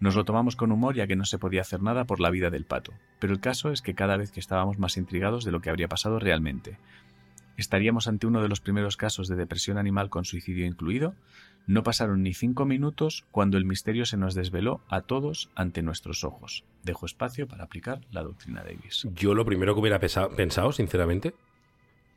Nos 0.00 0.14
lo 0.14 0.26
tomamos 0.26 0.54
con 0.54 0.70
humor 0.70 0.96
ya 0.96 1.06
que 1.06 1.16
no 1.16 1.24
se 1.24 1.38
podía 1.38 1.62
hacer 1.62 1.80
nada 1.80 2.04
por 2.04 2.20
la 2.20 2.28
vida 2.28 2.50
del 2.50 2.66
pato, 2.66 2.92
pero 3.20 3.32
el 3.32 3.40
caso 3.40 3.72
es 3.72 3.80
que 3.80 3.94
cada 3.94 4.18
vez 4.18 4.32
que 4.32 4.40
estábamos 4.40 4.78
más 4.78 4.98
intrigados 4.98 5.46
de 5.46 5.52
lo 5.52 5.62
que 5.62 5.70
habría 5.70 5.88
pasado 5.88 6.18
realmente. 6.18 6.76
¿Estaríamos 7.56 8.08
ante 8.08 8.26
uno 8.26 8.42
de 8.42 8.48
los 8.48 8.60
primeros 8.60 8.96
casos 8.96 9.28
de 9.28 9.36
depresión 9.36 9.78
animal 9.78 10.08
con 10.10 10.24
suicidio 10.24 10.66
incluido? 10.66 11.14
No 11.66 11.82
pasaron 11.84 12.22
ni 12.22 12.34
cinco 12.34 12.64
minutos 12.64 13.24
cuando 13.30 13.56
el 13.56 13.64
misterio 13.64 14.04
se 14.04 14.16
nos 14.16 14.34
desveló 14.34 14.80
a 14.88 15.02
todos 15.02 15.48
ante 15.54 15.82
nuestros 15.82 16.24
ojos. 16.24 16.64
Dejo 16.82 17.06
espacio 17.06 17.46
para 17.46 17.64
aplicar 17.64 18.00
la 18.10 18.22
doctrina 18.22 18.62
Davis. 18.64 19.06
Yo 19.14 19.34
lo 19.34 19.44
primero 19.44 19.74
que 19.74 19.80
hubiera 19.80 20.00
pensado, 20.00 20.72
sinceramente, 20.72 21.34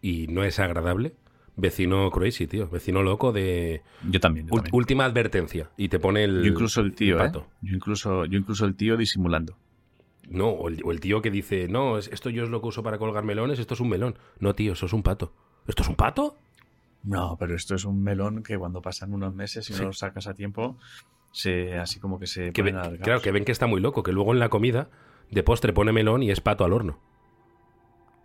y 0.02 0.26
no 0.28 0.44
es 0.44 0.58
agradable, 0.60 1.14
vecino 1.58 2.10
crazy, 2.10 2.48
tío. 2.48 2.68
Vecino 2.70 3.04
loco 3.04 3.32
de. 3.34 3.82
Yo 4.10 4.20
también. 4.20 4.48
yo 4.48 4.54
Ul- 4.54 4.58
también. 4.58 4.76
última 4.76 5.06
advertencia. 5.06 5.70
Y 5.78 5.90
te 5.90 6.00
pone 6.00 6.24
el. 6.24 6.42
Yo 6.44 6.48
incluso 6.52 6.82
el 6.82 6.96
tío, 6.96 7.18
¿eh? 7.18 7.20
pato. 7.20 7.48
Yo 7.62 7.76
incluso, 7.76 8.26
yo 8.26 8.40
incluso 8.40 8.66
el 8.66 8.76
tío 8.76 8.98
disimulando. 8.98 9.58
No, 10.30 10.50
o 10.50 10.68
el, 10.70 10.82
o 10.84 10.92
el 10.92 11.00
tío 11.00 11.22
que 11.22 11.30
dice, 11.32 11.68
no, 11.68 11.98
es- 11.98 12.08
esto 12.08 12.30
yo 12.30 12.44
es 12.44 12.50
lo 12.50 12.62
que 12.62 12.68
uso 12.68 12.82
para 12.84 12.98
colgar 12.98 13.24
melones, 13.24 13.60
esto 13.60 13.74
es 13.76 13.80
un 13.80 13.90
melón. 13.90 14.18
No, 14.40 14.56
tío, 14.56 14.74
eso 14.74 14.86
es 14.88 14.94
un 14.94 15.04
pato. 15.04 15.34
¿Esto 15.68 15.84
es 15.84 15.90
un 15.90 15.96
pato? 15.96 16.38
No, 17.04 17.38
pero 17.40 17.56
esto 17.56 17.76
es 17.76 17.86
un 17.86 18.02
melón 18.04 18.42
que 18.42 18.58
cuando 18.58 18.82
pasan 18.82 19.14
unos 19.14 19.34
meses 19.36 19.70
y 19.70 19.74
Sí. 19.74 19.80
no 19.82 19.88
lo 19.88 19.94
sacas 19.94 20.26
a 20.28 20.34
tiempo, 20.34 20.78
se 21.32 21.78
así 21.78 22.00
como 22.00 22.20
que 22.20 22.26
se 22.28 22.52
Que 22.52 22.64
claro, 23.02 23.22
que 23.22 23.32
ven 23.32 23.46
que 23.46 23.52
está 23.52 23.68
muy 23.68 23.80
loco, 23.82 24.02
que 24.02 24.12
luego 24.12 24.34
en 24.34 24.40
la 24.40 24.50
comida 24.50 24.90
de 25.30 25.44
postre 25.44 25.74
pone 25.74 25.92
melón 25.92 26.24
y 26.24 26.32
es 26.32 26.42
pato 26.42 26.66
al 26.66 26.74
horno. 26.74 27.00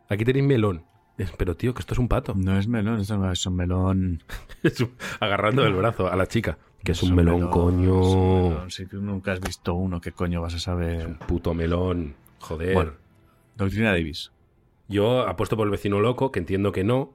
Aquí 0.09 0.25
tenéis 0.25 0.45
melón. 0.47 0.85
Es- 1.23 1.33
Pero 1.33 1.55
tío, 1.57 1.75
que 1.75 1.81
esto 1.81 1.95
es 1.95 1.99
un 1.99 2.09
pato. 2.09 2.35
No 2.35 2.59
es 2.59 2.67
melón, 2.69 3.01
esto 3.01 3.17
no 3.19 3.31
es 3.31 3.45
un 3.47 3.57
melón. 3.57 4.23
Es 4.63 4.85
Agarrando 5.21 5.65
el 5.67 5.75
brazo 5.75 6.11
a 6.11 6.17
la 6.17 6.27
chica. 6.27 6.59
Que 6.85 6.93
es 6.93 7.03
Es 7.03 7.09
un 7.09 7.15
melón, 7.17 7.49
coño. 7.51 8.01
es 8.01 8.07
un 8.15 8.49
melón. 8.51 8.71
Si 8.71 8.87
tú 8.87 9.01
nunca 9.03 9.33
has 9.33 9.41
visto 9.41 9.75
uno, 9.75 10.01
¿qué 10.01 10.13
coño 10.13 10.41
vas 10.41 10.55
a 10.55 10.57
Es 10.57 10.63
saber? 10.63 11.07
un 11.07 11.15
puto 11.19 11.53
melón. 11.55 12.15
Joder. 12.41 12.75
Bueno. 12.75 12.93
Doctrina 13.57 13.91
Davis. 13.91 14.33
Yo 14.89 15.27
apuesto 15.29 15.57
por 15.57 15.67
el 15.67 15.71
vecino 15.71 16.01
loco, 16.01 16.33
que 16.33 16.39
entiendo 16.41 16.73
que 16.73 16.85
no. 16.85 17.13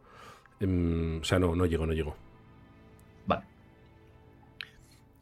Em, 0.59 1.19
o 1.21 1.23
sea, 1.23 1.39
no, 1.39 1.55
no 1.55 1.65
llego, 1.65 1.85
no 1.85 1.93
llego. 1.93 2.15
Vale. 3.27 3.43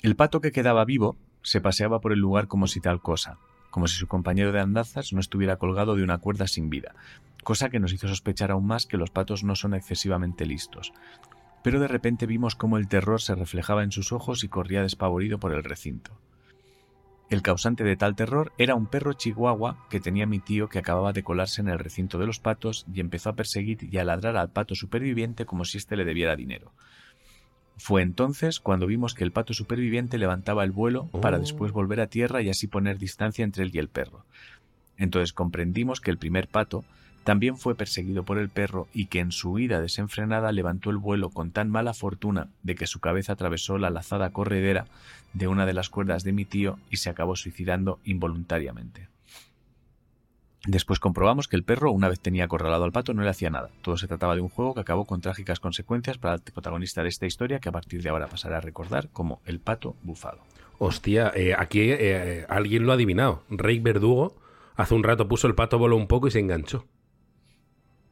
El 0.02 0.15
pato 0.15 0.41
que 0.41 0.52
quedaba 0.52 0.84
vivo 0.86 1.15
se 1.41 1.62
paseaba 1.62 2.00
por 2.02 2.12
el 2.13 2.19
lugar 2.19 2.48
como 2.48 2.67
si 2.67 2.80
tal 2.82 3.02
cosa, 3.02 3.38
como 3.72 3.88
si 3.88 3.96
su 3.98 4.08
compañero 4.08 4.52
de 4.52 4.60
andazas 4.60 5.13
no 5.13 5.19
estuviera 5.19 5.58
colgado 5.58 5.96
de 5.96 6.04
una 6.04 6.17
cuerda 6.19 6.48
sin 6.48 6.69
vida, 6.69 6.93
cosa 7.43 7.69
que 7.69 7.79
nos 7.79 7.93
hizo 7.93 8.08
sospechar 8.08 8.51
aún 8.51 8.65
más 8.65 8.86
que 8.86 8.97
los 8.97 9.10
patos 9.10 9.43
no 9.43 9.56
son 9.56 9.73
excesivamente 9.73 10.45
listos. 10.45 10.93
Pero 11.63 11.79
de 11.79 11.88
repente 11.88 12.25
vimos 12.25 12.56
cómo 12.56 12.77
el 12.77 12.88
terror 12.88 13.21
se 13.21 13.36
reflejaba 13.36 13.84
en 13.84 13.91
sus 13.91 14.12
ojos 14.12 14.43
y 14.43 14.49
corría 14.49 14.82
despavorido 14.82 15.39
por 15.39 15.53
el 15.53 15.63
recinto. 15.63 16.12
El 17.29 17.41
causante 17.41 17.84
de 17.84 17.95
tal 17.95 18.15
terror 18.15 18.51
era 18.58 18.75
un 18.75 18.86
perro 18.86 19.13
chihuahua 19.13 19.88
que 19.89 19.99
tenía 19.99 20.25
mi 20.27 20.39
tío 20.39 20.67
que 20.69 20.79
acababa 20.79 21.13
de 21.13 21.23
colarse 21.23 21.62
en 21.62 21.69
el 21.69 21.79
recinto 21.79 22.19
de 22.19 22.27
los 22.27 22.39
patos 22.39 22.86
y 22.93 22.99
empezó 22.99 23.29
a 23.29 23.36
perseguir 23.36 23.88
y 23.91 23.97
a 23.97 24.03
ladrar 24.03 24.38
al 24.38 24.51
pato 24.51 24.75
superviviente 24.75 25.45
como 25.45 25.65
si 25.65 25.77
éste 25.77 25.95
le 25.95 26.06
debiera 26.06 26.36
dinero. 26.36 26.73
Fue 27.77 28.03
entonces 28.03 28.60
cuando 28.60 28.86
vimos 28.86 29.15
que 29.15 29.23
el 29.23 29.32
pato 29.32 29.53
superviviente 29.53 30.19
levantaba 30.19 30.63
el 30.63 30.71
vuelo 30.71 31.08
para 31.21 31.38
Oh. 31.38 31.39
después 31.39 31.71
volver 31.71 32.01
a 32.01 32.08
tierra 32.08 32.41
y 32.41 32.49
así 32.49 32.67
poner 32.67 32.99
distancia 32.99 33.43
entre 33.43 33.63
él 33.63 33.71
y 33.73 33.79
el 33.79 33.88
perro. 33.89 34.25
Entonces 34.97 35.34
comprendimos 35.34 36.01
que 36.01 36.12
el 36.12 36.19
primer 36.19 36.47
pato 36.49 36.84
también 37.23 37.57
fue 37.57 37.75
perseguido 37.75 38.23
por 38.23 38.38
el 38.38 38.49
perro 38.49 38.88
y 38.93 39.05
que 39.05 39.19
en 39.19 39.31
su 39.31 39.51
huida 39.51 39.81
desenfrenada 39.81 40.51
levantó 40.51 40.89
el 40.89 40.97
vuelo 40.97 41.29
con 41.29 41.51
tan 41.51 41.69
mala 41.69 41.93
fortuna 41.93 42.49
de 42.63 42.75
que 42.75 42.88
su 42.88 42.99
cabeza 42.99 43.33
atravesó 43.33 43.77
la 43.77 43.89
lazada 43.89 44.31
corredera 44.31 44.86
de 45.33 45.47
una 45.47 45.65
de 45.65 45.73
las 45.73 45.89
cuerdas 45.89 46.23
de 46.23 46.33
mi 46.33 46.45
tío 46.45 46.79
y 46.89 46.97
se 46.97 47.09
acabó 47.09 47.36
suicidando 47.36 47.99
involuntariamente. 48.03 49.07
Después 50.65 50.99
comprobamos 50.99 51.49
que 51.49 51.57
el 51.57 51.63
perro, 51.63 51.91
una 51.91 52.07
vez 52.07 52.21
tenía 52.21 52.45
acorralado 52.45 52.86
al 52.86 52.93
pato, 52.93 53.13
no 53.13 53.21
le 53.21 53.29
hacía 53.29 53.49
nada. 53.49 53.69
Todo 53.81 53.97
se 53.97 54.07
trataba 54.07 54.36
de 54.36 54.41
un 54.41 54.47
juego 54.47 54.73
que 54.73 54.79
acabó 54.79 55.05
con 55.05 55.19
trágicas 55.19 55.59
consecuencias 55.59 56.17
para 56.17 56.36
el 56.36 56.41
protagonista 56.41 57.03
de 57.03 57.09
esta 57.09 57.25
historia, 57.25 57.59
que 57.59 57.67
a 57.67 57.73
partir 57.73 58.01
de 58.01 58.09
ahora 58.09 58.27
pasará 58.27 58.57
a 58.57 58.62
recordar 58.62 59.09
como 59.09 59.41
el 59.45 59.59
pato 59.59 59.97
bufado. 60.03 60.39
Hostia, 60.77 61.33
eh, 61.36 61.53
aquí 61.57 61.91
eh, 61.91 62.45
alguien 62.47 62.86
lo 62.86 62.93
ha 62.93 62.95
adivinado. 62.95 63.43
Rey 63.49 63.79
Verdugo 63.79 64.36
hace 64.75 64.95
un 64.95 65.03
rato 65.03 65.27
puso 65.27 65.47
el 65.47 65.55
pato 65.55 65.77
voló 65.77 65.97
un 65.97 66.07
poco 66.07 66.27
y 66.27 66.31
se 66.31 66.39
enganchó. 66.39 66.86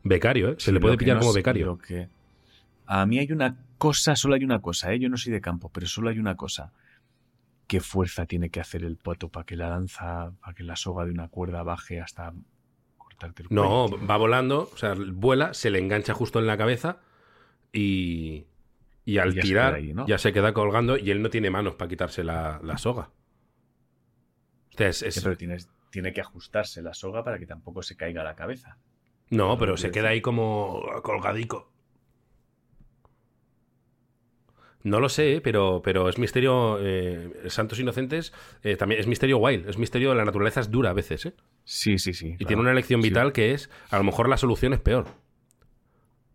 Becario, 0.04 0.50
¿eh? 0.50 0.56
Se 0.58 0.66
Sí, 0.68 0.72
le 0.72 0.80
puede 0.80 0.98
pillar 0.98 1.16
no 1.18 1.22
como 1.22 1.34
becario. 1.34 1.78
que- 1.78 2.10
A 2.86 3.06
mí 3.06 3.20
hay 3.20 3.32
una 3.32 3.56
cosa, 3.78 4.16
solo 4.16 4.36
hay 4.36 4.44
una 4.44 4.60
cosa, 4.62 4.92
¿eh? 4.94 5.00
yo 5.00 5.10
no 5.10 5.18
soy 5.18 5.32
de 5.32 5.42
campo, 5.42 5.70
pero 5.74 5.88
solo 5.88 6.10
hay 6.10 6.20
una 6.20 6.36
cosa. 6.36 6.72
¿Qué 7.68 7.80
fuerza 7.80 8.26
tiene 8.26 8.50
que 8.50 8.60
hacer 8.60 8.84
el 8.84 8.98
poto 8.98 9.30
para 9.30 9.46
que 9.46 9.56
la 9.56 9.70
danza, 9.70 10.34
para 10.42 10.54
que 10.54 10.64
la 10.64 10.76
soga 10.76 11.06
de 11.06 11.12
una 11.12 11.30
cuerda 11.30 11.64
baje 11.64 12.02
hasta 12.02 12.34
cortarte 12.98 13.44
el 13.44 13.48
cuello? 13.50 13.64
No, 13.64 13.86
tío? 13.98 14.06
va 14.08 14.18
volando, 14.18 14.70
o 14.74 14.78
sea, 14.78 14.94
vuela, 14.98 15.54
se 15.54 15.70
le 15.70 15.80
engancha 15.80 16.14
justo 16.14 16.40
en 16.40 16.48
la 16.48 16.58
cabeza 16.58 16.98
y, 17.72 18.46
y 19.06 19.20
al 19.20 19.32
Y 19.32 19.36
ya 19.36 19.42
se 19.42 19.48
tirar 19.48 19.70
queda 19.74 19.78
ahí, 19.78 19.94
¿no? 19.94 20.06
ya 20.08 20.18
se 20.18 20.34
queda 20.34 20.54
colgando 20.54 20.98
y 20.98 21.12
él 21.12 21.22
no 21.22 21.30
tiene 21.30 21.50
manos 21.50 21.76
para 21.76 21.88
quitarse 21.88 22.24
la, 22.26 22.60
la 22.62 22.78
soga. 22.78 23.10
O 24.74 24.78
sea, 24.78 24.90
es- 24.90 25.02
es- 25.04 25.16
Sí, 25.16 25.22
pero 25.24 25.38
tienes, 25.38 25.70
tiene 25.92 26.12
que 26.12 26.20
ajustarse 26.22 26.82
la 26.82 26.94
soga 26.94 27.24
para 27.24 27.40
que 27.40 27.46
tampoco 27.46 27.84
se 27.84 27.96
caiga 27.96 28.24
la 28.24 28.36
cabeza. 28.36 28.78
No, 29.32 29.58
pero 29.58 29.76
se 29.78 29.90
queda 29.92 30.10
ahí 30.10 30.22
como 30.22 30.84
colgadico. 31.02 31.72
No 34.84 35.00
lo 35.00 35.10
sé, 35.10 35.42
pero, 35.44 35.82
pero 35.84 36.10
es 36.10 36.18
misterio. 36.18 36.80
eh, 36.82 37.44
Santos 37.50 37.80
Inocentes 37.80 38.34
eh, 38.64 38.76
también 38.78 39.00
es 39.00 39.06
misterio 39.08 39.38
wild. 39.38 39.70
Es 39.70 39.78
misterio. 39.78 40.16
La 40.16 40.26
naturaleza 40.26 40.60
es 40.60 40.72
dura 40.72 40.90
a 40.90 40.94
veces, 40.94 41.28
¿eh? 41.28 41.34
Sí, 41.66 42.00
sí, 42.00 42.14
sí. 42.14 42.30
Y 42.30 42.36
claro. 42.38 42.48
tiene 42.48 42.62
una 42.64 42.74
lección 42.74 43.02
Sí. 43.04 43.10
vital 43.10 43.32
que 43.32 43.54
es: 43.54 43.70
a 43.92 43.98
lo 43.98 44.04
mejor 44.04 44.28
la 44.28 44.38
solución 44.38 44.74
es 44.74 44.80
peor. 44.80 45.06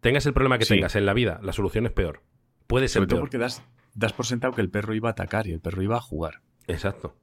Tengas 0.00 0.26
el 0.26 0.32
problema 0.32 0.59
que 0.59 0.64
Sí. 0.64 0.74
tengas 0.74 0.94
en 0.94 1.06
la 1.06 1.12
vida, 1.14 1.40
la 1.42 1.52
solución 1.52 1.87
es 1.87 1.92
peor. 1.92 2.22
Puede 2.68 2.87
ser 2.87 3.00
Sobre 3.00 3.06
todo 3.09 3.16
peor. 3.18 3.22
porque 3.24 3.38
das, 3.38 3.62
das 3.94 4.12
por 4.12 4.26
sentado 4.26 4.52
que 4.54 4.61
el 4.61 4.70
perro 4.70 4.94
iba 4.94 5.09
a 5.09 5.12
atacar 5.12 5.48
y 5.48 5.52
el 5.52 5.61
perro 5.61 5.82
iba 5.82 5.96
a 5.96 6.00
jugar. 6.00 6.40
Exacto. 6.68 7.16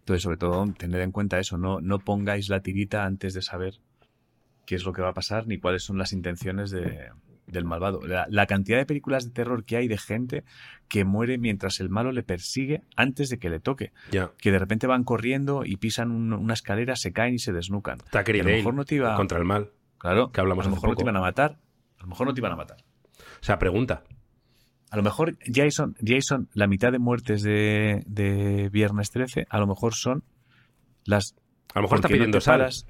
Entonces, 0.00 0.22
sobre 0.24 0.38
todo, 0.38 0.66
tened 0.76 1.00
en 1.00 1.12
cuenta 1.12 1.38
eso. 1.38 1.56
No, 1.56 1.80
no 1.80 2.00
pongáis 2.00 2.48
la 2.48 2.62
tirita 2.62 3.04
antes 3.04 3.32
de 3.34 3.42
saber 3.42 3.78
qué 4.68 4.74
es 4.74 4.84
lo 4.84 4.92
que 4.92 5.00
va 5.00 5.08
a 5.08 5.14
pasar 5.14 5.46
ni 5.46 5.58
cuáles 5.58 5.82
son 5.82 5.96
las 5.96 6.12
intenciones 6.12 6.70
de- 6.70 7.08
del 7.46 7.64
malvado. 7.64 8.02
La, 8.06 8.26
la 8.28 8.44
cantidad 8.44 8.76
de 8.76 8.84
películas 8.84 9.24
de 9.24 9.30
terror 9.30 9.64
que 9.64 9.78
hay 9.78 9.88
de 9.88 9.96
gente 9.96 10.44
que 10.88 11.06
muere 11.06 11.38
mientras 11.38 11.80
el 11.80 11.88
malo 11.88 12.12
le 12.12 12.22
persigue 12.22 12.82
antes 12.94 13.30
de 13.30 13.38
que 13.38 13.48
le 13.48 13.60
toque. 13.60 13.92
Ya. 14.10 14.32
Que 14.36 14.52
de 14.52 14.58
repente 14.58 14.86
van 14.86 15.04
corriendo 15.04 15.62
y 15.64 15.76
pisan 15.78 16.10
un- 16.10 16.34
una 16.34 16.52
escalera, 16.52 16.94
se 16.96 17.14
caen 17.14 17.36
y 17.36 17.38
se 17.38 17.54
desnucan. 17.54 17.96
Tucker 18.12 18.36
y 18.36 18.40
a 18.40 18.42
lo 18.42 18.50
mejor 18.50 18.74
no 18.74 18.84
te 18.84 18.96
iba- 18.96 19.16
contra 19.16 19.38
el 19.38 19.44
mal. 19.46 19.70
Claro, 19.96 20.30
que 20.30 20.40
hablamos 20.42 20.66
a 20.66 20.68
lo 20.68 20.74
mejor 20.76 20.90
no 20.90 20.96
te 20.96 21.02
iban 21.04 21.16
a 21.16 21.20
matar. 21.20 21.58
A 21.98 22.02
lo 22.02 22.08
mejor 22.08 22.26
no 22.26 22.34
te 22.34 22.40
iban 22.42 22.52
a 22.52 22.56
matar. 22.56 22.76
O 23.40 23.44
sea, 23.44 23.58
pregunta. 23.58 24.04
A 24.90 24.96
lo 24.98 25.02
mejor 25.02 25.38
Jason, 25.50 25.96
Jason 26.04 26.50
la 26.52 26.66
mitad 26.66 26.92
de 26.92 26.98
muertes 26.98 27.42
de, 27.42 28.02
de 28.06 28.68
Viernes 28.70 29.10
13, 29.10 29.46
a 29.48 29.58
lo 29.58 29.66
mejor 29.66 29.94
son 29.94 30.22
las 31.04 31.34
A 31.72 31.78
lo 31.78 31.82
mejor 31.84 31.98
está 31.98 32.08
no 32.08 32.12
pidiendo 32.12 32.38
te 32.38 32.44
sal. 32.44 32.58
paras. 32.58 32.86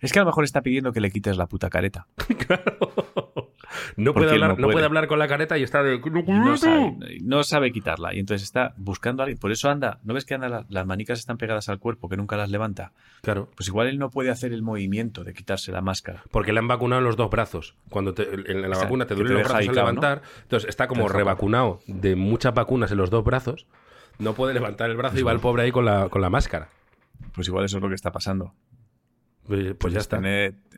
Es 0.00 0.12
que 0.12 0.18
a 0.18 0.22
lo 0.22 0.26
mejor 0.26 0.44
está 0.44 0.62
pidiendo 0.62 0.92
que 0.92 1.00
le 1.00 1.10
quites 1.10 1.36
la 1.36 1.46
puta 1.46 1.70
careta. 1.70 2.06
No 3.96 4.12
Porque 4.12 4.26
puede, 4.28 4.32
hablar, 4.42 4.58
no 4.58 4.66
no 4.66 4.72
puede 4.72 4.84
hablar 4.86 5.06
con 5.06 5.18
la 5.18 5.28
careta 5.28 5.56
y 5.58 5.62
está 5.62 5.82
de. 5.82 6.00
No 6.00 6.56
sabe, 6.56 6.96
no 7.22 7.44
sabe 7.44 7.70
quitarla. 7.72 8.14
Y 8.14 8.18
entonces 8.18 8.42
está 8.42 8.72
buscando 8.76 9.22
a 9.22 9.24
alguien. 9.24 9.38
Por 9.38 9.52
eso 9.52 9.68
anda. 9.70 10.00
¿No 10.02 10.14
ves 10.14 10.24
que 10.24 10.34
anda 10.34 10.48
la- 10.48 10.66
las 10.68 10.86
manicas 10.86 11.18
están 11.18 11.36
pegadas 11.38 11.68
al 11.68 11.78
cuerpo, 11.78 12.08
que 12.08 12.16
nunca 12.16 12.36
las 12.36 12.50
levanta? 12.50 12.92
Claro. 13.22 13.48
Pues 13.56 13.68
igual 13.68 13.86
él 13.88 13.98
no 13.98 14.10
puede 14.10 14.30
hacer 14.30 14.52
el 14.52 14.62
movimiento 14.62 15.22
de 15.22 15.34
quitarse 15.34 15.70
la 15.70 15.82
máscara. 15.82 16.22
Porque 16.30 16.52
le 16.52 16.58
han 16.58 16.68
vacunado 16.68 17.00
los 17.02 17.16
dos 17.16 17.30
brazos. 17.30 17.76
Cuando 17.90 18.12
te- 18.14 18.28
en 18.50 18.62
la 18.68 18.76
vacuna 18.76 19.06
te 19.06 19.14
duelen 19.14 19.34
los 19.34 19.42
brazos 19.42 19.56
al 19.68 19.72
claro, 19.72 19.74
¿no? 19.74 19.92
levantar. 20.00 20.22
Entonces 20.42 20.68
está 20.68 20.88
como 20.88 21.08
revacunado 21.08 21.80
de 21.86 22.16
muchas 22.16 22.54
vacunas 22.54 22.90
en 22.90 22.98
los 22.98 23.10
dos 23.10 23.24
brazos. 23.24 23.66
No 24.18 24.34
puede 24.34 24.54
levantar 24.54 24.90
el 24.90 24.96
brazo 24.96 25.18
y 25.18 25.22
va 25.22 25.32
el 25.32 25.40
pobre 25.40 25.62
ahí 25.64 25.72
con 25.72 25.84
la, 25.84 26.08
con 26.08 26.20
la 26.22 26.30
máscara. 26.30 26.68
Pues 27.34 27.46
igual 27.48 27.64
eso 27.64 27.76
es 27.76 27.82
lo 27.82 27.88
que 27.88 27.94
está 27.94 28.10
pasando. 28.10 28.54
Pues, 29.50 29.74
pues 29.74 29.92
ya 29.92 29.98
está. 29.98 30.20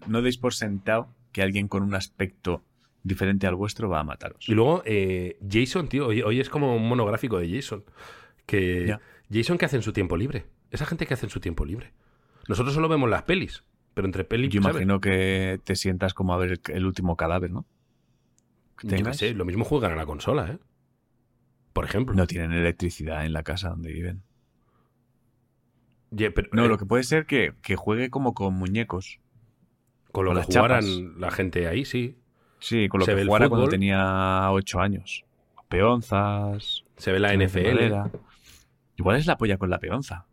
No 0.06 0.22
deis 0.22 0.38
por 0.38 0.54
sentado 0.54 1.14
que 1.30 1.42
alguien 1.42 1.68
con 1.68 1.82
un 1.82 1.94
aspecto 1.94 2.64
diferente 3.02 3.46
al 3.46 3.54
vuestro 3.54 3.90
va 3.90 4.00
a 4.00 4.02
mataros. 4.02 4.48
Y 4.48 4.54
luego, 4.54 4.82
eh, 4.86 5.36
Jason, 5.46 5.88
tío, 5.88 6.06
hoy, 6.06 6.22
hoy 6.22 6.40
es 6.40 6.48
como 6.48 6.74
un 6.74 6.88
monográfico 6.88 7.38
de 7.38 7.54
Jason. 7.54 7.84
Que 8.46 8.86
Ya. 8.86 9.00
Jason, 9.30 9.58
¿qué 9.58 9.66
hace 9.66 9.76
en 9.76 9.82
su 9.82 9.92
tiempo 9.92 10.16
libre? 10.16 10.46
Esa 10.70 10.86
gente 10.86 11.04
que 11.06 11.12
hace 11.12 11.26
en 11.26 11.30
su 11.30 11.38
tiempo 11.38 11.66
libre. 11.66 11.92
Nosotros 12.48 12.74
solo 12.74 12.88
vemos 12.88 13.10
las 13.10 13.24
pelis, 13.24 13.62
pero 13.92 14.06
entre 14.06 14.24
pelis. 14.24 14.48
Yo 14.48 14.62
¿sabes? 14.62 14.76
imagino 14.76 15.02
que 15.02 15.60
te 15.64 15.76
sientas 15.76 16.14
como 16.14 16.32
a 16.32 16.38
ver 16.38 16.58
el, 16.68 16.86
último 16.86 17.14
cadáver, 17.18 17.50
¿no? 17.50 17.66
Que 18.78 18.86
Yo 18.86 18.90
qué 18.90 18.96
tengas. 18.96 19.18
sé, 19.18 19.34
lo 19.34 19.44
mismo 19.44 19.66
juegan 19.66 19.92
a 19.92 19.96
la 19.96 20.06
consola, 20.06 20.48
¿eh? 20.50 20.58
Por 21.74 21.84
ejemplo. 21.84 22.14
No 22.14 22.26
tienen 22.26 22.52
electricidad 22.52 23.26
en 23.26 23.34
la 23.34 23.42
casa 23.42 23.68
donde 23.68 23.92
viven. 23.92 24.22
Pero, 26.16 26.48
No, 26.52 26.64
eh, 26.64 26.68
lo 26.68 26.78
que 26.78 26.84
puede 26.86 27.04
ser 27.04 27.26
que, 27.26 27.54
que 27.62 27.76
juegue 27.76 28.10
como 28.10 28.34
con 28.34 28.54
muñecos. 28.54 29.18
con 30.12 30.24
lo 30.26 30.30
con 30.30 30.34
que 30.42 30.46
las 30.46 30.46
jugaran 30.56 30.80
chapas. 30.84 31.18
la 31.20 31.30
gente 31.30 31.68
ahí, 31.68 31.84
sí. 31.84 32.18
Sí, 32.58 32.88
con 32.88 33.00
lo 33.00 33.06
Se 33.06 33.14
que 33.16 33.24
jugara 33.24 33.48
cuando 33.48 33.68
tenía 33.68 34.50
ocho 34.50 34.80
años. 34.80 35.24
Peonzas. 35.68 36.84
Se 36.96 37.12
ve 37.12 37.18
la 37.18 37.32
NFL. 37.34 38.10
Igual 38.96 39.16
es 39.16 39.26
la 39.26 39.36
polla 39.38 39.56
con 39.58 39.70
la 39.70 39.78
peonza. 39.78 40.26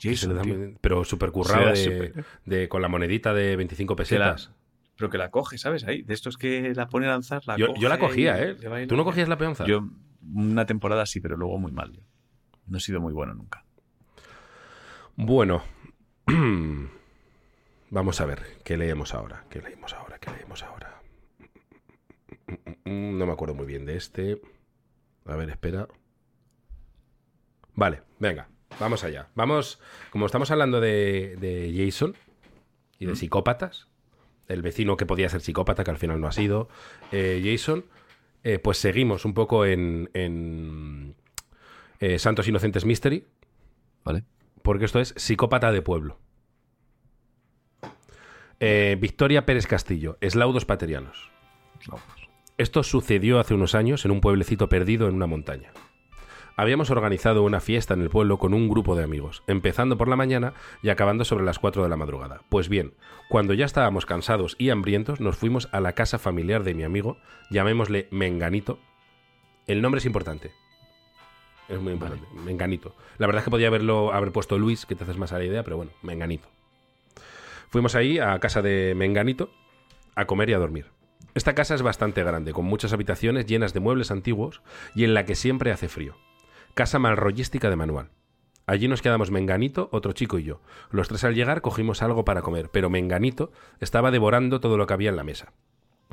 Jason, 0.00 0.34
da 0.34 0.42
pero 0.80 1.04
súper 1.04 1.30
currado 1.30 1.72
de, 1.72 2.24
de- 2.46 2.68
con 2.70 2.80
la 2.80 2.88
monedita 2.88 3.34
de 3.34 3.56
25 3.56 3.94
Que 3.96 4.02
la- 4.18 4.34
pesetas. 4.34 4.50
Pero 4.96 5.10
que 5.10 5.18
la 5.18 5.30
coge, 5.30 5.58
¿sabes? 5.58 5.84
Ahí, 5.84 6.02
de 6.02 6.14
estos 6.14 6.36
que 6.38 6.72
la 6.74 6.88
pone 6.88 7.06
a 7.06 7.10
lanzar, 7.10 7.42
la 7.46 7.56
Yo, 7.56 7.74
yo 7.78 7.88
la 7.88 7.98
cogía, 7.98 8.42
¿eh? 8.42 8.56
¿Tú 8.86 8.96
no 8.96 9.04
cogías 9.04 9.28
la 9.28 9.36
peonza? 9.38 9.66
Yo 9.66 9.88
una 10.34 10.66
temporada 10.66 11.04
sí, 11.06 11.20
pero 11.20 11.36
luego 11.36 11.58
muy 11.58 11.72
mal. 11.72 12.00
No 12.66 12.78
he 12.78 12.80
sido 12.80 13.00
muy 13.00 13.12
bueno 13.12 13.34
nunca. 13.34 13.64
Bueno. 15.22 15.62
Vamos 17.90 18.20
a 18.20 18.24
ver, 18.26 18.40
¿qué 18.64 18.76
leemos 18.78 19.12
ahora? 19.14 19.44
¿Qué 19.50 19.60
leemos 19.60 19.92
ahora? 19.92 20.18
¿Qué 20.18 20.30
leemos 20.30 20.62
ahora? 20.62 21.02
No 22.84 23.26
me 23.26 23.32
acuerdo 23.32 23.54
muy 23.54 23.66
bien 23.66 23.84
de 23.84 23.96
este. 23.96 24.40
A 25.26 25.36
ver, 25.36 25.50
espera. 25.50 25.88
Vale, 27.74 28.00
venga, 28.18 28.48
vamos 28.78 29.04
allá. 29.04 29.28
Vamos, 29.34 29.78
como 30.10 30.24
estamos 30.26 30.50
hablando 30.50 30.80
de, 30.80 31.36
de 31.38 31.72
Jason 31.76 32.14
y 32.98 33.06
de 33.06 33.12
Mm. 33.12 33.16
psicópatas, 33.16 33.88
el 34.48 34.62
vecino 34.62 34.96
que 34.96 35.04
podía 35.06 35.28
ser 35.28 35.40
psicópata, 35.42 35.84
que 35.84 35.90
al 35.90 35.98
final 35.98 36.20
no 36.20 36.28
ha 36.28 36.32
sido, 36.32 36.68
eh, 37.12 37.42
Jason, 37.44 37.84
eh, 38.44 38.58
pues 38.58 38.78
seguimos 38.78 39.24
un 39.24 39.34
poco 39.34 39.66
en, 39.66 40.10
en 40.14 41.14
eh, 42.00 42.18
Santos 42.18 42.48
Inocentes 42.48 42.84
Mystery, 42.86 43.26
¿Vale? 44.04 44.24
Porque 44.62 44.84
esto 44.84 45.00
es 45.00 45.14
psicópata 45.16 45.72
de 45.72 45.82
pueblo. 45.82 46.18
Eh, 48.60 48.96
Victoria 49.00 49.46
Pérez 49.46 49.66
Castillo, 49.66 50.18
Eslaudos 50.20 50.66
Paterianos. 50.66 51.30
Esto 52.58 52.82
sucedió 52.82 53.40
hace 53.40 53.54
unos 53.54 53.74
años 53.74 54.04
en 54.04 54.10
un 54.10 54.20
pueblecito 54.20 54.68
perdido 54.68 55.08
en 55.08 55.14
una 55.14 55.26
montaña. 55.26 55.72
Habíamos 56.56 56.90
organizado 56.90 57.42
una 57.42 57.60
fiesta 57.60 57.94
en 57.94 58.02
el 58.02 58.10
pueblo 58.10 58.38
con 58.38 58.52
un 58.52 58.68
grupo 58.68 58.94
de 58.94 59.02
amigos, 59.02 59.42
empezando 59.46 59.96
por 59.96 60.08
la 60.08 60.16
mañana 60.16 60.52
y 60.82 60.90
acabando 60.90 61.24
sobre 61.24 61.46
las 61.46 61.58
4 61.58 61.82
de 61.82 61.88
la 61.88 61.96
madrugada. 61.96 62.42
Pues 62.50 62.68
bien, 62.68 62.92
cuando 63.30 63.54
ya 63.54 63.64
estábamos 63.64 64.04
cansados 64.04 64.56
y 64.58 64.68
hambrientos, 64.68 65.20
nos 65.20 65.36
fuimos 65.36 65.70
a 65.72 65.80
la 65.80 65.94
casa 65.94 66.18
familiar 66.18 66.62
de 66.62 66.74
mi 66.74 66.82
amigo, 66.82 67.16
llamémosle 67.50 68.08
Menganito. 68.10 68.78
El 69.66 69.80
nombre 69.80 70.00
es 70.00 70.04
importante. 70.04 70.52
Es 71.70 71.80
muy 71.80 71.92
importante. 71.92 72.26
Menganito. 72.44 72.96
La 73.18 73.26
verdad 73.26 73.40
es 73.40 73.44
que 73.44 73.50
podía 73.50 73.68
haberlo 73.68 74.12
haber 74.12 74.32
puesto 74.32 74.58
Luis, 74.58 74.86
que 74.86 74.96
te 74.96 75.04
haces 75.04 75.16
más 75.16 75.32
a 75.32 75.38
la 75.38 75.44
idea, 75.44 75.62
pero 75.62 75.76
bueno, 75.76 75.92
Menganito. 76.02 76.48
Fuimos 77.68 77.94
ahí 77.94 78.18
a 78.18 78.38
casa 78.40 78.60
de 78.60 78.94
Menganito 78.96 79.50
a 80.16 80.26
comer 80.26 80.50
y 80.50 80.54
a 80.54 80.58
dormir. 80.58 80.86
Esta 81.34 81.54
casa 81.54 81.76
es 81.76 81.82
bastante 81.82 82.24
grande, 82.24 82.52
con 82.52 82.64
muchas 82.64 82.92
habitaciones 82.92 83.46
llenas 83.46 83.72
de 83.72 83.78
muebles 83.78 84.10
antiguos 84.10 84.62
y 84.96 85.04
en 85.04 85.14
la 85.14 85.24
que 85.24 85.36
siempre 85.36 85.70
hace 85.70 85.88
frío. 85.88 86.16
Casa 86.74 86.98
malrollística 86.98 87.70
de 87.70 87.76
manual. 87.76 88.10
Allí 88.66 88.88
nos 88.88 89.00
quedamos 89.00 89.30
Menganito, 89.30 89.88
otro 89.92 90.12
chico 90.12 90.40
y 90.40 90.44
yo. 90.44 90.60
Los 90.90 91.06
tres 91.06 91.22
al 91.22 91.36
llegar 91.36 91.60
cogimos 91.60 92.02
algo 92.02 92.24
para 92.24 92.42
comer, 92.42 92.68
pero 92.72 92.90
Menganito 92.90 93.52
estaba 93.78 94.10
devorando 94.10 94.60
todo 94.60 94.76
lo 94.76 94.88
que 94.88 94.94
había 94.94 95.10
en 95.10 95.16
la 95.16 95.24
mesa. 95.24 95.52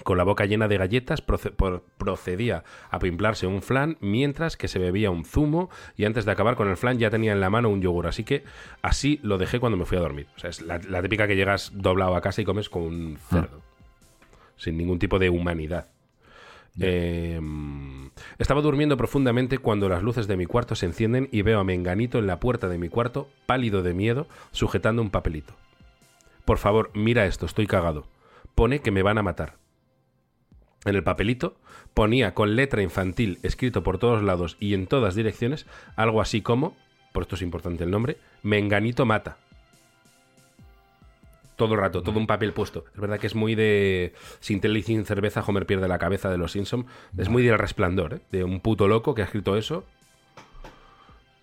Con 0.04 0.18
la 0.18 0.24
boca 0.24 0.46
llena 0.46 0.68
de 0.68 0.78
galletas 0.78 1.22
procedía 1.22 2.64
a 2.90 3.00
pimplarse 3.00 3.48
un 3.48 3.62
flan 3.62 3.98
mientras 4.00 4.56
que 4.56 4.68
se 4.68 4.80
bebía 4.80 5.12
un 5.12 5.26
zumo 5.26 5.70
y 5.96 6.06
antes 6.06 6.26
de 6.26 6.32
acabar 6.32 6.56
con 6.56 6.70
el 6.70 6.78
flan 6.78 7.00
ya 7.00 7.10
tenía 7.10 7.34
en 7.34 7.40
la 7.40 7.50
mano 7.50 7.70
un 7.70 7.82
yogur. 7.82 8.08
Así 8.08 8.24
que 8.24 8.44
así 8.82 9.20
lo 9.24 9.38
dejé 9.38 9.60
cuando 9.60 9.78
me 9.78 9.86
fui 9.86 9.98
a 9.98 10.02
dormir. 10.02 10.28
O 10.36 10.40
sea, 10.40 10.50
es 10.50 10.62
la, 10.62 10.80
la 10.80 11.02
típica 11.02 11.28
que 11.28 11.36
llegas 11.36 11.72
doblado 11.74 12.16
a 12.16 12.22
casa 12.22 12.42
y 12.42 12.46
comes 12.46 12.70
con 12.70 12.84
un 12.84 13.18
cerdo. 13.30 13.62
Sin 14.56 14.78
ningún 14.78 15.00
tipo 15.00 15.20
de 15.20 15.30
humanidad. 15.30 15.88
Eh, 16.80 17.40
estaba 18.38 18.62
durmiendo 18.62 18.98
profundamente 18.98 19.58
cuando 19.58 19.90
las 19.90 20.04
luces 20.04 20.28
de 20.28 20.38
mi 20.38 20.46
cuarto 20.46 20.76
se 20.76 20.86
encienden 20.86 21.28
y 21.32 21.42
veo 21.42 21.60
a 21.60 21.64
Menganito 21.64 22.20
en 22.20 22.28
la 22.28 22.40
puerta 22.40 22.68
de 22.68 22.78
mi 22.78 22.90
cuarto, 22.90 23.30
pálido 23.46 23.82
de 23.82 23.94
miedo, 23.94 24.28
sujetando 24.52 25.02
un 25.02 25.10
papelito. 25.10 25.56
Por 26.46 26.60
favor, 26.60 26.92
mira 26.94 27.26
esto, 27.26 27.46
estoy 27.46 27.68
cagado. 27.68 28.06
Pone 28.56 28.80
que 28.80 28.92
me 28.92 29.04
van 29.04 29.18
a 29.18 29.24
matar. 29.24 29.58
En 30.86 30.96
el 30.96 31.04
papelito 31.04 31.58
ponía 31.94 32.34
con 32.34 32.56
letra 32.56 32.82
infantil, 32.82 33.40
escrito 33.44 33.84
por 33.84 33.98
todos 33.98 34.24
lados 34.24 34.58
y 34.60 34.74
en 34.74 34.88
todas 34.88 35.16
direcciones, 35.16 35.66
algo 35.96 36.22
así 36.22 36.42
como, 36.42 36.78
por 37.12 37.24
esto 37.24 37.36
es 37.36 37.42
importante 37.42 37.84
el 37.84 37.92
nombre, 37.92 38.18
Menganito 38.44 39.06
mata. 39.06 39.38
Todo 41.56 41.74
el 41.74 41.80
rato, 41.80 42.04
todo 42.04 42.20
un 42.20 42.28
papel 42.28 42.54
puesto. 42.54 42.86
Es 42.94 43.02
verdad 43.02 43.20
que 43.20 43.26
es 43.26 43.34
muy 43.34 43.56
de. 43.56 44.14
Sin 44.40 44.62
tele 44.62 44.78
y 44.78 44.84
sin 44.84 45.06
cerveza, 45.06 45.44
Homer 45.44 45.66
pierde 45.66 45.88
la 45.88 45.98
cabeza 45.98 46.30
de 46.30 46.38
los 46.38 46.52
Simpsons. 46.52 46.86
Es 47.18 47.30
muy 47.30 47.42
del 47.42 47.58
resplandor, 47.58 48.14
¿eh? 48.14 48.20
De 48.32 48.44
un 48.44 48.60
puto 48.60 48.88
loco 48.88 49.16
que 49.16 49.24
ha 49.24 49.26
escrito 49.26 49.58
eso. 49.58 49.84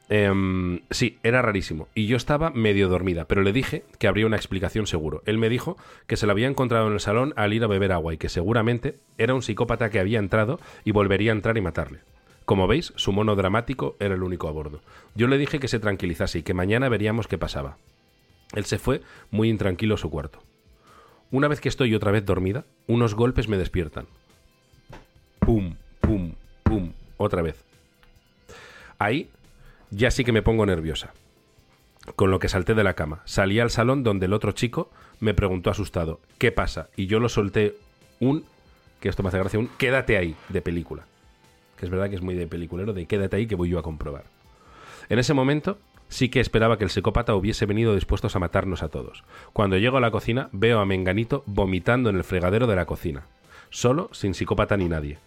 Em, 0.09 0.81
sí, 0.91 1.19
era 1.23 1.41
rarísimo. 1.41 1.89
Y 1.95 2.07
yo 2.07 2.17
estaba 2.17 2.51
medio 2.51 2.89
dormida, 2.89 3.25
pero 3.25 3.43
le 3.43 3.53
dije 3.53 3.85
que 3.99 4.07
habría 4.07 4.27
una 4.27 4.37
explicación 4.37 4.87
seguro. 4.87 5.23
Él 5.25 5.39
me 5.39 5.49
dijo 5.49 5.77
que 6.07 6.17
se 6.17 6.27
lo 6.27 6.33
había 6.33 6.49
encontrado 6.49 6.87
en 6.87 6.93
el 6.93 7.01
salón 7.01 7.33
al 7.37 7.53
ir 7.55 7.65
a 7.65 7.69
beber 7.69 7.93
agua 7.93 8.13
y 8.13 8.19
que 8.19 8.29
seguramente 8.29 8.99
era 9.17 9.35
un 9.35 9.43
psicópata 9.43 9.91
que 9.91 10.01
había 10.01 10.19
entrado 10.19 10.61
y 10.85 10.91
volvería 10.91 11.33
a 11.33 11.35
entrar 11.35 11.57
y 11.57 11.63
matarle. 11.63 12.01
Como 12.45 12.67
veis, 12.67 12.93
su 12.97 13.13
mono 13.13 13.37
dramático 13.37 13.97
era 13.99 14.15
el 14.15 14.23
único 14.23 14.49
a 14.49 14.53
bordo. 14.53 14.83
Yo 15.15 15.27
le 15.29 15.39
dije 15.39 15.59
que 15.59 15.69
se 15.69 15.79
tranquilizase 15.79 16.41
y 16.41 16.43
que 16.43 16.53
mañana 16.53 16.91
veríamos 16.91 17.27
qué 17.27 17.39
pasaba. 17.39 17.79
Él 18.55 18.67
se 18.67 18.79
fue 18.79 19.01
muy 19.31 19.49
intranquilo 19.49 19.95
a 19.95 19.99
su 19.99 20.11
cuarto. 20.11 20.43
Una 21.31 21.49
vez 21.49 21.61
que 21.61 21.71
estoy 21.71 21.95
otra 21.95 22.13
vez 22.13 22.27
dormida, 22.27 22.67
unos 22.87 23.15
golpes 23.15 23.49
me 23.49 23.57
despiertan. 23.57 24.07
Pum, 25.39 25.77
pum, 26.01 26.35
pum, 26.63 26.93
otra 27.17 27.41
vez. 27.41 27.65
Ahí 28.99 29.31
ya 29.95 30.11
sí 30.11 30.25
que 30.25 30.33
me 30.33 30.43
pongo 30.43 30.67
nerviosa. 30.67 31.13
Con 32.17 32.31
lo 32.31 32.39
que 32.39 32.49
salté 32.49 32.75
de 32.75 32.85
la 32.85 32.95
cama. 32.95 33.23
Salí 33.25 33.61
al 33.61 33.71
salón 33.71 34.03
donde 34.03 34.27
el 34.27 34.33
otro 34.33 34.53
chico 34.53 34.91
me 35.21 35.35
preguntó 35.35 35.71
asustado, 35.71 36.21
¿qué 36.39 36.53
pasa? 36.53 36.89
Y 36.97 37.07
yo 37.07 37.19
lo 37.19 37.29
solté 37.29 37.77
un, 38.21 38.45
que 39.01 39.09
esto 39.09 39.23
me 39.23 39.29
hace 39.29 39.39
gracia, 39.39 39.59
un 39.59 39.69
quédate 39.79 40.19
ahí 40.19 40.37
de 40.51 40.61
película. 40.61 41.05
Que 41.79 41.87
es 41.87 41.91
verdad 41.91 42.11
que 42.11 42.17
es 42.17 42.23
muy 42.23 42.35
de 42.35 42.47
peliculero, 42.47 42.93
de 42.93 43.07
quédate 43.07 43.37
ahí 43.37 43.47
que 43.47 43.55
voy 43.55 43.71
yo 43.71 43.79
a 43.79 43.83
comprobar. 43.83 44.25
En 45.09 45.19
ese 45.19 45.35
momento 45.35 45.79
sí 46.09 46.29
que 46.29 46.41
esperaba 46.41 46.77
que 46.77 46.85
el 46.85 46.91
psicópata 46.91 47.35
hubiese 47.35 47.67
venido 47.67 47.95
dispuestos 47.95 48.37
a 48.37 48.39
matarnos 48.39 48.83
a 48.83 48.89
todos. 48.89 49.25
Cuando 49.53 49.79
llego 49.79 49.97
a 49.97 50.01
la 50.01 50.11
cocina 50.11 50.49
veo 50.53 50.81
a 50.81 50.87
Menganito 50.87 51.43
vomitando 51.47 52.11
en 52.11 52.17
el 52.17 52.25
fregadero 52.25 52.67
de 52.67 52.77
la 52.77 52.87
cocina. 52.87 53.27
Solo, 53.71 54.11
sin 54.13 54.35
psicópata 54.35 54.77
ni 54.77 54.89
nadie. 54.89 55.19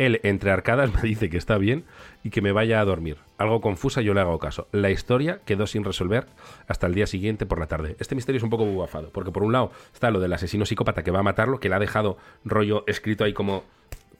Él, 0.00 0.18
entre 0.22 0.50
arcadas, 0.50 0.92
me 0.94 1.02
dice 1.02 1.28
que 1.28 1.36
está 1.36 1.58
bien 1.58 1.84
y 2.24 2.30
que 2.30 2.40
me 2.40 2.52
vaya 2.52 2.80
a 2.80 2.84
dormir. 2.86 3.18
Algo 3.36 3.60
confusa, 3.60 4.00
yo 4.00 4.14
le 4.14 4.20
hago 4.20 4.38
caso. 4.38 4.66
La 4.72 4.90
historia 4.90 5.40
quedó 5.44 5.66
sin 5.66 5.84
resolver 5.84 6.26
hasta 6.66 6.86
el 6.86 6.94
día 6.94 7.06
siguiente 7.06 7.44
por 7.44 7.60
la 7.60 7.66
tarde. 7.66 7.96
Este 7.98 8.14
misterio 8.14 8.38
es 8.38 8.42
un 8.42 8.48
poco 8.48 8.64
bugafado, 8.64 9.10
porque 9.10 9.30
por 9.30 9.42
un 9.42 9.52
lado 9.52 9.72
está 9.92 10.10
lo 10.10 10.18
del 10.18 10.32
asesino 10.32 10.64
psicópata 10.64 11.02
que 11.04 11.10
va 11.10 11.20
a 11.20 11.22
matarlo, 11.22 11.60
que 11.60 11.68
le 11.68 11.74
ha 11.74 11.78
dejado 11.78 12.16
rollo 12.46 12.82
escrito 12.86 13.24
ahí 13.24 13.34
como, 13.34 13.64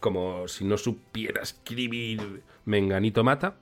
como 0.01 0.47
si 0.49 0.65
no 0.65 0.77
supiera 0.77 1.41
escribir 1.41 2.43
Menganito 2.67 3.25
mata. 3.25 3.55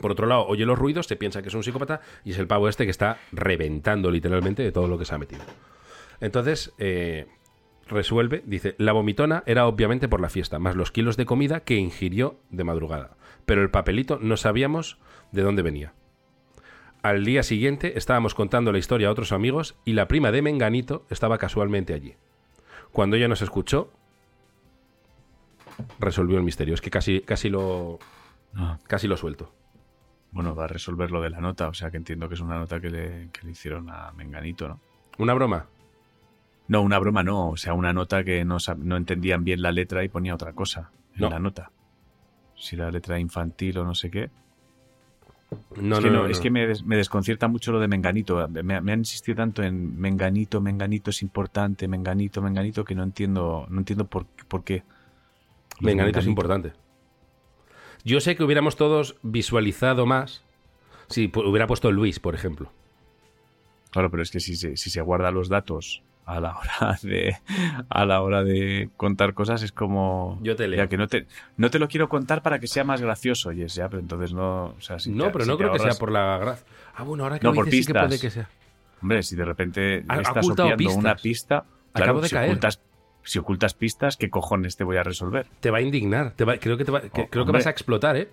Por 0.00 0.10
otro 0.10 0.26
lado, 0.26 0.46
oye 0.46 0.64
los 0.64 0.78
ruidos, 0.78 1.06
se 1.06 1.16
piensa 1.16 1.42
que 1.42 1.48
es 1.48 1.54
un 1.54 1.62
psicópata 1.62 2.00
y 2.24 2.30
es 2.30 2.38
el 2.38 2.46
pavo 2.46 2.66
este 2.66 2.86
que 2.86 2.90
está 2.90 3.18
reventando 3.30 4.10
literalmente 4.10 4.62
de 4.62 4.72
todo 4.72 4.88
lo 4.88 4.96
que 4.96 5.04
se 5.04 5.14
ha 5.14 5.18
metido. 5.18 5.42
Entonces, 6.18 6.72
eh, 6.78 7.26
resuelve, 7.92 8.42
dice, 8.46 8.74
la 8.78 8.92
vomitona 8.92 9.42
era 9.46 9.66
obviamente 9.66 10.08
por 10.08 10.20
la 10.20 10.28
fiesta, 10.28 10.58
más 10.58 10.76
los 10.76 10.90
kilos 10.90 11.16
de 11.16 11.26
comida 11.26 11.60
que 11.60 11.76
ingirió 11.76 12.38
de 12.50 12.64
madrugada. 12.64 13.16
Pero 13.46 13.62
el 13.62 13.70
papelito 13.70 14.18
no 14.20 14.36
sabíamos 14.36 14.98
de 15.30 15.42
dónde 15.42 15.62
venía. 15.62 15.94
Al 17.02 17.24
día 17.24 17.42
siguiente 17.42 17.98
estábamos 17.98 18.34
contando 18.34 18.70
la 18.70 18.78
historia 18.78 19.08
a 19.08 19.10
otros 19.10 19.32
amigos 19.32 19.76
y 19.84 19.94
la 19.94 20.06
prima 20.06 20.30
de 20.30 20.42
Menganito 20.42 21.04
estaba 21.10 21.38
casualmente 21.38 21.94
allí. 21.94 22.14
Cuando 22.92 23.16
ella 23.16 23.26
nos 23.26 23.42
escuchó, 23.42 23.90
resolvió 25.98 26.38
el 26.38 26.44
misterio. 26.44 26.74
Es 26.74 26.80
que 26.80 26.90
casi, 26.90 27.20
casi 27.20 27.48
lo. 27.48 27.98
Ah. 28.54 28.78
Casi 28.86 29.08
lo 29.08 29.16
suelto. 29.16 29.52
Bueno, 30.30 30.54
va 30.54 30.64
a 30.64 30.68
resolver 30.68 31.10
lo 31.10 31.20
de 31.20 31.30
la 31.30 31.40
nota, 31.40 31.68
o 31.68 31.74
sea 31.74 31.90
que 31.90 31.96
entiendo 31.96 32.28
que 32.28 32.34
es 32.34 32.40
una 32.40 32.58
nota 32.58 32.80
que 32.80 32.90
le, 32.90 33.28
que 33.32 33.44
le 33.44 33.52
hicieron 33.52 33.90
a 33.90 34.12
Menganito, 34.12 34.68
¿no? 34.68 34.80
¿Una 35.18 35.34
broma? 35.34 35.66
No, 36.72 36.80
una 36.82 36.98
broma 36.98 37.22
no, 37.22 37.50
o 37.50 37.56
sea, 37.58 37.74
una 37.74 37.92
nota 37.92 38.24
que 38.24 38.44
no, 38.46 38.56
no 38.78 38.96
entendían 38.96 39.44
bien 39.44 39.60
la 39.60 39.72
letra 39.72 40.02
y 40.04 40.08
ponía 40.08 40.34
otra 40.34 40.52
cosa 40.54 40.90
en 41.14 41.20
No. 41.20 41.28
la 41.30 41.38
nota. 41.38 41.70
Si 42.56 42.76
la 42.76 42.90
letra 42.90 43.18
infantil 43.18 43.76
o 43.78 43.84
no 43.84 43.94
sé 43.94 44.10
qué. 44.10 44.30
No, 45.76 45.96
es 45.98 46.00
que, 46.04 46.06
no, 46.10 46.16
no, 46.16 46.22
no, 46.22 46.26
es 46.28 46.40
que 46.40 46.50
me, 46.50 46.66
des- 46.66 46.82
me 46.82 46.96
desconcierta 46.96 47.46
mucho 47.46 47.72
lo 47.72 47.78
de 47.80 47.88
Menganito. 47.88 48.48
Me, 48.48 48.62
me 48.80 48.92
han 48.92 49.00
insistido 49.00 49.36
tanto 49.36 49.62
en 49.62 50.00
Menganito, 50.00 50.62
Menganito 50.62 51.10
es 51.10 51.20
importante, 51.20 51.86
Menganito, 51.88 52.40
Menganito, 52.40 52.84
que 52.84 52.94
no 52.94 53.02
entiendo, 53.02 53.66
no 53.68 53.78
entiendo 53.80 54.06
por, 54.06 54.24
por 54.48 54.64
qué. 54.64 54.82
Menganito 55.80 56.20
es 56.20 56.26
importante. 56.26 56.72
Yo 58.04 58.20
sé 58.20 58.34
que 58.34 58.44
hubiéramos 58.44 58.76
todos 58.76 59.16
visualizado 59.22 60.06
más 60.06 60.42
si 61.08 61.30
hubiera 61.34 61.66
puesto 61.66 61.92
Luis, 61.92 62.18
por 62.18 62.34
ejemplo. 62.34 62.72
Claro, 63.90 64.10
pero 64.10 64.22
es 64.22 64.30
que 64.30 64.40
si 64.40 64.56
se, 64.56 64.78
si 64.78 64.88
se 64.88 65.02
guarda 65.02 65.30
los 65.30 65.50
datos 65.50 66.02
a 66.24 66.40
la 66.40 66.56
hora 66.56 66.98
de 67.02 67.36
a 67.88 68.04
la 68.06 68.22
hora 68.22 68.42
de 68.44 68.88
contar 68.96 69.34
cosas 69.34 69.62
es 69.62 69.72
como 69.72 70.38
Yo 70.42 70.54
te 70.56 70.68
leo. 70.68 70.78
ya 70.78 70.88
que 70.88 70.96
no 70.96 71.08
te 71.08 71.26
no 71.56 71.70
te 71.70 71.78
lo 71.78 71.88
quiero 71.88 72.08
contar 72.08 72.42
para 72.42 72.58
que 72.58 72.66
sea 72.68 72.84
más 72.84 73.00
gracioso, 73.02 73.52
Yes, 73.52 73.74
ya, 73.74 73.88
pero 73.88 74.00
entonces 74.00 74.32
no, 74.32 74.66
o 74.66 74.80
sea, 74.80 74.98
si 74.98 75.10
no, 75.10 75.24
te- 75.26 75.30
pero 75.32 75.44
si 75.44 75.50
no 75.50 75.58
creo 75.58 75.72
que 75.72 75.78
sea 75.80 75.94
por 75.94 76.12
la 76.12 76.38
gracia. 76.38 76.64
Ah, 76.94 77.02
bueno, 77.04 77.24
ahora 77.24 77.38
que 77.38 77.46
No, 77.46 77.52
lo 77.52 77.64
dices, 77.64 77.86
sí 77.86 77.92
que 77.92 77.98
puede 77.98 78.18
que 78.20 78.30
sea. 78.30 78.48
Hombre, 79.02 79.22
si 79.24 79.34
de 79.34 79.44
repente 79.44 80.04
Ha- 80.08 80.20
estás 80.20 80.44
ocultado 80.44 80.68
obviando 80.74 80.94
una 80.98 81.16
pista, 81.16 81.64
Acabo 81.94 82.20
de 82.20 82.28
si 82.28 82.34
caer. 82.34 82.50
ocultas 82.50 82.80
si 83.24 83.38
ocultas 83.38 83.74
pistas, 83.74 84.16
¿qué 84.16 84.30
cojones 84.30 84.76
te 84.76 84.82
voy 84.82 84.96
a 84.96 85.02
resolver? 85.04 85.46
Te 85.60 85.70
va 85.70 85.78
a 85.78 85.80
indignar. 85.80 86.32
Te 86.32 86.44
va- 86.44 86.56
creo 86.58 86.76
que, 86.76 86.84
te 86.84 86.90
va- 86.90 87.02
que- 87.02 87.22
Oh, 87.22 87.28
creo 87.30 87.46
que 87.46 87.52
vas 87.52 87.66
a 87.68 87.70
explotar, 87.70 88.16
¿eh? 88.16 88.28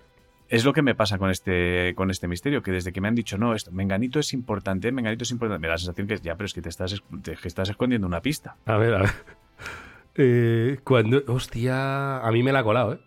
Es 0.50 0.64
lo 0.64 0.72
que 0.72 0.82
me 0.82 0.94
pasa 0.96 1.16
con 1.16 1.30
este, 1.30 1.94
con 1.94 2.10
este 2.10 2.26
misterio, 2.28 2.60
que 2.62 2.72
desde 2.72 2.92
que 2.92 3.00
me 3.00 3.08
han 3.08 3.14
dicho, 3.14 3.38
no, 3.38 3.54
esto, 3.54 3.70
Menganito 3.70 4.18
es 4.18 4.32
importante, 4.34 4.90
Menganito 4.92 5.22
es 5.22 5.30
importante, 5.30 5.60
me 5.60 5.68
da 5.68 5.74
la 5.74 5.78
sensación 5.78 6.06
que 6.08 6.18
ya, 6.18 6.34
pero 6.36 6.46
es 6.46 6.52
que 6.54 6.60
te 6.60 6.68
estás, 6.68 6.92
es- 6.92 7.02
te- 7.22 7.36
estás 7.44 7.68
escondiendo 7.70 8.06
una 8.06 8.20
pista. 8.20 8.56
A 8.66 8.76
ver, 8.76 8.94
a 8.94 8.98
ver. 8.98 9.10
Eh, 10.16 10.80
cuando. 10.82 11.22
Hostia, 11.28 12.18
a 12.18 12.32
mí 12.32 12.42
me 12.42 12.50
la 12.52 12.58
ha 12.58 12.64
colado, 12.64 12.94
¿eh? 12.94 13.00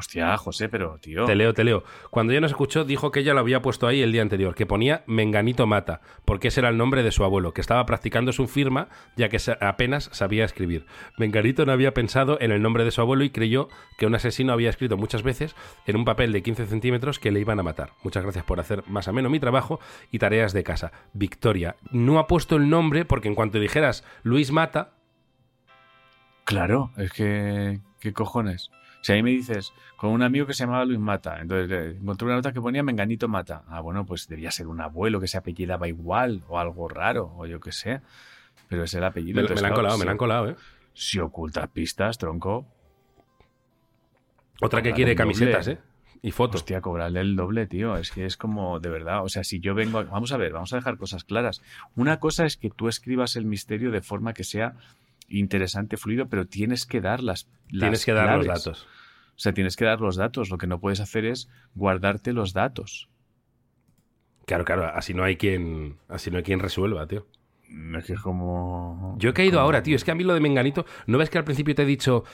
Hostia, 0.00 0.34
José, 0.38 0.70
pero 0.70 0.96
tío. 0.98 1.26
Te 1.26 1.34
leo, 1.34 1.52
te 1.52 1.62
leo. 1.62 1.84
Cuando 2.08 2.32
ella 2.32 2.40
nos 2.40 2.52
escuchó, 2.52 2.84
dijo 2.84 3.10
que 3.10 3.20
ella 3.20 3.34
lo 3.34 3.40
había 3.40 3.60
puesto 3.60 3.86
ahí 3.86 4.00
el 4.00 4.12
día 4.12 4.22
anterior, 4.22 4.54
que 4.54 4.64
ponía 4.64 5.04
Menganito 5.06 5.66
Mata, 5.66 6.00
porque 6.24 6.48
ese 6.48 6.60
era 6.60 6.70
el 6.70 6.78
nombre 6.78 7.02
de 7.02 7.12
su 7.12 7.22
abuelo, 7.22 7.52
que 7.52 7.60
estaba 7.60 7.84
practicando 7.84 8.32
su 8.32 8.48
firma, 8.48 8.88
ya 9.14 9.28
que 9.28 9.36
apenas 9.60 10.08
sabía 10.12 10.46
escribir. 10.46 10.86
Menganito 11.18 11.66
no 11.66 11.72
había 11.72 11.92
pensado 11.92 12.38
en 12.40 12.50
el 12.50 12.62
nombre 12.62 12.84
de 12.84 12.92
su 12.92 13.02
abuelo 13.02 13.24
y 13.24 13.28
creyó 13.28 13.68
que 13.98 14.06
un 14.06 14.14
asesino 14.14 14.54
había 14.54 14.70
escrito 14.70 14.96
muchas 14.96 15.22
veces 15.22 15.54
en 15.84 15.96
un 15.96 16.06
papel 16.06 16.32
de 16.32 16.42
15 16.42 16.64
centímetros 16.64 17.18
que 17.18 17.30
le 17.30 17.40
iban 17.40 17.60
a 17.60 17.62
matar. 17.62 17.90
Muchas 18.02 18.22
gracias 18.22 18.46
por 18.46 18.58
hacer 18.58 18.82
más 18.86 19.06
ameno 19.06 19.28
mi 19.28 19.38
trabajo 19.38 19.80
y 20.10 20.18
tareas 20.18 20.54
de 20.54 20.64
casa. 20.64 20.92
Victoria. 21.12 21.76
No 21.90 22.18
ha 22.18 22.26
puesto 22.26 22.56
el 22.56 22.70
nombre 22.70 23.04
porque 23.04 23.28
en 23.28 23.34
cuanto 23.34 23.60
dijeras 23.60 24.02
Luis 24.22 24.50
Mata, 24.50 24.94
Claro, 26.50 26.90
es 26.96 27.12
que. 27.12 27.78
¿Qué 28.00 28.12
cojones? 28.12 28.70
Si 29.02 29.12
ahí 29.12 29.22
me 29.22 29.30
dices, 29.30 29.72
con 29.96 30.10
un 30.10 30.22
amigo 30.22 30.46
que 30.46 30.52
se 30.52 30.64
llamaba 30.64 30.84
Luis 30.84 30.98
Mata, 30.98 31.40
entonces 31.40 31.96
encontré 31.96 32.26
una 32.26 32.34
nota 32.36 32.52
que 32.52 32.60
ponía 32.60 32.82
Menganito 32.82 33.28
Mata. 33.28 33.62
Ah, 33.68 33.80
bueno, 33.80 34.04
pues 34.04 34.28
debía 34.28 34.50
ser 34.50 34.66
un 34.66 34.80
abuelo 34.80 35.20
que 35.20 35.26
se 35.28 35.38
apellidaba 35.38 35.88
igual, 35.88 36.42
o 36.48 36.58
algo 36.58 36.88
raro, 36.88 37.32
o 37.36 37.46
yo 37.46 37.60
qué 37.60 37.72
sé. 37.72 38.00
Pero 38.68 38.84
es 38.84 38.92
el 38.94 39.02
apellido. 39.04 39.42
me, 39.42 39.48
me 39.54 39.60
la 39.60 39.68
han 39.68 39.74
colado, 39.74 39.96
me 39.96 40.00
si- 40.02 40.06
la 40.06 40.12
han 40.12 40.18
colado, 40.18 40.48
¿eh? 40.50 40.56
Si 40.92 41.18
ocultas 41.18 41.68
pistas, 41.68 42.18
tronco, 42.18 42.66
Otra 44.60 44.82
que 44.82 44.92
quiere 44.92 45.14
camisetas, 45.14 45.68
¿eh? 45.68 45.78
Y 46.22 46.32
fotos. 46.32 46.60
Hostia, 46.60 46.82
cobrarle 46.82 47.20
el 47.20 47.34
doble, 47.34 47.66
tío. 47.66 47.96
Es 47.96 48.10
que 48.10 48.26
es 48.26 48.36
como, 48.36 48.78
de 48.78 48.90
verdad, 48.90 49.24
o 49.24 49.28
sea, 49.30 49.42
si 49.42 49.58
yo 49.60 49.74
vengo... 49.74 49.98
a- 50.00 50.04
Vamos 50.04 50.32
a 50.32 50.36
ver, 50.36 50.52
vamos 50.52 50.72
a 50.74 50.76
dejar 50.76 50.98
cosas 50.98 51.24
claras. 51.24 51.62
Una 51.96 52.20
cosa 52.20 52.44
es 52.44 52.58
que 52.58 52.68
tú 52.68 52.88
escribas 52.88 53.36
el 53.36 53.46
misterio 53.46 53.90
de 53.90 54.02
forma 54.02 54.34
que 54.34 54.44
sea 54.44 54.74
interesante, 55.30 55.96
fluido, 55.96 56.28
pero 56.28 56.46
tienes 56.46 56.84
que 56.84 57.00
dar 57.00 57.22
las, 57.22 57.48
las 57.70 57.80
Tienes 57.80 58.04
que 58.04 58.12
dar 58.12 58.36
los 58.36 58.46
datos. 58.46 58.86
O 59.36 59.42
sea, 59.42 59.54
tienes 59.54 59.76
que 59.76 59.86
dar 59.86 60.00
los 60.02 60.16
datos. 60.16 60.50
Lo 60.50 60.58
que 60.58 60.66
no 60.66 60.80
puedes 60.80 61.00
hacer 61.00 61.24
es 61.24 61.48
guardarte 61.74 62.32
los 62.34 62.52
datos. 62.52 63.08
Claro, 64.46 64.64
claro, 64.64 64.86
así 64.86 65.14
no 65.14 65.22
hay 65.22 65.36
quien, 65.36 65.96
así 66.08 66.30
no 66.30 66.36
hay 66.38 66.42
quien 66.42 66.58
resuelva, 66.60 67.06
tío. 67.06 67.26
Mm, 67.68 67.94
Es 67.96 68.04
que 68.06 68.12
es 68.14 68.20
como... 68.20 69.14
Yo 69.18 69.30
he 69.30 69.32
caído 69.32 69.52
como- 69.52 69.62
ahora, 69.62 69.82
tío. 69.82 69.96
Es 69.96 70.04
que 70.04 70.10
a 70.10 70.14
mí 70.14 70.24
lo 70.24 70.34
de 70.34 70.40
Menganito, 70.40 70.84
¿no 71.06 71.16
ves 71.18 71.30
que 71.30 71.38
al 71.38 71.44
principio 71.44 71.74
te 71.74 71.82
he 71.82 71.86
dicho, 71.86 72.24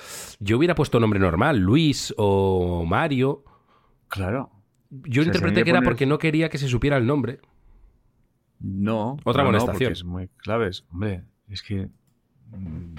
yo 0.41 0.57
hubiera 0.57 0.75
puesto 0.75 0.99
nombre 0.99 1.21
normal, 1.21 1.59
Luis 1.59 2.15
o 2.17 2.85
Mario? 2.87 3.45
Claro. 4.09 4.51
Yo 4.91 5.21
O 5.21 5.25
sea, 5.25 5.33
si 5.33 5.39
interpreté 5.39 5.65
que 5.65 5.71
era 5.71 5.83
porque 5.83 6.07
no 6.07 6.19
quería 6.19 6.49
que 6.49 6.59
se 6.59 6.69
supiera 6.69 6.97
el 6.97 7.07
nombre. 7.07 7.41
No. 8.61 9.17
Otra 9.25 9.43
no, 9.45 9.53
no, 9.53 9.59
amonestación. 9.59 9.89
porque 9.89 9.93
es 9.93 10.05
muy 10.05 10.29
claves. 10.39 10.85
Hombre, 10.91 11.25
es 11.49 11.63
que. 11.63 11.89
Mm, 12.53 12.95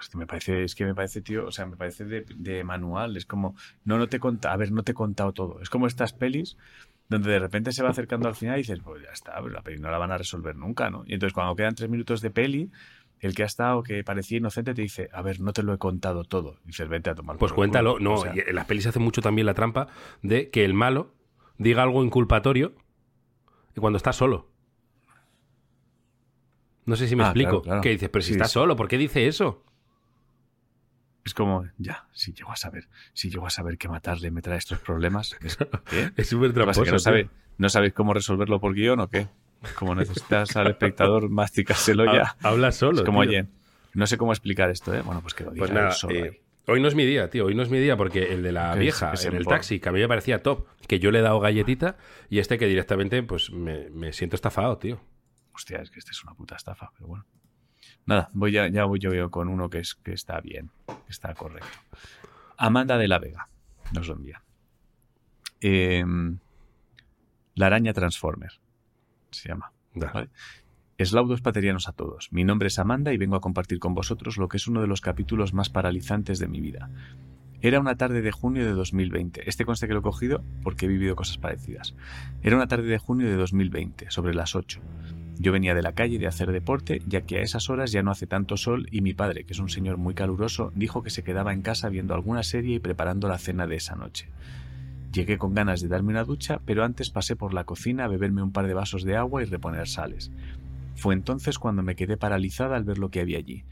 es 0.00 0.08
que 0.08 0.18
me 0.18 0.26
parece, 0.26 0.64
es 0.64 0.74
que 0.74 0.84
me 0.84 0.94
parece, 0.94 1.20
tío, 1.22 1.46
o 1.46 1.52
sea, 1.52 1.66
me 1.66 1.76
parece 1.76 2.04
de, 2.04 2.24
de 2.36 2.64
manual. 2.64 3.16
Es 3.16 3.26
como, 3.26 3.54
no, 3.84 3.98
no 3.98 4.08
te 4.08 4.18
conta, 4.18 4.52
a 4.52 4.56
ver, 4.56 4.72
no 4.72 4.82
te 4.82 4.92
he 4.92 4.94
contado 4.94 5.32
todo. 5.32 5.60
Es 5.60 5.70
como 5.70 5.86
estas 5.86 6.12
pelis 6.12 6.56
donde 7.08 7.30
de 7.30 7.38
repente 7.38 7.72
se 7.72 7.82
va 7.82 7.90
acercando 7.90 8.28
al 8.28 8.34
final 8.34 8.56
y 8.56 8.62
dices, 8.62 8.80
pues 8.82 9.02
ya 9.02 9.10
está, 9.10 9.34
pero 9.36 9.50
la 9.50 9.62
peli 9.62 9.78
no 9.78 9.90
la 9.90 9.98
van 9.98 10.10
a 10.10 10.18
resolver 10.18 10.56
nunca, 10.56 10.90
¿no? 10.90 11.04
Y 11.06 11.14
entonces 11.14 11.34
cuando 11.34 11.54
quedan 11.54 11.74
tres 11.74 11.90
minutos 11.90 12.20
de 12.22 12.30
peli, 12.30 12.70
el 13.20 13.34
que 13.34 13.42
ha 13.42 13.46
estado, 13.46 13.82
que 13.82 14.02
parecía 14.04 14.38
inocente, 14.38 14.74
te 14.74 14.82
dice, 14.82 15.08
a 15.12 15.22
ver, 15.22 15.40
no 15.40 15.52
te 15.52 15.62
lo 15.62 15.72
he 15.74 15.78
contado 15.78 16.24
todo. 16.24 16.56
Y 16.64 16.68
dices, 16.68 16.88
vete 16.88 17.10
a 17.10 17.14
tomar 17.14 17.36
Pues 17.36 17.52
cuéntalo. 17.52 17.94
culo". 17.94 18.04
No, 18.04 18.14
O 18.14 18.22
sea, 18.22 18.34
y 18.34 18.40
en 18.40 18.54
las 18.54 18.64
pelis 18.66 18.82
se 18.84 18.88
hace 18.88 18.98
mucho 18.98 19.20
también 19.22 19.46
la 19.46 19.54
trampa 19.54 19.88
de 20.22 20.50
que 20.50 20.64
el 20.64 20.74
malo 20.74 21.14
diga 21.58 21.82
algo 21.82 22.02
inculpatorio 22.04 22.74
y 23.76 23.80
cuando 23.80 23.96
está 23.98 24.12
solo. 24.12 24.48
No 26.86 26.96
sé 26.96 27.08
si 27.08 27.16
me 27.16 27.22
Ah, 27.24 27.26
explico. 27.28 27.50
claro, 27.50 27.62
claro. 27.62 27.80
Que 27.80 27.90
dices, 27.90 28.08
pero 28.10 28.22
si 28.22 28.28
Sí, 28.28 28.32
está 28.34 28.44
sí. 28.46 28.52
solo, 28.52 28.76
¿por 28.76 28.88
qué 28.88 28.98
dice 28.98 29.26
eso? 29.26 29.64
Es 31.24 31.32
como, 31.32 31.64
ya, 31.78 32.06
si 32.12 32.34
llego 32.34 32.52
a 32.52 32.56
saber, 32.56 32.86
si 33.14 33.30
llego 33.30 33.46
a 33.46 33.50
saber 33.50 33.78
que 33.78 33.88
matarle 33.88 34.30
me 34.30 34.42
trae 34.42 34.58
estos 34.58 34.78
problemas, 34.80 35.36
es, 35.40 35.56
¿qué? 36.16 36.24
Súper 36.24 36.50
¿Qué 36.50 36.54
tramposo. 36.54 36.84
no, 36.92 36.98
sabe- 36.98 37.30
¿No 37.56 37.68
sabéis 37.68 37.94
cómo 37.94 38.12
resolverlo 38.12 38.60
por 38.60 38.74
guion 38.74 39.00
o 39.00 39.08
qué? 39.08 39.28
Como 39.76 39.94
necesitas 39.94 40.54
al 40.56 40.66
espectador 40.66 41.28
masticárselo 41.30 42.04
ya. 42.12 42.36
Habla 42.42 42.72
solo. 42.72 42.98
Es 42.98 43.04
como, 43.04 43.22
tío. 43.22 43.30
oye, 43.30 43.46
no 43.94 44.06
sé 44.06 44.18
cómo 44.18 44.32
explicar 44.32 44.68
esto, 44.70 44.92
¿eh? 44.92 45.00
Bueno, 45.02 45.22
pues 45.22 45.32
que 45.34 45.44
lo 45.44 45.52
diga 45.52 45.60
Pues 45.66 45.72
nada, 45.72 45.90
solo 45.92 46.14
eh, 46.16 46.42
hoy 46.66 46.82
no 46.82 46.88
es 46.88 46.94
mi 46.94 47.06
día, 47.06 47.30
tío. 47.30 47.46
Hoy 47.46 47.54
no 47.54 47.62
es 47.62 47.70
mi 47.70 47.78
día 47.78 47.96
porque 47.96 48.34
el 48.34 48.42
de 48.42 48.52
la 48.52 48.74
vieja 48.74 49.14
en 49.22 49.36
el 49.36 49.44
por- 49.44 49.54
taxi, 49.54 49.80
que 49.80 49.88
a 49.88 49.92
mí 49.92 50.00
me 50.00 50.08
parecía 50.08 50.42
top, 50.42 50.66
que 50.86 50.98
yo 50.98 51.10
le 51.10 51.20
he 51.20 51.22
dado 51.22 51.40
galletita 51.40 51.96
y 52.28 52.40
este 52.40 52.58
que 52.58 52.66
directamente, 52.66 53.22
pues 53.22 53.50
me, 53.50 53.88
me 53.90 54.12
siento 54.12 54.36
estafado, 54.36 54.76
tío. 54.76 55.00
Hostia, 55.54 55.78
es 55.78 55.90
que 55.90 55.98
este 55.98 56.10
es 56.10 56.22
una 56.24 56.34
puta 56.34 56.56
estafa, 56.56 56.90
pero 56.94 57.08
bueno. 57.08 57.26
Nada, 58.06 58.30
voy 58.32 58.52
ya, 58.52 58.68
ya 58.68 58.84
voy 58.84 58.98
yo 58.98 59.10
veo 59.10 59.30
con 59.30 59.48
uno 59.48 59.70
que, 59.70 59.78
es, 59.78 59.94
que 59.94 60.12
está 60.12 60.40
bien, 60.40 60.70
que 60.86 61.10
está 61.10 61.34
correcto. 61.34 61.78
Amanda 62.56 62.98
de 62.98 63.08
la 63.08 63.18
Vega 63.18 63.48
nos 63.92 64.08
lo 64.08 64.14
envía. 64.14 64.42
Em, 65.60 66.38
la 67.54 67.66
araña 67.66 67.92
Transformer 67.92 68.52
se 69.30 69.48
llama. 69.48 69.72
Vale. 69.94 70.30
Eslaudos 70.96 71.40
paterianos 71.40 71.88
a 71.88 71.92
todos. 71.92 72.32
Mi 72.32 72.44
nombre 72.44 72.68
es 72.68 72.78
Amanda 72.78 73.12
y 73.12 73.16
vengo 73.16 73.36
a 73.36 73.40
compartir 73.40 73.78
con 73.78 73.94
vosotros 73.94 74.36
lo 74.36 74.48
que 74.48 74.58
es 74.58 74.68
uno 74.68 74.80
de 74.80 74.86
los 74.86 75.00
capítulos 75.00 75.52
más 75.52 75.70
paralizantes 75.70 76.38
de 76.38 76.48
mi 76.48 76.60
vida. 76.60 76.90
Era 77.60 77.80
una 77.80 77.96
tarde 77.96 78.22
de 78.22 78.30
junio 78.30 78.64
de 78.64 78.72
2020. 78.72 79.48
Este 79.48 79.64
conste 79.64 79.86
que 79.88 79.94
lo 79.94 80.00
he 80.00 80.02
cogido 80.02 80.44
porque 80.62 80.86
he 80.86 80.88
vivido 80.88 81.16
cosas 81.16 81.38
parecidas. 81.38 81.96
Era 82.42 82.56
una 82.56 82.68
tarde 82.68 82.86
de 82.86 82.98
junio 82.98 83.26
de 83.26 83.36
2020, 83.36 84.10
sobre 84.10 84.34
las 84.34 84.54
8. 84.54 84.80
Yo 85.38 85.52
venía 85.52 85.74
de 85.74 85.82
la 85.82 85.92
calle 85.92 86.18
de 86.18 86.26
hacer 86.26 86.52
deporte, 86.52 87.02
ya 87.06 87.22
que 87.22 87.38
a 87.38 87.42
esas 87.42 87.68
horas 87.68 87.90
ya 87.90 88.02
no 88.02 88.10
hace 88.10 88.26
tanto 88.26 88.56
sol 88.56 88.86
y 88.90 89.00
mi 89.00 89.14
padre, 89.14 89.44
que 89.44 89.52
es 89.52 89.58
un 89.58 89.68
señor 89.68 89.96
muy 89.96 90.14
caluroso, 90.14 90.72
dijo 90.74 91.02
que 91.02 91.10
se 91.10 91.24
quedaba 91.24 91.52
en 91.52 91.62
casa 91.62 91.88
viendo 91.88 92.14
alguna 92.14 92.42
serie 92.42 92.76
y 92.76 92.80
preparando 92.80 93.28
la 93.28 93.38
cena 93.38 93.66
de 93.66 93.76
esa 93.76 93.96
noche. 93.96 94.28
Llegué 95.12 95.38
con 95.38 95.54
ganas 95.54 95.80
de 95.80 95.88
darme 95.88 96.10
una 96.10 96.24
ducha, 96.24 96.60
pero 96.64 96.84
antes 96.84 97.10
pasé 97.10 97.36
por 97.36 97.54
la 97.54 97.64
cocina 97.64 98.04
a 98.04 98.08
beberme 98.08 98.42
un 98.42 98.52
par 98.52 98.66
de 98.66 98.74
vasos 98.74 99.04
de 99.04 99.16
agua 99.16 99.42
y 99.42 99.46
reponer 99.46 99.88
sales. 99.88 100.30
Fue 100.96 101.14
entonces 101.14 101.58
cuando 101.58 101.82
me 101.82 101.96
quedé 101.96 102.16
paralizada 102.16 102.76
al 102.76 102.84
ver 102.84 102.98
lo 102.98 103.10
que 103.10 103.20
había 103.20 103.38
allí. 103.38 103.64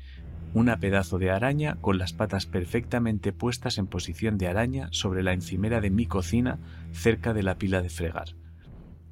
Una 0.55 0.79
pedazo 0.79 1.19
de 1.19 1.31
araña 1.31 1.77
con 1.81 1.97
las 1.97 2.13
patas 2.13 2.47
perfectamente 2.47 3.33
puestas 3.33 3.79
en 3.79 3.87
posición 3.87 4.37
de 4.37 4.49
araña 4.49 4.89
sobre 4.91 5.23
la 5.23 5.33
encimera 5.33 5.81
de 5.81 5.91
mi 5.91 6.07
cocina 6.07 6.59
cerca 6.93 7.33
de 7.33 7.43
la 7.43 7.57
pila 7.57 7.83
de 7.83 7.89
fregar. 7.89 8.35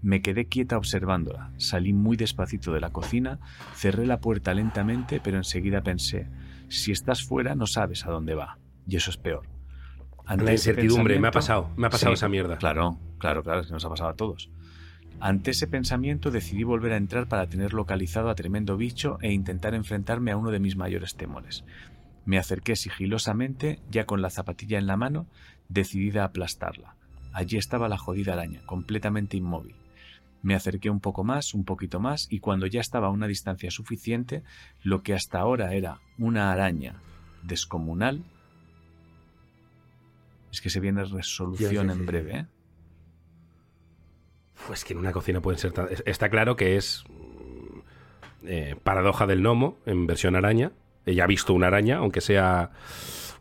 Me 0.03 0.23
quedé 0.23 0.47
quieta 0.47 0.79
observándola, 0.79 1.53
salí 1.59 1.93
muy 1.93 2.17
despacito 2.17 2.73
de 2.73 2.81
la 2.81 2.91
cocina, 2.91 3.39
cerré 3.75 4.07
la 4.07 4.21
puerta 4.21 4.55
lentamente, 4.55 5.21
pero 5.23 5.37
enseguida 5.37 5.83
pensé, 5.83 6.29
si 6.69 6.93
estás 6.93 7.23
fuera 7.23 7.55
no 7.55 7.67
sabes 7.67 8.07
a 8.07 8.11
dónde 8.11 8.35
va, 8.35 8.59
y 8.87 8.97
eso 8.97 9.11
es 9.11 9.19
peor. 9.19 9.47
Ante 10.25 10.45
La 10.45 10.53
incertidumbre, 10.53 11.19
me 11.19 11.29
ha 11.29 11.33
pasado, 11.33 11.71
me 11.77 11.89
ha 11.89 11.91
pasado 11.91 12.13
Sí, 12.13 12.21
esa 12.21 12.29
mierda. 12.29 12.57
Claro, 12.57 12.99
claro, 13.19 13.43
claro, 13.43 13.61
es 13.61 13.67
que 13.67 13.73
nos 13.73 13.85
ha 13.85 13.89
pasado 13.89 14.11
a 14.11 14.15
todos. 14.15 14.51
Ante 15.19 15.51
ese 15.51 15.67
pensamiento 15.67 16.31
decidí 16.31 16.63
volver 16.63 16.93
a 16.93 16.97
entrar 16.97 17.29
para 17.29 17.47
tener 17.47 17.75
localizado 17.75 18.31
a 18.31 18.35
tremendo 18.35 18.77
bicho 18.79 19.19
e 19.21 19.33
intentar 19.33 19.75
enfrentarme 19.75 20.31
a 20.31 20.37
uno 20.37 20.51
de 20.51 20.61
mis 20.61 20.77
mayores 20.77 21.15
temores. 21.15 21.65
Me 22.25 22.39
acerqué 22.39 22.77
sigilosamente, 22.77 23.81
ya 23.91 24.07
con 24.07 24.23
la 24.23 24.31
zapatilla 24.31 24.79
en 24.79 24.87
la 24.87 24.97
mano, 24.97 25.27
decidida 25.69 26.23
a 26.23 26.27
aplastarla. 26.27 26.95
Allí 27.33 27.59
estaba 27.59 27.89
la 27.89 27.99
jodida 27.99 28.33
araña, 28.33 28.61
completamente 28.67 29.37
inmóvil. 29.37 29.75
Me 30.43 30.55
acerqué 30.55 30.89
un 30.91 31.01
poco 31.01 31.23
más, 31.25 31.53
un 31.55 31.65
poquito 31.65 32.01
más, 32.01 32.27
y 32.31 32.41
cuando 32.41 32.67
ya 32.67 32.81
estaba 32.81 33.09
a 33.09 33.11
una 33.11 33.27
distancia 33.27 33.71
suficiente, 33.71 34.43
lo 34.83 35.03
que 35.03 35.15
hasta 35.15 35.39
ahora 35.39 35.75
era 35.75 36.01
una 36.19 36.51
araña 36.53 36.95
descomunal, 37.43 38.25
es 40.53 40.61
que 40.61 40.71
se 40.71 40.81
viene 40.81 41.05
resolución 41.05 41.71
Ya, 41.73 41.83
sí, 41.83 41.89
sí. 41.95 42.01
en 42.01 42.07
breve, 42.07 42.37
¿eh? 42.39 42.47
Pues 44.67 44.85
que 44.85 44.93
en 44.93 44.99
una 44.99 45.13
cocina 45.13 45.41
pueden 45.41 45.59
ser 45.59 45.73
tan... 45.73 45.89
Está 46.05 46.29
claro 46.29 46.57
que 46.57 46.77
es 46.77 47.05
eh, 48.45 48.77
paradoja 48.83 49.27
del 49.27 49.41
gnomo 49.41 49.79
en 49.87 50.07
versión 50.07 50.37
araña. 50.37 50.73
Ella 51.07 51.25
ha 51.25 51.27
visto 51.27 51.55
una 51.55 51.69
araña, 51.69 51.99
aunque 51.99 52.21
sea 52.21 52.71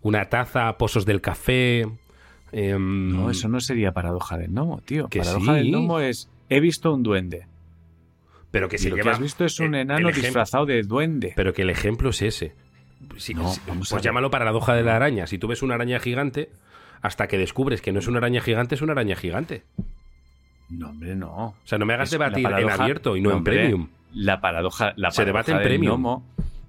una 0.01 0.29
taza, 0.29 0.77
pozos 0.77 1.05
del 1.05 1.19
café. 1.21 1.81
em, 2.51 3.09
No, 3.15 3.29
eso 3.29 3.49
no 3.49 3.59
sería 3.59 3.91
paradoja 3.91 4.37
del 4.37 4.51
gnomo, 4.51 4.81
tío. 4.81 5.07
Que 5.09 5.19
paradoja 5.19 5.53
sí. 5.53 5.57
del 5.59 5.71
gnomo 5.71 5.99
es 5.99 6.29
he 6.49 6.59
visto 6.59 6.93
un 6.93 7.03
duende. 7.03 7.47
Pero 8.51 8.67
que 8.67 8.77
si 8.77 8.89
lo 8.89 8.95
lleva- 8.95 9.11
que 9.11 9.15
has 9.15 9.19
visto 9.21 9.45
es 9.45 9.59
un 9.59 9.75
el- 9.75 9.81
enano 9.81 10.09
el 10.09 10.15
disfrazado 10.15 10.65
de 10.65 10.81
duende. 10.83 11.33
Pero 11.35 11.53
que 11.53 11.61
el 11.61 11.69
ejemplo 11.69 12.09
es 12.09 12.21
ese. 12.21 12.55
Si- 13.17 13.33
No, 13.33 13.47
si- 13.53 13.61
pues 13.61 14.01
llámalo 14.01 14.29
paradoja 14.31 14.73
de 14.73 14.83
la 14.83 14.95
araña. 14.95 15.27
Si 15.27 15.37
tú 15.37 15.47
ves 15.47 15.61
una 15.61 15.75
araña 15.75 15.99
gigante, 15.99 16.49
hasta 17.01 17.27
que 17.27 17.37
descubres 17.37 17.81
que 17.81 17.91
no 17.91 17.99
es 17.99 18.07
una 18.07 18.17
araña 18.17 18.41
gigante, 18.41 18.75
es 18.75 18.81
una 18.81 18.93
araña 18.93 19.15
gigante. 19.15 19.63
No, 20.69 20.89
hombre, 20.89 21.15
no. 21.15 21.29
O 21.47 21.55
sea, 21.63 21.77
no 21.77 21.85
me 21.85 21.93
hagas 21.93 22.07
Es- 22.09 22.11
debatir 22.11 22.45
en 22.45 22.69
abierto 22.69 23.15
y 23.15 23.21
no, 23.21 23.29
en 23.31 23.35
hombre, 23.37 23.55
premium. 23.55 23.89
La 24.13 24.41
paradoja, 24.41 24.93
la 24.95 25.11
Se 25.11 25.25
debate 25.25 25.51
en 25.51 25.61
premium. 25.61 26.01
gnomo- 26.01 26.23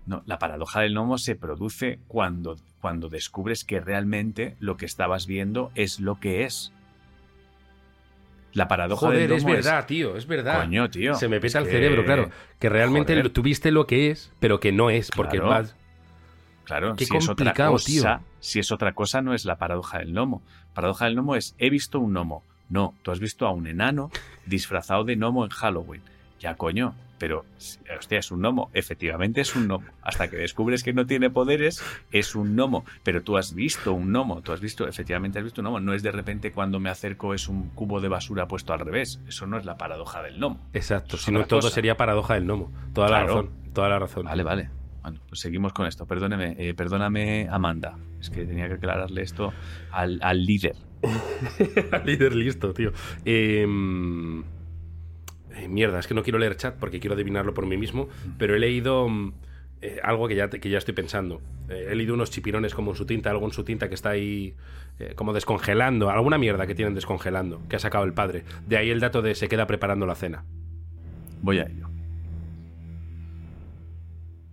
no, 0.06 0.22
la 0.26 0.38
paradoja 0.38 0.80
del 0.80 0.92
gnomo 0.94 1.18
se 1.18 1.34
produce 1.36 1.98
cuando, 2.08 2.56
cuando 2.80 3.08
descubres 3.08 3.64
que 3.64 3.80
realmente 3.80 4.56
lo 4.60 4.76
que 4.76 4.84
estabas 4.86 5.26
viendo 5.26 5.70
es 5.74 6.00
lo 6.00 6.20
que 6.20 6.44
es. 6.44 6.72
La 8.52 8.66
paradoja 8.68 9.06
Joder, 9.06 9.28
del 9.28 9.32
es 9.38 9.42
gnomo 9.44 9.54
verdad, 9.54 9.86
tío, 9.86 10.16
es 10.16 10.26
verdad. 10.26 10.62
Coño, 10.64 10.90
tío. 10.90 11.14
Se 11.14 11.28
me 11.28 11.36
es 11.36 11.42
pesa 11.42 11.58
el 11.60 11.66
que- 11.66 11.70
cerebro, 11.70 12.04
claro. 12.04 12.30
Que 12.58 12.68
realmente 12.68 13.14
Joder. 13.14 13.30
tuviste 13.30 13.70
lo 13.70 13.86
que 13.86 14.10
es, 14.10 14.32
pero 14.40 14.58
que 14.60 14.72
no 14.72 14.90
es, 14.90 15.10
porque 15.10 15.38
Claro. 15.38 15.50
vas- 15.50 15.76
Claro, 16.64 16.94
Qué 16.96 17.04
si 17.04 17.16
es 17.16 17.28
otra 17.28 17.52
cosa, 17.52 17.84
tío. 18.18 18.20
si 18.38 18.58
es 18.60 18.70
otra 18.70 18.92
cosa 18.92 19.22
no 19.22 19.34
es 19.34 19.44
la 19.44 19.56
paradoja 19.58 19.98
del 19.98 20.12
gnomo. 20.12 20.40
Paradoja 20.72 21.06
del 21.06 21.14
gnomo 21.14 21.34
es 21.34 21.54
he 21.58 21.68
visto 21.68 21.98
un 21.98 22.12
gnomo. 22.12 22.44
No, 22.68 22.94
tú 23.02 23.10
has 23.10 23.18
visto 23.18 23.46
a 23.46 23.50
un 23.52 23.66
enano 23.66 24.10
disfrazado 24.46 25.02
de 25.02 25.16
gnomo 25.16 25.44
en 25.44 25.50
Halloween. 25.50 26.02
Ya 26.38 26.54
coño, 26.54 26.94
pero 27.20 27.44
hostia, 27.96 28.18
es 28.18 28.32
un 28.32 28.40
gnomo, 28.40 28.70
efectivamente 28.74 29.42
es 29.42 29.54
un 29.54 29.68
gnomo. 29.68 29.86
Hasta 30.02 30.28
que 30.28 30.38
descubres 30.38 30.82
que 30.82 30.92
no 30.92 31.06
tiene 31.06 31.30
poderes, 31.30 31.80
es 32.10 32.34
un 32.34 32.56
gnomo, 32.56 32.84
pero 33.04 33.22
tú 33.22 33.36
has 33.36 33.54
visto 33.54 33.92
un 33.92 34.10
gnomo, 34.10 34.42
tú 34.42 34.52
has 34.52 34.60
visto, 34.60 34.88
efectivamente 34.88 35.38
has 35.38 35.44
visto 35.44 35.60
un 35.60 35.66
gnomo, 35.66 35.78
no 35.80 35.94
es 35.94 36.02
de 36.02 36.10
repente 36.10 36.50
cuando 36.50 36.80
me 36.80 36.90
acerco 36.90 37.34
es 37.34 37.46
un 37.48 37.68
cubo 37.70 38.00
de 38.00 38.08
basura 38.08 38.48
puesto 38.48 38.72
al 38.72 38.80
revés. 38.80 39.20
Eso 39.28 39.46
no 39.46 39.58
es 39.58 39.64
la 39.64 39.76
paradoja 39.76 40.22
del 40.22 40.38
gnomo. 40.38 40.58
Exacto, 40.72 41.16
Es 41.16 41.22
si 41.22 41.30
no 41.30 41.40
otra 41.40 41.48
todo 41.48 41.60
cosa. 41.60 41.74
sería 41.74 41.96
paradoja 41.96 42.34
del 42.34 42.44
gnomo. 42.46 42.72
Toda 42.94 43.10
la 43.10 43.24
razón, 43.24 43.50
toda 43.74 43.88
la 43.90 43.98
razón. 43.98 44.24
Vale, 44.24 44.42
vale. 44.42 44.70
Bueno, 45.02 45.20
pues 45.28 45.40
seguimos 45.40 45.72
con 45.72 45.86
esto. 45.86 46.06
Perdóneme, 46.06 46.56
eh, 46.58 46.74
perdóname, 46.74 47.48
Amanda. 47.50 47.96
Es 48.20 48.30
que 48.30 48.44
tenía 48.44 48.66
que 48.68 48.74
aclararle 48.74 49.22
esto 49.22 49.52
al, 49.92 50.18
al 50.22 50.44
líder. 50.44 50.76
Líder 52.04 52.34
listo, 52.34 52.74
tío. 52.74 52.92
Em, 53.24 54.42
eh, 55.54 55.68
mierda, 55.68 55.98
es 55.98 56.06
que 56.06 56.14
no 56.14 56.22
quiero 56.22 56.38
leer 56.38 56.56
chat 56.56 56.76
porque 56.76 57.00
quiero 57.00 57.14
adivinarlo 57.14 57.54
por 57.54 57.66
mí 57.66 57.76
mismo, 57.76 58.08
pero 58.38 58.54
he 58.54 58.58
leído 58.58 59.08
mm, 59.08 59.32
eh, 59.82 59.98
algo 60.02 60.28
que 60.28 60.34
ya, 60.36 60.48
te- 60.48 60.60
que 60.60 60.70
ya 60.70 60.78
estoy 60.78 60.94
pensando. 60.94 61.40
Eh, 61.68 61.88
he 61.90 61.94
leído 61.94 62.14
unos 62.14 62.30
chipirones 62.30 62.74
como 62.74 62.90
en 62.92 62.96
su 62.96 63.06
tinta, 63.06 63.30
algo 63.30 63.46
en 63.46 63.52
su 63.52 63.64
tinta 63.64 63.88
que 63.88 63.94
está 63.94 64.10
ahí 64.10 64.54
como 65.16 65.32
descongelando, 65.32 66.10
alguna 66.10 66.36
mierda 66.36 66.66
que 66.66 66.74
tienen 66.74 66.94
descongelando, 66.94 67.62
que 67.70 67.76
ha 67.76 67.78
sacado 67.78 68.04
el 68.04 68.12
padre. 68.12 68.44
De 68.68 68.76
ahí 68.76 68.90
el 68.90 69.00
dato 69.00 69.22
de 69.22 69.34
se 69.34 69.48
queda 69.48 69.66
preparando 69.66 70.04
la 70.04 70.14
cena. 70.14 70.44
Voy 71.40 71.58
a 71.58 71.62
ello. 71.62 71.88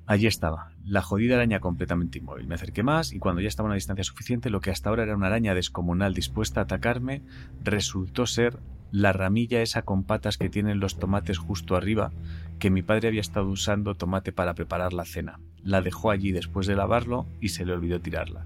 Allí 0.06 0.26
estaba, 0.26 0.72
la 0.86 1.02
jodida 1.02 1.36
araña 1.36 1.60
completamente 1.60 2.20
inmóvil. 2.20 2.48
Me 2.48 2.56
acerqué 2.56 2.82
más 2.82 3.12
y 3.12 3.20
cuando 3.20 3.42
ya 3.42 3.50
estaba 3.50 3.68
a 3.68 3.72
una 3.72 3.76
distancia 3.76 4.06
suficiente, 4.06 4.50
lo 4.50 4.62
que 4.62 4.72
hasta 4.72 4.88
ahora 4.90 5.04
era 5.04 5.18
una 5.18 5.28
araña 5.28 5.54
descomunal 5.54 6.14
dispuesta 6.14 6.62
a 6.62 6.64
atacarme, 6.64 7.24
resultó 7.62 8.26
ser 8.26 8.58
la 8.92 9.14
ramilla 9.14 9.62
esa 9.62 9.82
con 9.82 10.04
patas 10.04 10.38
que 10.38 10.50
tienen 10.50 10.80
los 10.80 10.98
tomates 10.98 11.38
justo 11.38 11.76
arriba, 11.76 12.12
que 12.60 12.70
mi 12.70 12.82
padre 12.82 13.10
había 13.10 13.22
estado 13.22 13.48
usando 13.48 13.96
tomate 13.96 14.32
para 14.32 14.54
preparar 14.56 14.94
la 14.94 15.06
cena. 15.06 15.40
La 15.64 15.82
dejó 15.82 16.12
allí 16.12 16.32
después 16.32 16.68
de 16.68 16.76
lavarlo 16.76 17.26
y 17.42 17.50
se 17.50 17.66
le 17.66 17.74
olvidó 17.74 18.00
tirarla. 18.00 18.46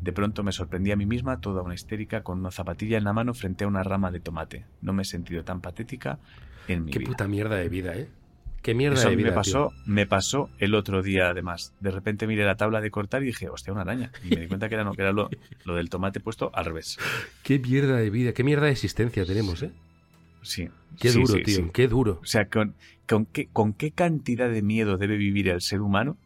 De 0.00 0.12
pronto 0.12 0.44
me 0.44 0.52
sorprendí 0.52 0.92
a 0.92 0.96
mí 0.96 1.06
misma, 1.06 1.40
toda 1.40 1.62
una 1.62 1.74
histérica, 1.74 2.22
con 2.22 2.38
una 2.38 2.50
zapatilla 2.52 2.98
en 2.98 3.04
la 3.04 3.12
mano 3.12 3.34
frente 3.34 3.64
a 3.64 3.68
una 3.68 3.82
rama 3.82 4.10
de 4.10 4.20
tomate. 4.20 4.64
No 4.80 4.92
me 4.92 5.02
he 5.02 5.04
sentido 5.04 5.42
tan 5.42 5.60
patética 5.60 6.18
en 6.68 6.84
mi 6.84 6.92
Qué 6.92 7.00
vida. 7.00 7.10
puta 7.10 7.26
mierda 7.26 7.56
de 7.56 7.68
vida, 7.68 7.96
¿eh? 7.96 8.08
Qué 8.68 8.74
mierda 8.74 8.98
Eso 8.98 9.08
de 9.08 9.16
vida. 9.16 9.30
me 9.30 9.34
pasó, 9.34 9.68
tío. 9.70 9.82
me 9.86 10.06
pasó 10.06 10.50
el 10.58 10.74
otro 10.74 11.02
día 11.02 11.30
además. 11.30 11.72
De 11.80 11.90
repente 11.90 12.26
miré 12.26 12.44
la 12.44 12.56
tabla 12.56 12.82
de 12.82 12.90
cortar 12.90 13.22
y 13.22 13.26
dije, 13.26 13.48
hostia, 13.48 13.72
una 13.72 13.80
araña. 13.80 14.12
Y 14.22 14.34
me 14.34 14.42
di 14.42 14.46
cuenta 14.46 14.68
que 14.68 14.74
era, 14.74 14.84
no, 14.84 14.92
que 14.92 15.00
era 15.00 15.12
lo, 15.12 15.30
lo 15.64 15.74
del 15.74 15.88
tomate 15.88 16.20
puesto 16.20 16.50
al 16.52 16.66
revés. 16.66 16.98
Qué 17.42 17.58
mierda 17.58 17.96
de 17.96 18.10
vida, 18.10 18.34
qué 18.34 18.44
mierda 18.44 18.66
de 18.66 18.72
existencia 18.72 19.24
tenemos, 19.24 19.62
¿eh? 19.62 19.70
Sí. 20.42 20.68
Qué 21.00 21.08
Sí, 21.08 21.18
duro, 21.20 21.32
sí, 21.34 21.42
tío, 21.44 21.56
sí. 21.56 21.70
qué 21.72 21.88
duro. 21.88 22.18
O 22.22 22.26
sea, 22.26 22.48
con, 22.48 22.74
con, 23.08 23.24
qué, 23.24 23.48
¿con 23.50 23.72
qué 23.72 23.90
cantidad 23.90 24.50
de 24.50 24.60
miedo 24.60 24.98
debe 24.98 25.16
vivir 25.16 25.48
el 25.48 25.62
ser 25.62 25.80
humano 25.80 26.18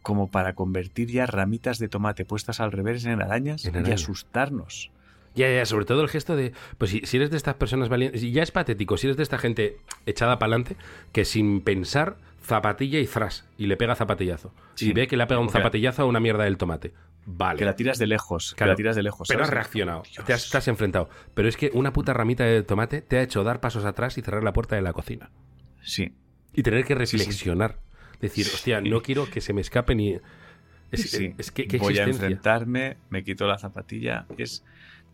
como 0.00 0.30
para 0.30 0.54
convertir 0.54 1.08
ya 1.10 1.26
ramitas 1.26 1.78
de 1.78 1.88
tomate 1.88 2.24
puestas 2.24 2.58
al 2.60 2.72
revés 2.72 3.04
en 3.04 3.20
arañas 3.20 3.66
En 3.66 3.86
y 3.86 3.90
asustarnos? 3.90 4.90
Ya, 5.36 5.52
ya, 5.52 5.64
sobre 5.66 5.84
todo 5.84 6.02
el 6.02 6.08
gesto 6.08 6.34
de. 6.34 6.52
Pues 6.78 6.90
si, 6.90 7.00
si 7.04 7.18
eres 7.18 7.30
de 7.30 7.36
estas 7.36 7.54
personas 7.54 7.88
valientes. 7.88 8.22
y 8.22 8.32
Ya 8.32 8.42
es 8.42 8.50
patético, 8.50 8.96
si 8.96 9.06
eres 9.06 9.16
de 9.16 9.22
esta 9.22 9.38
gente 9.38 9.76
echada 10.06 10.38
para 10.38 10.54
adelante, 10.54 10.76
que 11.12 11.24
sin 11.24 11.60
pensar 11.60 12.16
zapatilla 12.42 13.00
y 13.00 13.06
zras, 13.06 13.44
y 13.58 13.66
le 13.66 13.76
pega 13.76 13.94
zapatillazo. 13.94 14.54
Sí. 14.74 14.90
Y 14.90 14.92
ve 14.92 15.06
que 15.06 15.16
le 15.16 15.24
ha 15.24 15.26
pegado 15.26 15.42
un 15.42 15.50
zapatillazo 15.50 16.02
a 16.02 16.04
una 16.06 16.20
mierda 16.20 16.44
del 16.44 16.56
tomate. 16.56 16.94
Vale. 17.26 17.58
Que 17.58 17.64
la 17.64 17.74
tiras 17.74 17.98
de 17.98 18.06
lejos. 18.06 18.54
Claro, 18.56 18.70
que 18.70 18.72
la 18.72 18.76
tiras 18.76 18.96
de 18.96 19.02
lejos. 19.02 19.28
Pero 19.28 19.42
has 19.42 19.50
reaccionado, 19.50 20.02
Dios. 20.10 20.24
te 20.24 20.32
has, 20.32 20.48
te 20.48 20.56
has 20.56 20.68
enfrentado. 20.68 21.10
Pero 21.34 21.48
es 21.48 21.56
que 21.56 21.70
una 21.74 21.92
puta 21.92 22.12
ramita 22.12 22.44
de 22.44 22.62
tomate 22.62 23.02
te 23.02 23.18
ha 23.18 23.22
hecho 23.22 23.42
dar 23.42 23.60
pasos 23.60 23.84
atrás 23.84 24.16
y 24.16 24.22
cerrar 24.22 24.44
la 24.44 24.52
puerta 24.52 24.76
de 24.76 24.82
la 24.82 24.92
cocina. 24.92 25.30
Sí. 25.82 26.14
Y 26.54 26.62
tener 26.62 26.84
que 26.84 26.94
sí, 27.06 27.18
sí. 27.18 27.18
reflexionar. 27.18 27.80
Decir, 28.20 28.46
hostia, 28.46 28.80
no 28.80 29.02
quiero 29.02 29.28
que 29.28 29.40
se 29.40 29.52
me 29.52 29.60
escape 29.60 29.94
ni. 29.94 30.18
Es, 30.92 31.50
que 31.50 31.78
Voy 31.78 31.98
a 31.98 32.04
enfrentarme, 32.04 32.96
me 33.10 33.24
quito 33.24 33.46
la 33.46 33.58
zapatilla. 33.58 34.26
Es, 34.38 34.64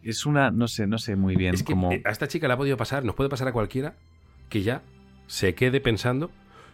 es 0.03 0.27
una, 0.27 0.51
no 0.51 0.69
sé, 0.69 0.87
no 0.87 0.99
sé 0.99 1.17
muy 1.17 1.37
bien 1.37 1.55
Es 1.55 1.63
que 1.63 1.73
cómo. 1.73 1.93
eh, 1.93 2.03
a 2.05 2.11
esta 2.11 2.29
chica 2.29 2.49
le 2.49 2.55
ha 2.55 2.57
podido 2.57 2.77
pasar, 2.77 3.05
nos 3.05 3.15
puede 3.15 3.31
pasar 3.31 3.49
a 3.49 3.53
cualquiera, 3.53 3.95
que 4.49 4.63
ya 4.63 4.83
se 5.27 5.55
quede 5.55 5.81
pensando. 5.81 6.31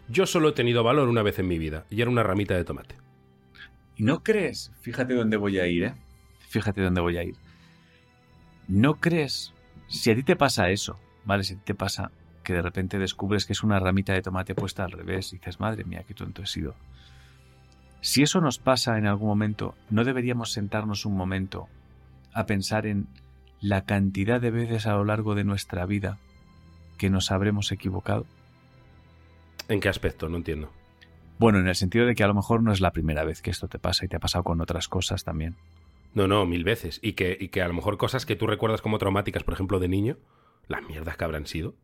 Yo 0.08 0.26
solo 0.26 0.48
he 0.50 0.52
tenido 0.52 0.82
valor 0.82 1.08
una 1.08 1.22
vez 1.22 1.38
en 1.38 1.48
mi 1.48 1.58
vida, 1.58 1.84
y 1.90 2.00
era 2.00 2.10
una 2.10 2.22
ramita 2.22 2.54
de 2.54 2.64
tomate. 2.64 2.96
¿Y 3.96 4.04
no 4.04 4.22
crees? 4.22 4.72
Fíjate 4.80 5.14
dónde 5.14 5.36
voy 5.36 5.58
a 5.58 5.66
ir, 5.66 5.84
¿eh? 5.84 5.94
Fíjate 6.48 6.80
dónde 6.80 7.00
voy 7.00 7.18
a 7.18 7.24
ir. 7.24 7.34
¿No 8.68 8.94
crees? 8.94 9.52
Si 9.88 10.10
a 10.10 10.14
ti 10.14 10.22
te 10.22 10.36
pasa 10.36 10.70
eso, 10.70 10.98
¿vale? 11.24 11.44
Si 11.44 11.54
a 11.54 11.56
ti 11.56 11.62
te 11.64 11.74
pasa 11.74 12.10
que 12.42 12.52
de 12.54 12.62
repente 12.62 12.98
descubres 12.98 13.44
que 13.44 13.52
es 13.52 13.62
una 13.62 13.78
ramita 13.78 14.14
de 14.14 14.22
tomate 14.22 14.54
puesta 14.54 14.84
al 14.84 14.92
revés 14.92 15.32
y 15.32 15.36
dices, 15.38 15.60
madre 15.60 15.84
mía, 15.84 16.04
qué 16.06 16.14
tonto 16.14 16.42
he 16.42 16.46
sido. 16.46 16.74
Si 18.00 18.22
eso 18.22 18.40
nos 18.40 18.58
pasa 18.58 18.96
en 18.96 19.06
algún 19.06 19.28
momento, 19.28 19.74
¿no 19.90 20.04
deberíamos 20.04 20.52
sentarnos 20.52 21.04
un 21.04 21.16
momento 21.16 21.68
a 22.38 22.46
pensar 22.46 22.86
en 22.86 23.06
la 23.60 23.84
cantidad 23.84 24.40
de 24.40 24.50
veces 24.50 24.86
a 24.86 24.94
lo 24.94 25.04
largo 25.04 25.34
de 25.34 25.44
nuestra 25.44 25.86
vida 25.86 26.18
que 26.96 27.10
nos 27.10 27.30
habremos 27.30 27.72
equivocado? 27.72 28.26
¿En 29.68 29.80
qué 29.80 29.88
aspecto? 29.88 30.28
No 30.28 30.36
entiendo. 30.36 30.72
Bueno, 31.38 31.58
en 31.58 31.68
el 31.68 31.74
sentido 31.74 32.06
de 32.06 32.14
que 32.14 32.24
a 32.24 32.28
lo 32.28 32.34
mejor 32.34 32.62
no 32.62 32.72
es 32.72 32.80
la 32.80 32.92
primera 32.92 33.24
vez 33.24 33.42
que 33.42 33.50
esto 33.50 33.68
te 33.68 33.78
pasa 33.78 34.04
y 34.04 34.08
te 34.08 34.16
ha 34.16 34.20
pasado 34.20 34.44
con 34.44 34.60
otras 34.60 34.88
cosas 34.88 35.24
también. 35.24 35.56
No, 36.14 36.26
no, 36.26 36.46
mil 36.46 36.64
veces. 36.64 36.98
Y 37.02 37.12
que, 37.12 37.36
y 37.38 37.48
que 37.48 37.62
a 37.62 37.68
lo 37.68 37.74
mejor 37.74 37.96
cosas 37.96 38.26
que 38.26 38.34
tú 38.34 38.46
recuerdas 38.46 38.82
como 38.82 38.98
traumáticas, 38.98 39.44
por 39.44 39.54
ejemplo, 39.54 39.78
de 39.78 39.88
niño, 39.88 40.16
las 40.66 40.82
mierdas 40.82 41.16
que 41.16 41.24
habrán 41.24 41.46
sido. 41.46 41.76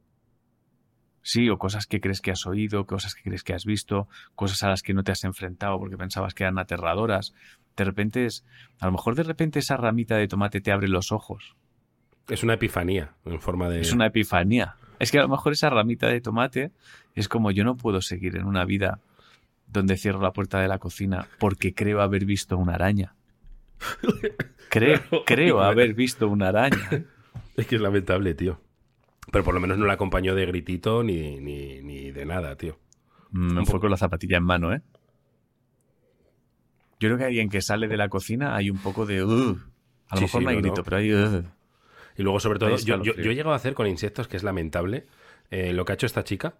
Sí, 1.22 1.48
o 1.48 1.58
cosas 1.58 1.86
que 1.86 2.00
crees 2.00 2.20
que 2.20 2.30
has 2.30 2.46
oído, 2.46 2.86
cosas 2.86 3.14
que 3.14 3.22
crees 3.22 3.44
que 3.44 3.54
has 3.54 3.64
visto, 3.64 4.08
cosas 4.34 4.62
a 4.62 4.68
las 4.68 4.82
que 4.82 4.92
no 4.92 5.04
te 5.04 5.12
has 5.12 5.24
enfrentado 5.24 5.78
porque 5.78 5.96
pensabas 5.96 6.34
que 6.34 6.42
eran 6.42 6.58
aterradoras. 6.58 7.32
De 7.76 7.84
repente 7.84 8.26
es, 8.26 8.44
a 8.80 8.86
lo 8.86 8.92
mejor 8.92 9.14
de 9.14 9.24
repente 9.24 9.58
esa 9.58 9.76
ramita 9.76 10.16
de 10.16 10.28
tomate 10.28 10.60
te 10.60 10.72
abre 10.72 10.88
los 10.88 11.12
ojos. 11.12 11.56
Es 12.28 12.42
una 12.42 12.54
epifanía 12.54 13.14
en 13.24 13.40
forma 13.40 13.68
de. 13.68 13.80
Es 13.80 13.92
una 13.92 14.06
epifanía. 14.06 14.76
Es 14.98 15.10
que 15.10 15.18
a 15.18 15.22
lo 15.22 15.28
mejor 15.28 15.52
esa 15.52 15.70
ramita 15.70 16.08
de 16.08 16.20
tomate 16.20 16.70
es 17.14 17.28
como 17.28 17.50
yo 17.50 17.64
no 17.64 17.76
puedo 17.76 18.00
seguir 18.00 18.36
en 18.36 18.46
una 18.46 18.64
vida 18.64 19.00
donde 19.66 19.96
cierro 19.96 20.20
la 20.20 20.32
puerta 20.32 20.60
de 20.60 20.68
la 20.68 20.78
cocina 20.78 21.26
porque 21.38 21.74
creo 21.74 22.00
haber 22.00 22.24
visto 22.24 22.56
una 22.56 22.74
araña. 22.74 23.14
Creo, 24.70 25.00
creo 25.24 25.62
haber 25.62 25.94
visto 25.94 26.28
una 26.28 26.48
araña. 26.48 26.88
Es 27.56 27.68
que 27.68 27.76
es 27.76 27.80
lamentable, 27.80 28.34
tío. 28.34 28.58
Pero 29.30 29.44
por 29.44 29.54
lo 29.54 29.60
menos 29.60 29.78
no 29.78 29.86
la 29.86 29.92
acompañó 29.92 30.34
de 30.34 30.46
gritito 30.46 31.04
ni, 31.04 31.38
ni, 31.38 31.80
ni 31.82 32.10
de 32.10 32.26
nada, 32.26 32.56
tío. 32.56 32.78
Me 33.30 33.64
fue 33.64 33.78
con 33.78 33.90
la 33.90 33.96
zapatilla 33.96 34.38
en 34.38 34.42
mano, 34.44 34.72
¿eh? 34.72 34.82
Yo 37.04 37.08
creo 37.10 37.18
que 37.18 37.24
alguien 37.24 37.50
que 37.50 37.60
sale 37.60 37.86
de 37.86 37.96
la 37.98 38.08
cocina 38.08 38.56
hay 38.56 38.70
un 38.70 38.78
poco 38.78 39.04
de... 39.04 39.22
"Ugh". 39.22 39.58
A 40.08 40.14
lo 40.14 40.18
Sí, 40.18 40.24
mejor 40.24 40.40
sí, 40.40 40.44
no 40.44 40.50
hay 40.50 40.56
grito, 40.56 40.76
no. 40.78 40.84
pero 40.84 40.96
hay... 40.96 41.08
Y 42.16 42.22
luego, 42.22 42.40
sobre 42.40 42.58
todo, 42.58 42.70
Ahí 42.70 42.82
yo, 42.84 43.02
yo, 43.02 43.12
he 43.12 43.34
llegado 43.34 43.52
a 43.52 43.56
hacer 43.56 43.74
con 43.74 43.86
insectos, 43.86 44.26
que 44.28 44.36
es 44.36 44.42
lamentable, 44.42 45.06
eh, 45.50 45.72
lo 45.72 45.84
que 45.84 45.92
ha 45.92 45.94
hecho 45.94 46.06
esta 46.06 46.24
chica, 46.24 46.56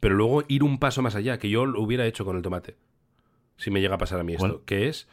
pero 0.00 0.14
luego 0.14 0.44
ir 0.48 0.62
un 0.62 0.78
paso 0.78 1.02
más 1.02 1.14
allá, 1.16 1.38
que 1.38 1.48
yo 1.50 1.66
lo 1.66 1.80
hubiera 1.80 2.06
hecho 2.06 2.24
con 2.24 2.36
el 2.36 2.42
tomate, 2.42 2.76
si 3.56 3.70
me 3.70 3.80
llega 3.80 3.94
a 3.96 3.98
pasar 3.98 4.20
a 4.20 4.22
mí 4.22 4.34
esto, 4.34 4.46
¿Cuál? 4.46 4.64
que 4.66 4.88
es 4.88 5.08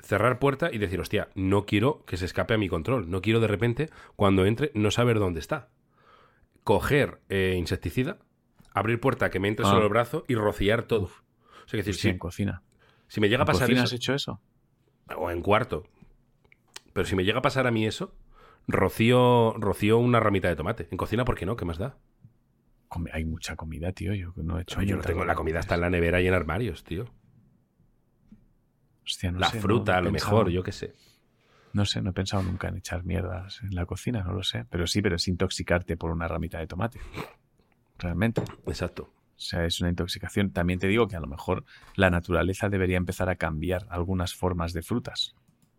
cerrar 0.00 0.38
puerta 0.38 0.70
y 0.72 0.78
decir, 0.78 1.00
hostia, 1.00 1.28
no 1.34 1.66
quiero 1.66 2.04
que 2.06 2.16
se 2.16 2.24
escape 2.24 2.54
a 2.54 2.58
mi 2.58 2.68
control, 2.68 3.10
no 3.10 3.20
quiero 3.20 3.40
de 3.40 3.48
repente, 3.48 3.90
cuando 4.16 4.46
entre, 4.46 4.70
no 4.74 4.90
saber 4.90 5.18
dónde 5.18 5.40
está. 5.40 5.68
Coger 6.62 7.20
eh, 7.28 7.56
insecticida, 7.58 8.18
abrir 8.72 9.00
puerta 9.00 9.30
que 9.30 9.40
me 9.40 9.48
entre 9.48 9.66
Ah. 9.66 9.70
solo 9.70 9.82
el 9.82 9.88
brazo 9.88 10.24
y 10.28 10.34
rociar 10.34 10.84
todo. 10.84 11.04
O 11.04 11.68
sea, 11.68 11.72
que 11.72 11.76
decir, 11.78 11.94
Sí, 11.94 12.08
en 12.08 12.18
cocina. 12.18 12.62
Si 13.08 13.20
me 13.20 13.28
llega 13.28 13.42
a 13.42 13.44
¿En 13.44 13.46
pasar 13.46 13.70
eso, 13.70 13.82
has 13.82 13.92
hecho 13.92 14.14
eso? 14.14 14.40
o 15.16 15.30
en 15.30 15.42
cuarto. 15.42 15.84
Pero 16.92 17.06
si 17.06 17.16
me 17.16 17.24
llega 17.24 17.38
a 17.38 17.42
pasar 17.42 17.66
a 17.66 17.70
mí 17.70 17.86
eso, 17.86 18.14
rocío, 18.66 19.54
rocío 19.58 19.98
una 19.98 20.20
ramita 20.20 20.48
de 20.48 20.56
tomate. 20.56 20.88
En 20.90 20.96
cocina, 20.96 21.24
¿por 21.24 21.36
qué 21.36 21.44
no? 21.46 21.56
¿Qué 21.56 21.64
más 21.64 21.78
da? 21.78 21.96
Hay 23.12 23.24
mucha 23.24 23.56
comida, 23.56 23.92
tío. 23.92 24.14
Yo 24.14 24.32
no 24.36 24.58
he 24.58 24.62
hecho... 24.62 24.80
yo 24.82 24.96
no 24.96 25.02
tengo 25.02 25.24
la 25.24 25.34
comida 25.34 25.58
está 25.58 25.74
en 25.74 25.80
la 25.80 25.90
nevera 25.90 26.20
y 26.20 26.28
en 26.28 26.34
armarios, 26.34 26.84
tío. 26.84 27.06
Hostia, 29.04 29.32
no 29.32 29.38
la 29.40 29.50
sé, 29.50 29.60
fruta, 29.60 29.92
no 29.92 29.98
a 29.98 30.00
lo 30.02 30.10
pensado- 30.12 30.36
mejor, 30.36 30.50
yo 30.50 30.62
qué 30.62 30.72
sé. 30.72 30.94
No 31.72 31.84
sé, 31.84 32.00
no 32.00 32.10
he 32.10 32.12
pensado 32.12 32.44
nunca 32.44 32.68
en 32.68 32.76
echar 32.76 33.02
mierdas 33.04 33.60
en 33.62 33.74
la 33.74 33.84
cocina, 33.84 34.22
no 34.22 34.32
lo 34.32 34.44
sé. 34.44 34.64
Pero 34.70 34.86
sí, 34.86 35.02
pero 35.02 35.16
es 35.16 35.26
intoxicarte 35.26 35.96
por 35.96 36.12
una 36.12 36.28
ramita 36.28 36.58
de 36.60 36.68
tomate. 36.68 37.00
Realmente. 37.98 38.42
Exacto. 38.66 39.12
O 39.36 39.40
sea, 39.40 39.64
es 39.66 39.80
una 39.80 39.90
intoxicación. 39.90 40.50
También 40.50 40.78
te 40.78 40.86
digo 40.88 41.08
que 41.08 41.16
a 41.16 41.20
lo 41.20 41.26
mejor 41.26 41.64
la 41.96 42.10
naturaleza 42.10 42.68
debería 42.68 42.96
empezar 42.96 43.28
a 43.28 43.36
cambiar 43.36 43.86
algunas 43.90 44.34
formas 44.34 44.72
de 44.72 44.82
frutas 44.82 45.34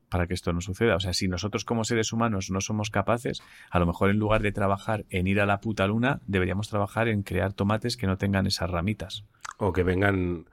para 0.10 0.28
que 0.28 0.34
esto 0.34 0.54
no 0.54 0.62
suceda. 0.62 0.96
O 0.96 1.00
sea, 1.00 1.14
si 1.14 1.28
nosotros 1.28 1.66
como 1.66 1.84
seres 1.84 2.14
humanos 2.14 2.50
no 2.52 2.62
somos 2.62 2.90
capaces, 2.90 3.42
a 3.72 3.80
lo 3.80 3.86
mejor 3.86 4.10
en 4.12 4.18
lugar 4.20 4.42
de 4.42 4.52
trabajar 4.52 5.06
en 5.10 5.28
ir 5.28 5.42
a 5.42 5.46
la 5.46 5.60
puta 5.62 5.88
luna, 5.88 6.22
deberíamos 6.28 6.70
trabajar 6.70 7.08
en 7.08 7.24
crear 7.24 7.54
tomates 7.54 7.98
que 7.98 8.08
no 8.08 8.18
tengan 8.18 8.46
esas 8.48 8.70
ramitas. 8.70 9.26
O 9.58 9.74
que 9.74 9.84
vengan. 9.84 10.46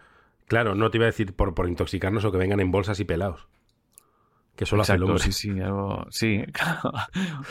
Claro, 0.46 0.74
no 0.74 0.90
te 0.90 0.98
iba 0.98 1.04
a 1.04 1.10
decir 1.10 1.34
por, 1.34 1.54
por 1.54 1.68
intoxicarnos 1.68 2.24
o 2.24 2.32
que 2.32 2.38
vengan 2.38 2.60
en 2.60 2.70
bolsas 2.70 2.98
y 3.00 3.04
pelados. 3.04 3.46
Que 4.56 4.66
solo 4.66 4.82
hace 4.82 4.92
Exacto, 4.92 5.12
hombre. 5.12 5.24
sí, 5.24 5.32
sí, 5.32 5.60
algo- 5.60 6.06
sí, 6.10 6.42
claro. 6.52 6.92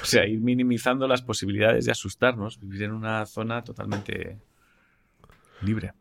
O 0.02 0.06
sea, 0.06 0.26
ir 0.28 0.40
minimizando 0.40 1.08
las 1.08 1.22
posibilidades 1.22 1.86
de 1.86 1.92
asustarnos, 1.92 2.60
vivir 2.60 2.84
en 2.84 2.92
una 2.92 3.26
zona 3.26 3.64
totalmente 3.64 4.38
libre. 5.62 5.94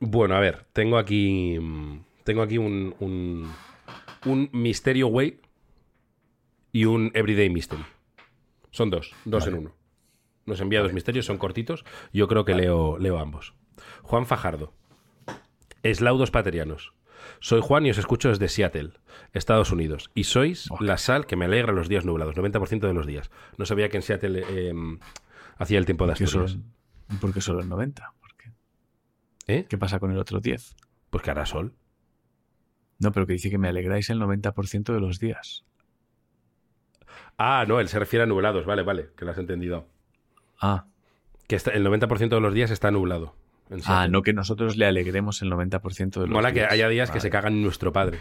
Bueno, 0.00 0.34
a 0.36 0.40
ver, 0.40 0.66
tengo 0.72 0.98
aquí. 0.98 1.58
mm, 1.60 2.00
Tengo 2.24 2.42
aquí 2.42 2.58
un. 2.58 2.94
Un, 3.00 3.50
un 4.26 4.48
Mysterio 4.52 5.08
Way 5.08 5.40
y 6.72 6.84
un 6.84 7.10
Everyday 7.14 7.50
Mystery. 7.50 7.84
Son 8.70 8.90
dos, 8.90 9.12
dos 9.24 9.44
Vale. 9.44 9.56
en 9.56 9.62
uno. 9.64 9.74
Nos 10.46 10.60
envía 10.60 10.80
dos 10.82 10.92
misterios, 10.92 11.26
son 11.26 11.38
cortitos. 11.38 11.84
Yo 12.12 12.26
creo 12.28 12.44
que 12.44 12.54
leo, 12.54 12.98
leo 12.98 13.18
ambos. 13.18 13.54
Juan 14.02 14.26
Fajardo. 14.26 14.72
Eslaudos 15.82 16.30
paterianos. 16.30 16.92
Soy 17.40 17.60
Juan 17.60 17.86
y 17.86 17.90
os 17.90 17.98
escucho 17.98 18.28
desde 18.30 18.48
Seattle, 18.48 18.92
Estados 19.32 19.70
Unidos. 19.70 20.10
Y 20.14 20.24
sois 20.24 20.70
Ok. 20.70 20.80
la 20.80 20.98
sal 20.98 21.26
que 21.26 21.36
me 21.36 21.44
alegra 21.44 21.72
los 21.72 21.88
días 21.88 22.04
nublados, 22.04 22.34
90% 22.36 22.80
de 22.88 22.94
los 22.94 23.06
días. 23.06 23.30
No 23.58 23.66
sabía 23.66 23.88
que 23.88 23.96
en 23.98 24.02
Seattle 24.02 24.44
eh, 24.48 24.72
hacía 25.58 25.78
el 25.78 25.86
tiempo 25.86 26.06
de 26.06 26.12
¿Por 26.12 26.18
qué 26.18 26.26
solo, 26.26 26.44
Asturias. 26.46 26.70
por 27.20 27.32
qué 27.34 27.40
solo 27.40 27.60
el 27.60 27.68
90? 27.68 28.12
¿Eh? 29.52 29.66
¿Qué 29.68 29.76
pasa 29.78 29.98
con 29.98 30.10
el 30.10 30.18
otro 30.18 30.40
10? 30.40 30.74
Pues 31.10 31.22
que 31.22 31.30
hará 31.30 31.44
sol. 31.46 31.74
No, 32.98 33.12
pero 33.12 33.26
que 33.26 33.32
dice 33.34 33.50
que 33.50 33.58
me 33.58 33.68
alegráis 33.68 34.08
el 34.10 34.20
90% 34.20 34.92
de 34.94 35.00
los 35.00 35.18
días. 35.18 35.64
Ah, 37.36 37.64
no, 37.66 37.80
él 37.80 37.88
se 37.88 37.98
refiere 37.98 38.22
a 38.22 38.26
nublados. 38.26 38.64
Vale, 38.64 38.82
vale, 38.82 39.10
que 39.16 39.24
lo 39.24 39.32
has 39.32 39.38
entendido. 39.38 39.86
Ah, 40.60 40.86
Que 41.48 41.56
está- 41.56 41.72
el 41.72 41.82
90% 41.84 42.36
de 42.36 42.40
los 42.40 42.54
días 42.54 42.70
está 42.70 42.90
nublado. 42.90 43.34
ah 43.86 44.06
no 44.08 44.22
que 44.22 44.32
nosotros 44.34 44.76
le 44.76 44.86
alegremos 44.86 45.40
el 45.42 45.48
90% 45.50 46.20
de 46.20 46.26
los 46.26 46.34
Mola 46.34 46.52
que 46.52 46.60
días. 46.60 46.72
haya 46.72 46.88
días 46.88 47.10
que 47.10 47.20
se 47.20 47.30
cagan 47.30 47.54
en 47.54 47.62
nuestro 47.62 47.92
padre. 47.92 48.20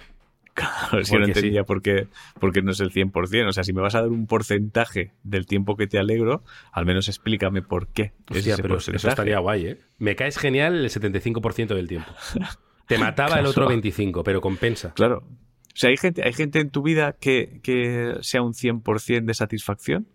Claro, 0.53 0.99
es 0.99 1.09
que 1.09 1.17
no 1.17 1.25
sí. 1.25 1.31
entendía 1.31 1.63
por, 1.63 1.81
qué, 1.81 2.07
por 2.39 2.51
qué 2.51 2.61
no 2.61 2.71
es 2.71 2.79
el 2.81 2.91
100%. 2.91 3.47
O 3.47 3.51
sea, 3.53 3.63
si 3.63 3.73
me 3.73 3.81
vas 3.81 3.95
a 3.95 4.01
dar 4.01 4.09
un 4.09 4.27
porcentaje 4.27 5.13
del 5.23 5.45
tiempo 5.45 5.77
que 5.77 5.87
te 5.87 5.97
alegro, 5.97 6.43
al 6.71 6.85
menos 6.85 7.07
explícame 7.07 7.61
por 7.61 7.87
qué. 7.87 8.13
es 8.29 8.37
Hostia, 8.37 8.53
ese 8.53 8.61
pero 8.61 8.77
eso 8.77 8.91
estaría 8.91 9.39
guay, 9.39 9.65
¿eh? 9.67 9.77
Me 9.97 10.15
caes 10.15 10.37
genial 10.37 10.75
el 10.75 10.89
75% 10.89 11.75
del 11.75 11.87
tiempo. 11.87 12.11
Te 12.87 12.97
mataba 12.97 13.39
el 13.39 13.45
otro 13.45 13.61
Claro. 13.61 13.69
25, 13.69 14.23
pero 14.23 14.41
compensa. 14.41 14.93
Claro. 14.93 15.19
O 15.19 15.75
sea, 15.75 15.89
¿hay 15.89 15.97
gente, 15.97 16.23
¿hay 16.25 16.33
gente 16.33 16.59
en 16.59 16.69
tu 16.69 16.81
vida 16.81 17.15
que, 17.19 17.61
que 17.63 18.17
sea 18.21 18.41
un 18.41 18.53
100% 18.53 19.23
de 19.23 19.33
satisfacción? 19.33 20.07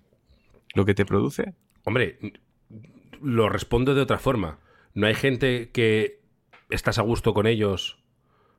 ¿Lo 0.74 0.84
que 0.84 0.93
te 0.93 1.07
produce? 1.07 1.55
Hombre, 1.84 2.18
lo 3.22 3.49
respondo 3.49 3.95
de 3.95 4.03
otra 4.03 4.18
forma. 4.18 4.59
¿No 4.93 5.07
hay 5.07 5.14
gente 5.14 5.70
que 5.70 6.20
estás 6.68 6.99
a 6.99 7.03
gusto 7.03 7.32
con 7.32 7.47
ellos 7.47 7.99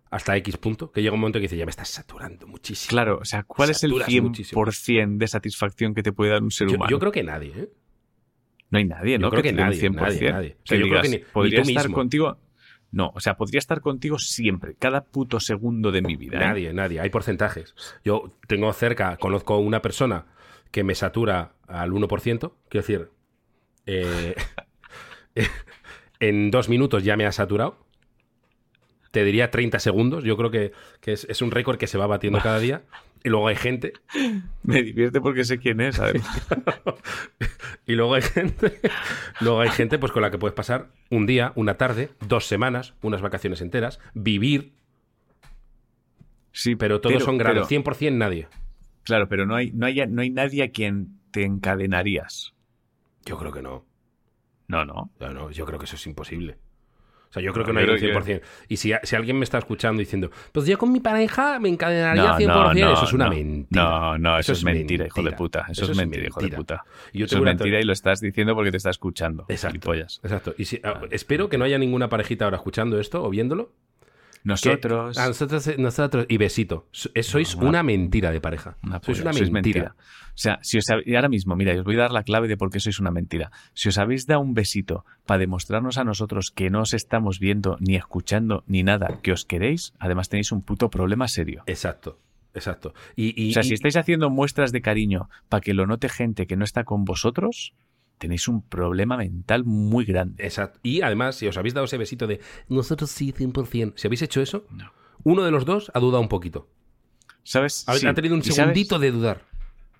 hasta 0.09 0.35
X 0.37 0.57
punto? 0.57 0.91
Que 0.91 1.01
llega 1.01 1.13
un 1.13 1.19
momento 1.19 1.39
que 1.39 1.43
dice, 1.43 1.57
ya 1.57 1.65
me 1.65 1.69
estás 1.71 1.89
saturando 1.89 2.47
muchísimo. 2.47 2.89
Claro, 2.89 3.19
o 3.21 3.25
sea, 3.25 3.43
¿cuál 3.43 3.69
es 3.69 3.83
el 3.83 3.91
Saturas 3.91 4.09
100% 4.09 5.17
de 5.17 5.27
satisfacción 5.27 5.93
que 5.93 6.03
te 6.03 6.11
puede 6.13 6.31
dar 6.31 6.43
un 6.43 6.51
ser 6.51 6.67
Yo, 6.67 6.75
humano? 6.75 6.89
yo 6.89 6.99
creo 6.99 7.11
que 7.11 7.23
nadie, 7.23 7.53
¿eh? 7.55 7.69
No 8.69 8.79
hay 8.79 8.85
nadie, 8.85 9.17
¿no? 9.17 9.29
creo 9.29 9.43
que 9.43 9.53
nadie, 9.53 9.79
100%. 9.79 9.91
nadie, 9.95 10.31
nadie. 10.31 10.57
O 10.63 10.67
sea, 10.67 10.77
yo 10.77 10.87
creo 10.89 11.01
que 11.01 11.09
ni- 11.09 11.17
ni 11.17 11.23
podría 11.23 11.61
tú 11.63 11.69
estar 11.69 11.83
mismo. 11.85 11.95
contigo. 11.95 12.37
No, 12.91 13.11
o 13.15 13.19
sea, 13.19 13.35
podría 13.37 13.59
estar 13.59 13.81
contigo 13.81 14.17
siempre, 14.17 14.75
cada 14.79 15.03
puto 15.05 15.39
segundo 15.39 15.91
de 15.91 16.01
mi 16.01 16.15
vida. 16.15 16.37
¿eh? 16.37 16.39
Nadie, 16.47 16.73
nadie. 16.73 16.99
Hay 17.01 17.09
porcentajes. 17.09 17.75
Yo 18.03 18.33
tengo 18.47 18.71
cerca, 18.73 19.17
conozco 19.17 19.57
una 19.57 19.81
persona 19.81 20.25
que 20.71 20.83
me 20.83 20.95
satura 20.95 21.53
al 21.67 21.91
1%. 21.91 22.53
Quiero 22.69 22.85
decir, 22.87 23.09
eh, 23.85 24.35
en 26.19 26.51
dos 26.51 26.69
minutos 26.69 27.03
ya 27.03 27.15
me 27.17 27.25
ha 27.25 27.31
saturado 27.31 27.77
te 29.17 29.25
diría 29.25 29.49
30 29.49 29.79
segundos. 29.79 30.23
Yo 30.23 30.37
creo 30.37 30.51
que, 30.51 30.73
que 31.01 31.11
es, 31.13 31.25
es 31.27 31.41
un 31.41 31.49
récord 31.49 31.79
que 31.79 31.87
se 31.87 31.97
va 31.97 32.05
batiendo 32.05 32.39
cada 32.39 32.59
día. 32.59 32.83
Y 33.23 33.29
luego 33.29 33.47
hay 33.47 33.55
gente. 33.55 33.93
Me 34.61 34.83
divierte 34.83 35.19
porque 35.19 35.43
sé 35.43 35.57
quién 35.57 35.81
es, 35.81 35.99
además. 35.99 36.47
y 37.87 37.93
luego 37.95 38.13
hay 38.13 38.21
gente. 38.21 38.79
luego 39.41 39.59
hay 39.59 39.69
gente 39.69 39.97
pues 39.97 40.11
con 40.11 40.21
la 40.21 40.29
que 40.29 40.37
puedes 40.37 40.53
pasar 40.53 40.89
un 41.09 41.25
día, 41.25 41.51
una 41.55 41.73
tarde, 41.73 42.09
dos 42.27 42.45
semanas, 42.45 42.93
unas 43.01 43.21
vacaciones 43.23 43.59
enteras, 43.61 43.99
vivir. 44.13 44.71
Sí, 46.51 46.75
Pero 46.75 47.01
todos 47.01 47.23
son 47.23 47.39
pero- 47.39 47.49
grandes. 47.55 47.69
100% 47.69 48.13
nadie. 48.13 48.47
Claro, 49.03 49.27
pero 49.27 49.45
no 49.47 49.55
hay, 49.55 49.71
no, 49.71 49.87
hay, 49.87 50.05
no 50.07 50.21
hay 50.21 50.29
nadie 50.29 50.63
a 50.63 50.69
quien 50.69 51.19
te 51.31 51.43
encadenarías. 51.43 52.53
Yo 53.25 53.35
creo 53.37 53.51
que 53.51 53.63
no. 53.63 53.83
No, 54.67 54.85
no. 54.85 55.09
No, 55.19 55.33
no, 55.33 55.49
yo 55.51 55.65
creo 55.65 55.79
que 55.79 55.85
eso 55.85 55.95
es 55.95 56.05
imposible. 56.05 56.59
Sea, 57.37 57.45
yo 57.45 57.53
creo 57.53 57.65
que 57.65 57.73
no 57.73 57.79
hay 57.79 57.85
un 57.89 57.97
creo 57.97 58.21
100%. 58.21 58.41
Y 58.67 58.77
si, 58.77 58.93
si 59.03 59.15
alguien 59.15 59.37
me 59.37 59.43
está 59.43 59.57
escuchando 59.57 59.99
diciendo, 59.99 60.29
pues 60.51 60.65
yo 60.65 60.77
con 60.77 60.91
mi 60.91 60.99
pareja 60.99 61.59
me 61.59 61.69
encadenaría 61.69 62.23
No, 62.23 62.37
100%, 62.37 62.79
no, 62.79 62.93
eso 62.93 63.05
es 63.05 63.13
una 63.13 63.29
mentira. 63.29 63.81
No, 63.83 64.17
no, 64.17 64.39
eso, 64.39 64.51
es 64.53 64.63
mentira, 64.63 65.05
hijo 65.07 65.21
de 65.23 65.31
puta. 65.31 65.65
Eso, 65.69 65.91
es 65.91 65.97
mentira, 65.97 66.27
hijo 66.27 66.41
de 66.41 66.49
puta. 66.49 66.83
Y 67.13 67.19
yo 67.19 67.25
Eso 67.25 67.35
es 67.35 67.41
una 67.41 67.51
mentira 67.51 67.79
y 67.79 67.83
lo 67.83 67.93
estás 67.93 68.19
diciendo 68.21 68.55
porque 68.55 68.71
te 68.71 68.77
está 68.77 68.89
escuchando. 68.89 69.45
Exacto. 69.47 69.73
gilipollas. 69.73 70.19
Exacto. 70.23 70.53
Y 70.57 70.65
si- 70.65 70.79
ah, 70.83 71.01
espero 71.11 71.49
que 71.49 71.57
no 71.57 71.65
haya 71.65 71.77
ninguna 71.77 72.09
parejita 72.09 72.45
ahora 72.45 72.57
escuchando 72.57 72.99
esto 72.99 73.23
o 73.23 73.29
viéndolo. 73.29 73.71
Que- 74.37 74.49
Nosotros. 74.49 75.17
a 75.17 75.27
nosotros, 75.27 75.67
eh, 75.67 75.75
nosotros. 75.77 76.25
Y 76.29 76.37
besito. 76.37 76.87
Eh, 77.13 77.23
Sois 77.23 77.55
Una- 77.55 77.69
una 77.69 77.83
mentira 77.83 78.31
de 78.31 78.41
pareja. 78.41 78.77
Una 78.83 78.99
sois 79.03 79.21
una 79.21 79.31
mentira. 79.33 79.95
O 79.97 80.39
sea, 80.39 80.59
si 80.61 80.77
os 80.77 80.85
y 81.05 81.15
ahora 81.15 81.29
mismo, 81.29 81.55
mira, 81.55 81.73
os 81.77 81.83
voy 81.83 81.95
a 81.95 81.99
dar 82.03 82.11
la 82.11 82.23
clave 82.23 82.47
de 82.47 82.57
por 82.57 82.69
qué 82.69 82.79
sois 82.79 82.99
una 82.99 83.09
mentira. 83.11 83.51
Si 83.73 83.89
os 83.89 83.97
habéis 83.97 84.27
dado 84.27 84.41
un 84.41 84.53
besito 84.53 85.03
para 85.25 85.39
demostrarnos 85.39 85.97
a 85.97 86.03
nosotros 86.03 86.51
que 86.53 86.69
no 86.69 86.81
os 86.81 86.93
estamos 86.93 87.39
viendo, 87.39 87.77
ni 87.79 87.95
escuchando, 87.95 88.63
ni 88.67 88.83
nada, 88.83 89.19
que 89.23 89.31
os 89.31 89.45
queréis, 89.45 89.93
además 89.99 90.29
tenéis 90.29 90.51
un 90.51 90.61
puto 90.61 90.89
problema 90.89 91.27
serio. 91.27 91.63
Exacto. 91.65 92.19
Exacto. 92.53 92.93
Y, 93.15 93.39
y- 93.39 93.49
O 93.51 93.53
sea, 93.53 93.61
y- 93.61 93.65
si 93.67 93.73
estáis 93.75 93.97
haciendo 93.97 94.29
muestras 94.31 94.71
de 94.71 94.81
cariño 94.81 95.29
para 95.49 95.61
que 95.61 95.73
lo 95.75 95.85
note 95.85 96.09
gente 96.09 96.47
que 96.47 96.55
no 96.55 96.63
está 96.63 96.85
con 96.85 97.03
vosotros, 97.05 97.73
tenéis 98.17 98.47
un 98.47 98.61
problema 98.61 99.17
mental 99.17 99.63
muy 99.63 100.05
grande. 100.05 100.43
Exacto. 100.43 100.79
Y 100.83 101.01
además, 101.01 101.35
si 101.35 101.47
os 101.47 101.57
habéis 101.57 101.73
dado 101.73 101.85
ese 101.85 101.97
besito 101.97 102.27
de 102.27 102.39
nosotros 102.69 103.09
sí, 103.11 103.31
100%, 103.33 103.93
si 103.95 104.07
habéis 104.07 104.21
hecho 104.21 104.41
eso, 104.41 104.65
No. 104.71 104.91
uno 105.23 105.43
de 105.43 105.51
los 105.51 105.65
dos 105.65 105.91
ha 105.93 105.99
dudado 105.99 106.21
un 106.21 106.29
poquito. 106.29 106.67
¿Sabes? 107.43 107.83
Ha, 107.87 107.93
Sí. 107.95 108.07
ha 108.07 108.13
tenido 108.13 108.33
un 108.35 108.41
¿Y 108.41 108.43
sabes- 108.43 108.55
segundito 108.55 108.99
de 108.99 109.11
dudar. 109.11 109.45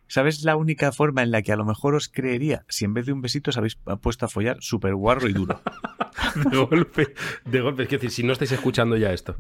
¿Sabes 0.09 0.43
la 0.43 0.55
única 0.55 0.91
forma 0.93 1.21
en 1.21 1.31
la 1.31 1.41
que 1.41 1.51
a 1.51 1.57
lo 1.57 1.65
mejor 1.65 1.93
os 1.95 2.07
creería 2.07 2.63
si 2.69 2.85
en 2.85 2.93
vez 2.93 3.05
de 3.05 3.11
un 3.13 3.21
besito 3.21 3.49
os 3.51 3.57
habéis 3.57 3.75
puesto 4.01 4.25
a 4.25 4.29
follar 4.29 4.57
súper 4.61 4.95
guarro 4.95 5.27
y 5.27 5.33
duro? 5.33 5.59
De 6.51 6.57
golpe, 6.57 7.13
de 7.45 7.61
golpe. 7.61 7.83
Es 7.83 7.89
decir, 7.89 8.11
si 8.11 8.23
no 8.23 8.31
estáis 8.33 8.51
escuchando 8.51 8.95
ya 8.97 9.11
esto. 9.11 9.35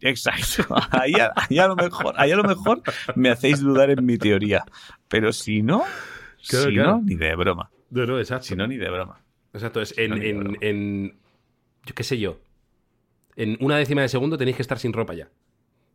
Exacto. 0.00 0.74
Ahí 0.90 1.12
a, 1.14 1.32
ahí 1.36 1.58
a 1.58 1.66
lo 1.68 1.76
mejor, 1.76 2.14
ahí 2.16 2.30
a 2.32 2.36
lo 2.36 2.44
mejor 2.44 2.82
me 3.16 3.30
hacéis 3.30 3.60
dudar 3.60 3.90
en 3.90 4.04
mi 4.04 4.18
teoría. 4.18 4.64
Pero 5.08 5.32
si 5.32 5.62
no, 5.62 5.84
Claro, 6.48 6.66
si 6.68 6.74
claro. 6.74 6.90
no, 6.96 7.02
ni 7.02 7.14
de 7.16 7.34
broma. 7.36 7.70
No, 7.90 8.06
no, 8.06 8.18
exacto. 8.18 8.46
Si 8.46 8.56
no, 8.56 8.66
ni 8.66 8.76
de 8.76 8.90
broma. 8.90 9.22
Exacto, 9.52 9.80
es 9.80 9.96
en, 9.98 10.22
en, 10.22 10.38
broma. 10.40 10.58
en- 10.60 11.14
Yo 11.86 11.94
qué 11.94 12.02
sé 12.04 12.18
yo. 12.18 12.38
En 13.36 13.56
una 13.60 13.76
décima 13.76 14.02
de 14.02 14.08
segundo 14.08 14.36
tenéis 14.36 14.56
que 14.56 14.62
estar 14.62 14.78
sin 14.78 14.92
ropa 14.92 15.14
ya. 15.14 15.28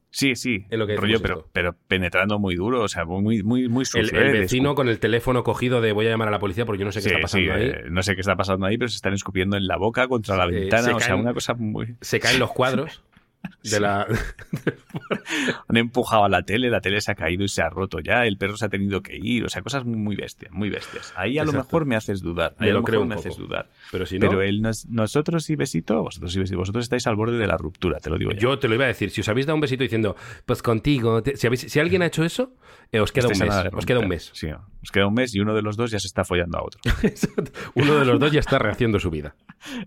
Sí, 0.09 0.35
sí. 0.35 0.65
En 0.69 0.77
lo 0.79 0.85
que 0.85 0.95
rollo, 0.95 1.19
pero, 1.21 1.49
pero 1.53 1.75
penetrando 1.87 2.37
muy 2.37 2.55
duro, 2.55 2.83
o 2.83 2.87
sea, 2.87 3.03
muy, 3.03 3.41
muy, 3.41 3.67
muy 3.67 3.81
El, 3.81 3.85
sucio, 3.87 4.19
el 4.21 4.27
¿eh? 4.27 4.39
Vecino 4.41 4.75
con 4.75 4.87
el 4.87 4.99
teléfono 4.99 5.43
cogido 5.43 5.81
de 5.81 5.91
voy 5.91 6.05
a 6.05 6.11
llamar 6.11 6.27
a 6.27 6.31
la 6.31 6.37
policía 6.39 6.65
porque 6.65 6.79
yo 6.81 6.85
no 6.85 6.91
sé 6.91 6.99
qué 6.99 7.09
Sí, 7.09 7.15
está 7.15 7.21
pasando 7.21 7.45
sí, 7.53 7.59
ahí. 7.59 7.69
eh, 7.69 7.83
no 7.89 8.03
sé 8.03 8.13
qué 8.13 8.21
está 8.21 8.35
pasando 8.35 8.65
ahí, 8.67 8.77
pero 8.77 8.89
se 8.89 8.95
están 8.97 9.13
escupiendo 9.13 9.57
en 9.57 9.65
la 9.65 9.75
boca 9.77 10.07
contra 10.07 10.37
la 10.37 10.45
Eh, 10.45 10.59
ventana. 10.59 10.95
o 10.95 10.99
sea, 10.99 11.15
caen- 11.15 11.19
una 11.21 11.33
cosa 11.33 11.55
muy. 11.55 11.95
Se 12.01 12.19
caen 12.19 12.39
los 12.39 12.51
cuadros 12.51 13.01
de 13.63 13.79
la. 13.79 14.07
Han 15.67 15.77
empujado 15.77 16.25
a 16.25 16.29
la 16.29 16.43
tele, 16.43 16.69
la 16.69 16.81
tele 16.81 17.01
se 17.01 17.11
ha 17.11 17.15
caído 17.15 17.43
y 17.43 17.47
se 17.47 17.61
ha 17.61 17.69
roto 17.69 17.99
ya, 17.99 18.25
el 18.25 18.37
perro 18.37 18.57
se 18.57 18.65
ha 18.65 18.69
tenido 18.69 19.01
que 19.01 19.15
ir, 19.17 19.45
o 19.45 19.49
sea, 19.49 19.61
cosas 19.61 19.85
muy, 19.85 20.15
bestias, 20.15 20.51
muy 20.51 20.69
bestias. 20.69 21.13
Ahí 21.15 21.37
a 21.37 21.43
lo 21.45 21.51
mejor 21.53 21.85
me 21.85 21.95
haces 21.95 22.21
dudar. 22.21 22.55
Ahí 22.59 22.69
a 22.69 22.73
lo 22.73 22.79
lo 22.79 22.85
creo 22.85 22.99
mejor 22.99 23.03
un 23.03 23.09
me 23.09 23.15
poco. 23.15 23.27
haces 23.29 23.37
dudar. 23.39 23.69
Pero 23.91 24.05
si 24.05 24.19
no. 24.19 24.29
Pero 24.29 24.41
el 24.41 24.61
nos- 24.61 24.85
nosotros 24.87 25.49
y 25.49 25.55
besito, 25.55 26.01
vosotros 26.01 26.35
y 26.35 26.39
besito, 26.39 26.57
vosotros 26.59 26.83
estáis 26.85 27.07
al 27.07 27.15
borde 27.15 27.37
de 27.37 27.47
la 27.47 27.57
ruptura, 27.57 27.99
te 27.99 28.09
lo 28.09 28.17
digo 28.17 28.31
ya. 28.31 28.37
Yo 28.39 28.59
te 28.59 28.67
lo 28.67 28.75
iba 28.75 28.85
a 28.85 28.87
decir, 28.87 29.09
si 29.11 29.21
os 29.21 29.29
habéis 29.29 29.45
dado 29.45 29.55
un 29.55 29.61
besito 29.61 29.83
diciendo, 29.83 30.15
pues 30.45 30.61
contigo, 30.61 31.21
te- 31.23 31.35
si, 31.37 31.47
habéis- 31.47 31.69
si 31.69 31.79
alguien 31.79 32.01
ha 32.01 32.07
hecho 32.07 32.23
eso, 32.23 32.53
eh, 32.91 32.99
os 32.99 33.11
queda 33.11 33.27
un 33.27 33.33
Estáis 33.33 33.51
a 33.51 33.63
mes. 33.65 33.73
Os 33.73 33.85
queda 33.85 33.99
un 33.99 34.07
mes. 34.07 34.29
Sí, 34.33 34.47
os 34.83 34.91
queda 34.91 35.07
un 35.07 35.13
mes 35.13 35.33
y 35.33 35.39
uno 35.39 35.55
de 35.55 35.61
los 35.61 35.77
dos 35.77 35.89
ya 35.91 35.99
se 35.99 36.07
está 36.07 36.23
follando 36.23 36.57
a 36.59 36.63
otro. 36.63 36.79
Exacto. 37.03 37.51
Uno 37.73 37.95
de 37.99 38.05
los 38.05 38.19
dos 38.19 38.31
ya 38.31 38.39
está 38.41 38.59
rehaciendo 38.59 38.99
su 38.99 39.09
vida. 39.09 39.35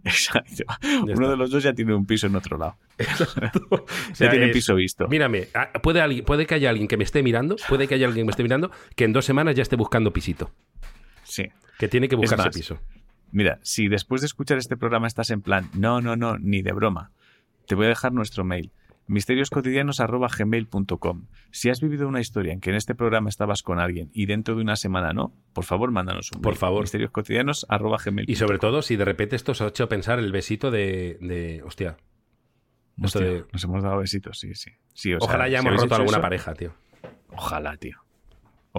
Exacto. 0.05 0.65
Uno 1.03 1.13
está. 1.13 1.29
de 1.29 1.37
los 1.37 1.51
dos 1.51 1.63
ya 1.63 1.73
tiene 1.75 1.95
un 1.95 2.07
piso 2.07 2.27
en 2.27 2.37
otro 2.37 2.59
lado. 2.59 2.77
O 3.71 4.15
sea, 4.15 4.29
ya 4.29 4.31
tiene 4.31 4.47
es- 4.47 4.53
piso 4.53 4.75
visto. 4.75 5.07
Mírame, 5.09 5.49
ah, 5.55 5.71
puede 5.83 6.47
que 6.47 6.55
haya 6.55 6.71
alguien 6.71 6.89
que 6.89 6.97
me 6.97 7.05
esté 7.05 7.23
mirando, 7.23 7.57
puede 7.69 7.87
que 7.87 7.95
haya 7.95 8.07
alguien 8.07 8.25
que 8.25 8.27
me 8.29 8.31
esté 8.31 8.43
mirando, 8.43 8.71
que 8.95 9.05
en 9.05 9.13
dos 9.13 9.25
semanas 9.25 9.55
ya 9.55 9.63
esté 9.63 9.77
buscando 9.77 10.13
pisito. 10.13 10.51
Sí. 11.25 11.45
Que 11.79 11.89
tiene 11.89 12.09
que 12.09 12.17
buscarse 12.17 12.47
más, 12.47 12.57
piso. 12.57 12.79
Mira, 13.33 13.59
si 13.63 13.89
después 13.89 14.23
de 14.23 14.27
escuchar 14.29 14.57
este 14.57 14.77
programa 14.77 15.07
estás 15.07 15.31
en 15.31 15.43
plan, 15.43 15.69
no, 15.75 16.01
no, 16.01 16.17
no, 16.17 16.39
ni 16.39 16.63
de 16.63 16.73
broma, 16.73 17.11
te 17.67 17.75
voy 17.75 17.87
a 17.87 17.89
dejar 17.91 18.13
nuestro 18.13 18.45
mail, 18.45 18.71
misterioscotidianos.gmail.com. 19.07 21.27
Si 21.51 21.71
has 21.71 21.81
vivido 21.81 22.09
una 22.09 22.21
historia 22.21 22.53
en 22.53 22.61
que 22.61 22.71
en 22.71 22.77
este 22.77 22.95
programa 22.95 23.29
estabas 23.29 23.63
con 23.63 23.79
alguien 23.79 24.11
y 24.13 24.27
dentro 24.27 24.55
de 24.57 24.63
una 24.63 24.77
semana 24.77 25.13
no, 25.13 25.33
por 25.53 25.65
favor, 25.65 25.91
mándanos 25.91 26.31
un 26.33 26.43
Por 26.43 26.53
mail. 26.53 26.59
favor. 26.59 26.85
Y 28.31 28.37
sobre 28.37 28.59
todo, 28.59 28.83
si 28.83 28.97
de 28.97 29.05
repente 29.05 29.37
esto 29.37 29.53
os 29.53 29.61
ha 29.61 29.69
hecho 29.69 29.89
pensar 29.89 30.19
el 30.19 30.33
besito 30.33 30.71
de. 30.71 31.19
de- 31.21 31.63
hostia. 31.65 31.97
esto 32.97 33.19
Hostia, 33.19 33.33
de- 33.33 33.45
Nos 33.53 33.65
hemos 33.65 33.83
dado 33.83 33.99
besitos, 33.99 34.39
sí, 34.39 34.55
sí. 34.55 34.71
Sí, 34.95 35.13
o 35.15 35.21
sea, 35.21 35.29
Ojalá 35.29 35.45
hayamos 35.45 35.67
habéis 35.69 35.83
roto 35.83 35.95
alguna 35.97 36.17
eso, 36.17 36.23
pareja, 36.23 36.55
tío. 36.55 36.75
Ojalá, 37.29 37.77
tío. 37.77 37.99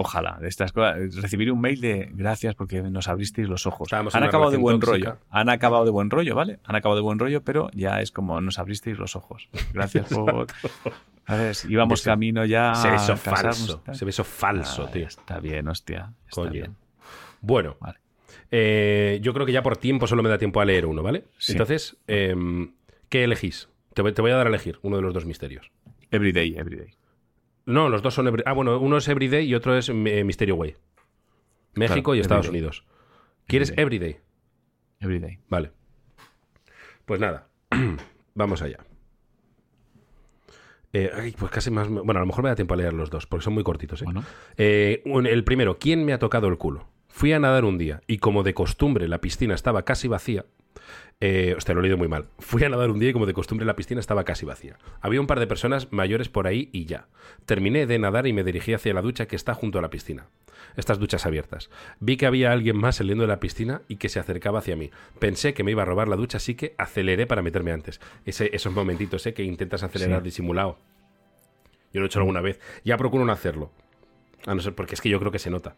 Ojalá. 0.00 0.38
De 0.40 0.48
estas 0.48 0.70
cosas, 0.72 1.14
recibir 1.16 1.50
un 1.50 1.60
mail 1.60 1.80
de 1.80 2.08
gracias 2.12 2.54
porque 2.54 2.82
nos 2.82 3.08
abristeis 3.08 3.48
los 3.48 3.66
ojos. 3.66 3.86
Estábamos 3.88 4.14
Han 4.14 4.22
acabado 4.22 4.50
de 4.50 4.56
buen 4.58 4.78
tóxica. 4.80 5.10
rollo. 5.10 5.20
Han 5.30 5.48
acabado 5.48 5.84
de 5.84 5.90
buen 5.90 6.08
rollo, 6.10 6.34
¿vale? 6.34 6.60
Han 6.64 6.76
acabado 6.76 6.96
de 6.96 7.02
buen 7.02 7.18
rollo, 7.18 7.42
pero 7.42 7.68
ya 7.74 8.00
es 8.00 8.12
como 8.12 8.40
nos 8.40 8.58
abristeis 8.58 8.98
los 8.98 9.16
ojos. 9.16 9.48
Gracias 9.72 10.08
por. 10.14 10.46
A 11.26 11.34
ver, 11.36 11.56
íbamos 11.68 12.02
camino 12.02 12.44
ya. 12.44 12.70
A 12.70 12.74
casarnos 12.74 13.20
falso. 13.20 13.82
Ese 13.90 14.04
beso 14.04 14.24
falso, 14.24 14.84
Ah, 14.88 14.90
tío. 14.92 15.06
Está 15.06 15.40
bien, 15.40 15.66
hostia. 15.68 16.12
Está 16.28 16.42
Coño. 16.42 16.50
bien. 16.52 16.76
Bueno, 17.40 17.76
Vale. 17.80 17.98
eh, 18.50 19.18
yo 19.22 19.34
creo 19.34 19.44
que 19.46 19.52
ya 19.52 19.62
por 19.62 19.76
tiempo 19.76 20.06
solo 20.06 20.22
me 20.22 20.28
da 20.28 20.38
tiempo 20.38 20.60
a 20.60 20.64
leer 20.64 20.86
uno, 20.86 21.02
¿vale? 21.02 21.24
Sí. 21.38 21.52
Entonces, 21.52 21.96
em, 22.06 22.72
¿qué 23.08 23.24
elegís? 23.24 23.68
Te 23.94 24.02
voy 24.02 24.30
a 24.30 24.36
dar 24.36 24.46
a 24.46 24.50
elegir 24.50 24.78
uno 24.82 24.96
de 24.96 25.02
los 25.02 25.12
dos 25.12 25.24
misterios. 25.26 25.70
Everyday, 26.10 26.56
everyday. 26.56 26.94
No, 27.68 27.88
los 27.88 28.02
dos 28.02 28.14
son. 28.14 28.26
every- 28.26 28.42
Ah, 28.46 28.52
bueno, 28.54 28.78
uno 28.78 28.96
es 28.96 29.06
Everyday 29.08 29.44
y 29.46 29.54
otro 29.54 29.76
es 29.76 29.88
eh, 29.88 30.24
Mysterio 30.24 30.54
Way. 30.56 30.74
México 31.74 32.02
Claro, 32.10 32.14
y 32.16 32.20
Estados 32.20 32.46
Everyday. 32.46 32.60
Unidos. 32.62 32.84
¿Quieres 33.46 33.70
Everyday. 33.76 34.18
Everyday? 34.20 34.20
Everyday. 35.00 35.38
Vale. 35.48 35.72
Pues 37.04 37.20
nada, 37.20 37.48
vamos 38.34 38.62
allá. 38.62 38.78
Eh, 40.92 41.10
ay, 41.14 41.34
pues 41.38 41.50
casi 41.52 41.70
más. 41.70 41.88
Bueno, 41.88 42.12
a 42.12 42.20
lo 42.20 42.26
mejor 42.26 42.42
me 42.42 42.48
da 42.50 42.56
tiempo 42.56 42.74
a 42.74 42.76
leer 42.76 42.94
los 42.94 43.10
dos, 43.10 43.26
porque 43.26 43.44
son 43.44 43.52
muy 43.54 43.62
cortitos. 43.62 44.00
¿eh? 44.02 44.04
Bueno, 44.06 44.24
Eh, 44.56 45.02
el 45.04 45.44
primero, 45.44 45.78
¿quién 45.78 46.04
me 46.04 46.12
ha 46.12 46.18
tocado 46.18 46.48
el 46.48 46.56
culo? 46.58 46.88
Fui 47.08 47.32
a 47.32 47.38
nadar 47.38 47.64
un 47.64 47.78
día 47.78 48.00
y 48.06 48.18
como 48.18 48.42
de 48.42 48.54
costumbre 48.54 49.08
la 49.08 49.20
piscina 49.20 49.54
estaba 49.54 49.84
casi 49.84 50.08
vacía. 50.08 50.46
Eh, 51.20 51.54
hostia, 51.56 51.74
lo 51.74 51.80
he 51.80 51.82
leído 51.82 51.96
muy 51.98 52.06
mal. 52.08 52.26
Fui 52.38 52.62
a 52.62 52.68
nadar 52.68 52.90
un 52.90 52.98
día 53.00 53.10
y 53.10 53.12
como 53.12 53.26
de 53.26 53.32
costumbre 53.34 53.66
la 53.66 53.74
piscina 53.74 53.98
estaba 54.00 54.24
casi 54.24 54.46
vacía. 54.46 54.78
Había 55.00 55.20
un 55.20 55.26
par 55.26 55.40
de 55.40 55.46
personas 55.48 55.92
mayores 55.92 56.28
por 56.28 56.46
ahí 56.46 56.70
y 56.72 56.84
ya. 56.84 57.08
Terminé 57.44 57.86
de 57.86 57.98
nadar 57.98 58.26
y 58.28 58.32
me 58.32 58.44
dirigí 58.44 58.72
hacia 58.74 58.94
la 58.94 59.02
ducha 59.02 59.26
que 59.26 59.34
está 59.36 59.54
junto 59.54 59.78
a 59.78 59.82
la 59.82 59.90
piscina. 59.90 60.28
Estas 60.76 60.98
duchas 61.00 61.26
abiertas. 61.26 61.70
Vi 61.98 62.16
que 62.16 62.26
había 62.26 62.52
alguien 62.52 62.76
más 62.76 62.96
saliendo 62.96 63.22
de 63.22 63.28
la 63.28 63.40
piscina 63.40 63.82
y 63.88 63.96
que 63.96 64.08
se 64.08 64.20
acercaba 64.20 64.60
hacia 64.60 64.76
mí. 64.76 64.90
Pensé 65.18 65.54
que 65.54 65.64
me 65.64 65.72
iba 65.72 65.82
a 65.82 65.86
robar 65.86 66.06
la 66.06 66.14
ducha, 66.16 66.36
así 66.36 66.54
que 66.54 66.74
aceleré 66.78 67.26
para 67.26 67.42
meterme 67.42 67.72
antes. 67.72 68.00
Ese- 68.24 68.50
esos 68.54 68.72
momentitos, 68.72 69.26
¿eh? 69.26 69.34
Que 69.34 69.42
intentas 69.42 69.82
acelerar 69.82 70.20
Sí. 70.20 70.24
disimulado. 70.26 70.78
Yo 71.92 72.00
lo 72.00 72.06
he 72.06 72.06
hecho 72.06 72.20
alguna 72.20 72.40
vez. 72.42 72.60
Ya 72.84 72.96
procuro 72.96 73.24
no 73.24 73.32
hacerlo. 73.32 73.72
A 74.46 74.54
no 74.54 74.60
ser 74.60 74.74
porque 74.74 74.94
es 74.94 75.00
que 75.00 75.08
yo 75.08 75.18
creo 75.18 75.32
que 75.32 75.38
se 75.40 75.50
nota. 75.50 75.74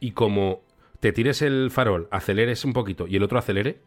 Y 0.00 0.10
como 0.10 0.62
te 1.00 1.12
tires 1.12 1.40
el 1.40 1.70
farol, 1.70 2.08
aceleres 2.10 2.64
un 2.64 2.72
poquito 2.74 3.06
y 3.06 3.16
el 3.16 3.22
otro 3.22 3.38
acelere, 3.38 3.80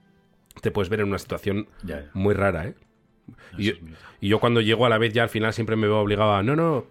te 0.62 0.72
puedes 0.72 0.90
ver 0.90 1.02
en 1.02 1.08
una 1.08 1.18
situación 1.20 1.68
ya, 1.84 2.02
ya. 2.02 2.10
muy 2.14 2.34
rara, 2.34 2.68
¿eh? 2.68 2.76
Y 3.58 3.66
yo, 3.66 3.74
y 4.22 4.32
cuando 4.34 4.60
llego 4.62 4.86
a 4.86 4.90
la 4.90 4.98
vez 4.98 5.14
ya 5.14 5.24
al 5.24 5.30
final 5.30 5.54
siempre 5.54 5.76
me 5.76 5.88
veo 5.88 6.00
obligado 6.00 6.34
a, 6.34 6.42
no, 6.44 6.56
no, 6.56 6.86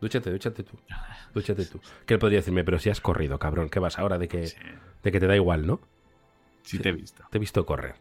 dúchate, 0.00 0.30
dúchate 0.30 0.62
tú, 0.62 0.78
dúchate 1.34 1.64
tú. 1.64 1.80
Que 2.06 2.14
él 2.14 2.20
podría 2.20 2.40
decirme, 2.40 2.62
pero 2.64 2.78
si 2.78 2.90
has 2.90 3.00
corrido, 3.00 3.38
cabrón, 3.38 3.68
¿qué 3.70 3.78
vas 3.78 3.98
ahora 3.98 4.18
de 4.18 4.28
que, 4.28 4.46
Sí, 4.48 4.56
de 5.02 5.12
que 5.12 5.18
te 5.20 5.26
da 5.26 5.34
igual, 5.36 5.66
¿no? 5.66 5.80
sí 6.62 6.78
te 6.78 6.90
he 6.90 6.92
visto. 6.92 7.24
Te 7.30 7.38
he 7.38 7.40
visto 7.40 7.64
correr. 7.66 7.94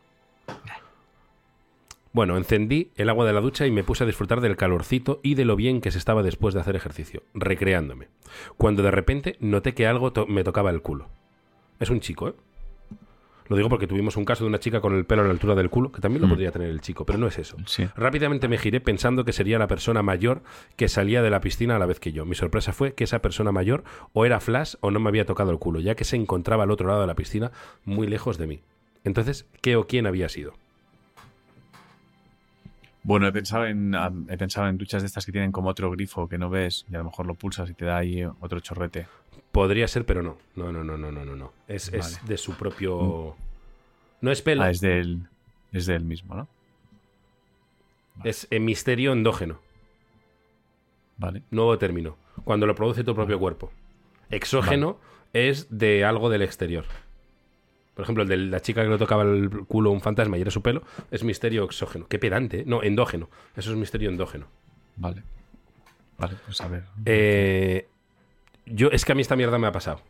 Bueno, 2.14 2.36
encendí 2.36 2.92
el 2.98 3.10
agua 3.10 3.26
de 3.26 3.32
la 3.32 3.40
ducha 3.40 3.66
y 3.66 3.72
me 3.72 3.86
puse 3.86 4.04
a 4.04 4.08
disfrutar 4.08 4.42
del 4.42 4.58
calorcito 4.58 5.22
y 5.24 5.36
de 5.36 5.46
lo 5.46 5.56
bien 5.56 5.80
que 5.80 5.92
se 5.92 5.98
estaba 5.98 6.24
después 6.24 6.54
de 6.54 6.60
hacer 6.60 6.76
ejercicio, 6.76 7.24
recreándome. 7.34 8.10
Cuando 8.58 8.84
de 8.84 8.92
repente 8.92 9.38
noté 9.40 9.74
que 9.74 9.88
algo 9.88 10.12
to- 10.12 10.28
me 10.28 10.44
tocaba 10.44 10.72
el 10.72 10.82
culo. 10.82 11.08
Es 11.80 11.90
un 11.90 12.02
chico, 12.02 12.28
¿eh? 12.28 12.34
Lo 13.52 13.58
digo 13.58 13.68
porque 13.68 13.86
tuvimos 13.86 14.16
un 14.16 14.24
caso 14.24 14.46
de 14.46 14.48
una 14.48 14.62
chica 14.62 14.80
con 14.80 14.96
el 14.96 15.04
pelo 15.04 15.24
a 15.24 15.26
la 15.26 15.32
altura 15.32 15.56
del 15.56 15.70
culo, 15.70 15.92
que 15.92 16.00
también 16.00 16.22
lo 16.22 16.28
Mm. 16.28 16.30
podría 16.30 16.52
tener 16.54 16.70
el 16.70 16.80
chico, 16.80 17.06
pero 17.06 17.20
no 17.20 17.28
es 17.28 17.38
eso. 17.38 17.58
Sí. 17.66 17.86
Rápidamente 17.98 18.48
me 18.48 18.58
giré 18.58 18.80
pensando 18.80 19.26
que 19.26 19.34
sería 19.34 19.60
la 19.60 19.68
persona 19.68 20.02
mayor 20.02 20.42
que 20.78 20.88
salía 20.88 21.22
de 21.22 21.30
la 21.30 21.42
piscina 21.42 21.76
a 21.76 21.80
la 21.80 21.86
vez 21.86 22.00
que 22.00 22.14
yo. 22.14 22.26
Mi 22.26 22.34
sorpresa 22.34 22.72
fue 22.72 22.94
que 22.94 23.04
esa 23.04 23.20
persona 23.20 23.52
mayor 23.52 23.84
o 24.14 24.26
era 24.26 24.40
Flash 24.40 24.76
o 24.80 24.90
no 24.90 25.02
me 25.02 25.10
había 25.10 25.26
tocado 25.26 25.52
el 25.52 25.60
culo, 25.60 25.82
ya 25.82 25.96
que 25.96 26.06
se 26.06 26.16
encontraba 26.16 26.64
al 26.64 26.72
otro 26.72 26.88
lado 26.88 27.02
de 27.02 27.08
la 27.08 27.16
piscina, 27.16 27.52
muy 27.84 28.08
lejos 28.08 28.38
de 28.38 28.48
mí. 28.48 28.62
Entonces, 29.04 29.46
¿qué 29.60 29.76
o 29.76 29.86
quién 29.86 30.08
había 30.08 30.30
sido? 30.30 30.54
Bueno, 33.04 33.28
he 33.28 33.34
pensado 33.34 33.66
en 33.66 33.94
he 34.30 34.38
pensado 34.38 34.70
en 34.70 34.78
duchas 34.78 35.02
de 35.02 35.08
estas 35.08 35.26
que 35.26 35.34
tienen 35.34 35.52
como 35.52 35.70
otro 35.70 35.92
grifo 35.92 36.30
que 36.30 36.38
no 36.38 36.50
ves 36.50 36.86
y 36.90 36.96
a 36.96 37.00
lo 37.00 37.04
mejor 37.04 37.26
lo 37.26 37.34
pulsas 37.34 37.70
y 37.70 37.74
te 37.74 37.84
da 37.84 37.98
ahí 37.98 38.24
otro 38.40 38.62
chorrete. 38.62 39.08
Podría 39.52 39.88
ser, 39.88 40.06
pero 40.06 40.22
no. 40.24 40.38
No, 40.56 40.72
no, 40.72 40.84
no, 40.84 40.98
no, 40.98 41.12
no, 41.12 41.26
no. 41.26 41.36
no. 41.36 41.54
Es, 41.68 41.88
es 41.90 42.14
Vale. 42.14 42.24
Mm. 42.24 42.28
de 42.28 42.38
su 42.38 42.54
propio... 42.54 43.36
No 44.22 44.32
es 44.32 44.42
pelo, 44.42 44.64
Ah, 44.64 44.70
es 44.70 44.82
del 44.82 45.28
es 45.72 45.86
del 45.86 46.04
mismo, 46.04 46.36
¿no? 46.36 46.48
es 48.24 48.48
eh, 48.52 48.60
misterio 48.60 49.14
endógeno. 49.14 49.60
Vale. 51.18 51.44
Nuevo 51.50 51.78
término. 51.78 52.18
Cuando 52.44 52.68
lo 52.68 52.76
produce 52.76 53.04
tu 53.04 53.16
propio 53.16 53.40
cuerpo. 53.40 53.72
Exógeno 54.30 54.98
es 55.34 55.68
de 55.70 56.04
algo 56.06 56.30
del 56.30 56.42
exterior. 56.42 56.86
Por 57.96 58.04
ejemplo, 58.04 58.24
el 58.24 58.30
de 58.30 58.38
la 58.38 58.60
chica 58.62 58.84
que 58.84 58.90
le 58.90 58.98
tocaba 58.98 59.24
el 59.24 59.50
culo 59.68 59.90
a 59.90 59.94
un 59.94 60.02
fantasma 60.02 60.38
y 60.38 60.42
era 60.42 60.52
su 60.52 60.62
pelo, 60.62 60.84
es 61.12 61.24
misterio 61.24 61.64
exógeno. 61.64 62.08
Qué 62.08 62.20
pedante, 62.20 62.62
¿eh? 62.62 62.64
No, 62.66 62.84
endógeno. 62.84 63.30
Eso 63.56 63.72
es 63.72 63.78
misterio 63.78 64.10
endógeno. 64.10 64.48
Vale. 64.96 65.24
Vale, 66.18 66.36
pues 66.46 66.62
a 66.62 66.68
ver. 66.68 66.84
Eh, 67.06 67.88
yo, 68.66 68.90
es 68.92 69.06
que 69.06 69.12
a 69.12 69.16
mí 69.16 69.22
esta 69.22 69.36
mierda 69.36 69.58
me 69.58 69.68
ha 69.68 69.72
pasado. 69.72 70.02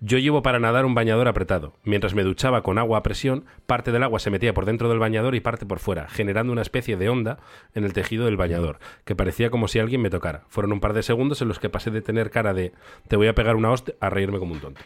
Yo 0.00 0.18
llevo 0.18 0.42
para 0.42 0.60
nadar 0.60 0.84
un 0.84 0.94
bañador 0.94 1.26
apretado. 1.26 1.72
Mientras 1.82 2.14
me 2.14 2.22
duchaba 2.22 2.62
con 2.62 2.78
agua 2.78 2.98
a 2.98 3.02
presión, 3.02 3.46
parte 3.66 3.90
del 3.90 4.04
agua 4.04 4.20
se 4.20 4.30
metía 4.30 4.54
por 4.54 4.64
dentro 4.64 4.88
del 4.88 5.00
bañador 5.00 5.34
y 5.34 5.40
parte 5.40 5.66
por 5.66 5.80
fuera, 5.80 6.06
generando 6.08 6.52
una 6.52 6.62
especie 6.62 6.96
de 6.96 7.08
onda 7.08 7.38
en 7.74 7.82
el 7.82 7.92
tejido 7.92 8.24
del 8.24 8.36
bañador, 8.36 8.78
que 9.04 9.16
parecía 9.16 9.50
como 9.50 9.66
si 9.66 9.80
alguien 9.80 10.00
me 10.00 10.10
tocara. 10.10 10.44
Fueron 10.48 10.70
un 10.72 10.78
par 10.80 10.92
de 10.92 11.02
segundos 11.02 11.42
en 11.42 11.48
los 11.48 11.58
que 11.58 11.68
pasé 11.68 11.90
de 11.90 12.00
tener 12.00 12.30
cara 12.30 12.54
de 12.54 12.72
te 13.08 13.16
voy 13.16 13.26
a 13.26 13.34
pegar 13.34 13.56
una 13.56 13.72
hostia 13.72 13.94
a 14.00 14.08
reírme 14.08 14.38
como 14.38 14.52
un 14.52 14.60
tonto. 14.60 14.80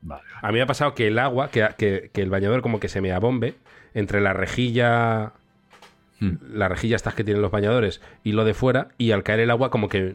Vale. 0.00 0.24
A 0.40 0.48
mí 0.48 0.54
me 0.54 0.62
ha 0.62 0.66
pasado 0.66 0.94
que 0.96 1.06
el 1.06 1.20
agua, 1.20 1.48
que, 1.50 1.64
que- 1.78 2.10
que 2.12 2.22
el 2.22 2.30
bañador 2.30 2.62
como 2.62 2.80
que 2.80 2.88
se 2.88 3.00
me 3.00 3.12
abombe 3.12 3.54
entre 3.94 4.20
la 4.20 4.32
rejilla, 4.32 5.34
Hmm. 6.18 6.36
la 6.52 6.68
rejilla 6.68 6.94
estas 6.96 7.14
que 7.14 7.24
tienen 7.24 7.42
los 7.42 7.50
bañadores 7.50 8.00
y 8.22 8.32
lo 8.32 8.44
de 8.44 8.54
fuera, 8.54 8.88
y 8.98 9.10
al 9.12 9.22
caer 9.24 9.40
el 9.40 9.50
agua 9.50 9.70
como 9.70 9.88
que 9.88 10.14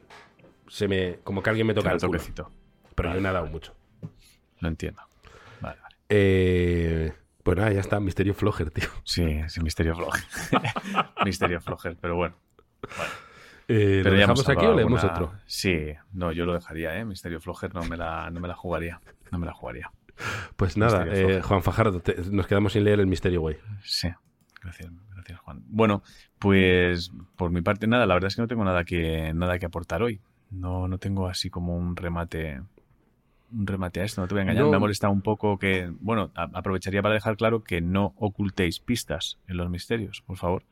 se 0.67 0.87
me, 0.87 1.19
como 1.23 1.41
que 1.43 1.49
alguien 1.49 1.67
me 1.67 1.73
toca 1.73 1.91
el 1.91 1.99
culo. 1.99 2.11
toquecito. 2.13 2.51
Pero 2.95 3.09
yo 3.09 3.11
Vale, 3.11 3.19
he 3.19 3.23
nadado 3.23 3.43
vale. 3.45 3.53
mucho. 3.53 3.75
Lo 4.59 4.67
entiendo. 4.67 5.01
Vale, 5.61 5.79
vale. 5.81 5.95
Eh, 6.09 7.13
pues 7.43 7.57
nada, 7.57 7.71
ya 7.71 7.79
está, 7.79 7.99
misterio 7.99 8.33
flojer, 8.33 8.71
tío. 8.71 8.87
Sí, 9.03 9.41
sí, 9.47 9.61
misterio 9.61 9.95
flojer. 9.95 10.23
misterio 11.25 11.61
flojer, 11.61 11.97
pero 12.01 12.15
bueno. 12.15 12.35
Eh, 13.69 13.99
Pero 14.01 14.11
¿Lo 14.11 14.17
dejamos 14.19 14.47
aquí 14.49 14.65
o 14.65 14.73
leemos 14.75 15.03
alguna- 15.03 15.27
otro? 15.27 15.39
Sí, 15.45 15.93
no, 16.13 16.31
yo 16.31 16.45
lo 16.45 16.53
dejaría, 16.53 16.97
¿eh? 16.97 17.05
Misterio 17.05 17.41
flojer 17.41 17.73
no 17.75 17.83
me 17.83 17.97
la, 17.97 18.29
no 18.29 18.39
me 18.39 18.47
la 18.47 18.55
jugaría. 18.55 19.01
No 19.31 19.39
me 19.39 19.45
la 19.45 19.53
jugaría. 19.53 19.91
Pues 20.55 20.77
nada, 20.77 21.05
eh. 21.11 21.41
Juan 21.41 21.61
Fajardo, 21.61 21.99
te- 21.99 22.15
nos 22.31 22.47
quedamos 22.47 22.73
sin 22.73 22.85
leer 22.85 22.99
el 23.01 23.07
misterio, 23.07 23.41
güey. 23.41 23.57
Sí, 23.83 24.09
gracias, 24.63 24.89
gracias 25.13 25.39
Juan. 25.41 25.61
Bueno, 25.67 26.01
pues 26.39 27.11
por 27.35 27.51
mi 27.51 27.61
parte 27.61 27.87
nada, 27.87 28.05
la 28.05 28.13
verdad 28.13 28.29
es 28.29 28.35
que 28.35 28.41
no 28.41 28.47
tengo 28.47 28.63
nada 28.63 28.83
que, 28.85 29.33
nada 29.35 29.59
que 29.59 29.65
aportar 29.65 30.01
hoy. 30.01 30.21
No, 30.49 30.87
no 30.87 30.97
tengo 30.97 31.27
así 31.27 31.49
como 31.49 31.75
un 31.77 31.95
remate, 31.95 32.61
un 33.51 33.67
remate 33.67 34.01
a 34.01 34.03
esto, 34.05 34.21
no 34.21 34.27
te 34.27 34.33
voy 34.35 34.39
a 34.39 34.43
engañar. 34.43 34.63
No. 34.63 34.69
Me 34.71 34.77
ha 34.77 34.79
molestado 34.79 35.11
un 35.13 35.21
poco 35.21 35.57
que, 35.59 35.91
bueno, 35.99 36.31
a- 36.35 36.49
aprovecharía 36.53 37.01
para 37.01 37.13
dejar 37.15 37.35
claro 37.37 37.63
que 37.63 37.81
no 37.81 38.13
ocultéis 38.17 38.79
pistas 38.79 39.37
en 39.47 39.57
los 39.57 39.69
misterios, 39.69 40.21
por 40.25 40.37
favor. 40.37 40.63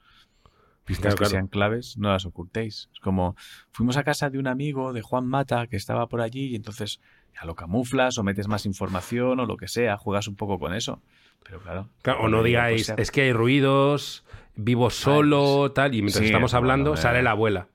Pistas 0.86 1.02
Claro, 1.02 1.16
que 1.16 1.20
claro. 1.20 1.32
sean 1.32 1.48
claves, 1.48 1.98
no 1.98 2.10
las 2.12 2.26
ocultéis. 2.26 2.90
Es 2.94 3.00
como, 3.00 3.36
fuimos 3.72 3.98
a 3.98 4.04
casa 4.04 4.30
de 4.30 4.38
un 4.38 4.48
amigo 4.48 4.94
de 4.94 5.02
Juan 5.02 5.26
Mata 5.26 5.66
que 5.68 5.78
estaba 5.78 6.08
por 6.08 6.22
allí 6.22 6.46
y 6.52 6.56
entonces 6.56 7.02
ya 7.34 7.44
lo 7.46 7.56
camuflas 7.56 8.18
o 8.20 8.24
metes 8.24 8.48
más 8.48 8.66
información 8.68 9.40
o 9.40 9.46
lo 9.46 9.58
que 9.58 9.68
sea, 9.68 9.98
juegas 9.98 10.28
un 10.28 10.36
poco 10.36 10.60
con 10.60 10.74
eso. 10.76 11.02
Pero 11.44 11.60
claro. 11.60 11.90
Claro, 12.04 12.22
o 12.22 12.28
no 12.30 12.44
diga, 12.44 12.68
digáis, 12.68 12.88
pues, 12.92 13.00
es 13.00 13.12
que 13.12 13.22
hay 13.24 13.34
ruidos, 13.34 14.24
vivo 14.56 14.90
solo, 14.92 15.72
tal, 15.72 15.96
y 15.96 16.02
mientras 16.02 16.20
sí, 16.22 16.26
estamos 16.28 16.54
hablando 16.54 16.96
sale 16.96 17.24
la 17.24 17.32
abuela. 17.32 17.68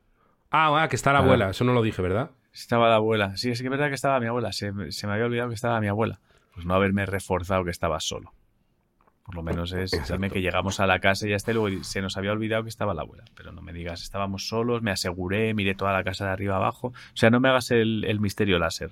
Ah, 0.50 0.82
ah, 0.82 0.88
que 0.88 0.96
está 0.96 1.12
la 1.12 1.18
Claro. 1.20 1.26
abuela, 1.32 1.50
eso 1.50 1.64
no 1.64 1.72
lo 1.72 1.82
dije, 1.82 2.02
¿verdad? 2.02 2.30
Estaba 2.52 2.88
la 2.88 2.96
abuela. 2.96 3.36
Sí, 3.36 3.50
es 3.50 3.60
que 3.60 3.66
es 3.66 3.70
verdad 3.70 3.88
que 3.88 3.94
estaba 3.94 4.18
mi 4.20 4.26
abuela. 4.26 4.52
Se, 4.52 4.72
me- 4.72 4.90
se 4.90 5.06
me 5.06 5.12
había 5.12 5.26
olvidado 5.26 5.48
que 5.48 5.54
estaba 5.54 5.80
mi 5.80 5.86
abuela. 5.88 6.18
Pues 6.54 6.66
no 6.66 6.74
haberme 6.74 7.06
reforzado 7.06 7.64
que 7.64 7.70
estaba 7.70 8.00
solo. 8.00 8.32
Por 9.24 9.36
lo 9.36 9.42
menos 9.44 9.72
es 9.72 9.92
decirme 9.92 10.28
que 10.28 10.40
llegamos 10.42 10.80
a 10.80 10.88
la 10.88 10.98
casa 10.98 11.24
y 11.26 11.30
ya 11.30 11.36
está, 11.36 11.52
y 11.52 11.54
luego 11.54 11.84
se 11.84 12.02
nos 12.02 12.16
había 12.16 12.32
olvidado 12.32 12.64
que 12.64 12.68
estaba 12.68 12.94
la 12.94 13.02
abuela. 13.02 13.22
Pero 13.36 13.52
no 13.52 13.62
me 13.62 13.72
digas, 13.72 14.02
estábamos 14.02 14.48
solos, 14.48 14.82
me 14.82 14.90
aseguré, 14.90 15.54
miré 15.54 15.76
toda 15.76 15.92
la 15.92 16.02
casa 16.02 16.24
de 16.24 16.32
arriba 16.32 16.56
abajo. 16.56 16.88
O 16.88 16.92
sea, 17.16 17.30
no 17.30 17.38
me 17.38 17.48
hagas 17.48 17.70
el, 17.70 18.04
el 18.08 18.18
misterio 18.18 18.58
láser. 18.58 18.90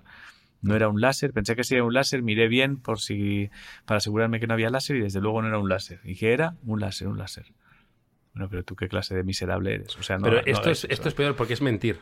No 0.62 0.76
era 0.76 0.88
un 0.88 1.00
láser, 1.00 1.32
pensé 1.32 1.56
que 1.56 1.64
sí 1.64 1.74
era 1.74 1.82
un 1.84 1.92
láser, 1.94 2.22
miré 2.22 2.46
bien 2.46 2.76
por 2.76 3.00
si 3.00 3.50
para 3.84 3.98
asegurarme 3.98 4.38
que 4.38 4.46
no 4.46 4.54
había 4.54 4.70
láser 4.70 4.96
y 4.96 5.00
desde 5.00 5.20
luego 5.20 5.42
no 5.42 5.48
era 5.48 5.58
un 5.58 5.68
láser. 5.68 5.98
¿Y 6.04 6.14
qué 6.14 6.32
era? 6.32 6.54
Un 6.64 6.78
láser, 6.80 7.08
un 7.08 7.18
láser. 7.18 7.46
Bueno, 8.38 8.50
pero 8.50 8.62
tú 8.62 8.76
qué 8.76 8.86
clase 8.88 9.16
de 9.16 9.24
miserable 9.24 9.74
eres. 9.74 9.96
O 9.98 10.02
sea, 10.04 10.16
no, 10.16 10.22
Pero 10.22 10.36
no 10.36 10.42
esto, 10.46 10.70
es, 10.70 10.84
esto 10.84 11.08
es 11.08 11.14
peor 11.14 11.34
porque 11.34 11.54
es 11.54 11.60
mentir. 11.60 11.98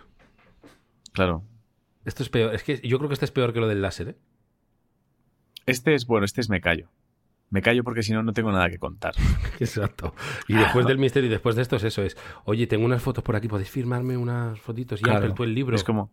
Claro, 1.14 1.42
Esto 2.04 2.22
es 2.22 2.28
peor. 2.28 2.54
Es 2.54 2.62
que 2.62 2.78
yo 2.86 2.98
creo 2.98 3.08
que 3.08 3.14
este 3.14 3.24
es 3.24 3.30
peor 3.30 3.54
que 3.54 3.60
lo 3.60 3.66
del 3.68 3.80
láser, 3.80 4.08
¿eh? 4.10 4.16
Este 5.64 5.94
es, 5.94 6.06
bueno, 6.06 6.26
este 6.26 6.42
es 6.42 6.50
me 6.50 6.60
callo. 6.60 6.90
Me 7.48 7.62
callo 7.62 7.82
porque 7.84 8.02
si 8.02 8.12
no, 8.12 8.22
no 8.22 8.34
tengo 8.34 8.52
nada 8.52 8.68
que 8.68 8.78
contar. 8.78 9.14
Exacto. 9.60 10.14
Y 10.46 10.52
después 10.56 10.84
del 10.86 10.98
misterio 10.98 11.28
y 11.28 11.30
después 11.30 11.56
de 11.56 11.62
esto 11.62 11.76
es 11.76 11.84
eso, 11.84 12.02
es, 12.02 12.18
oye, 12.44 12.66
tengo 12.66 12.84
unas 12.84 13.00
fotos 13.02 13.24
por 13.24 13.34
aquí, 13.34 13.48
¿podéis 13.48 13.70
firmarme 13.70 14.18
unas 14.18 14.60
fotitos? 14.60 15.00
Y 15.00 15.04
Claro. 15.04 15.20
Ángel, 15.20 15.32
tú 15.34 15.42
el 15.44 15.54
libro. 15.54 15.74
Es 15.74 15.84
como, 15.84 16.12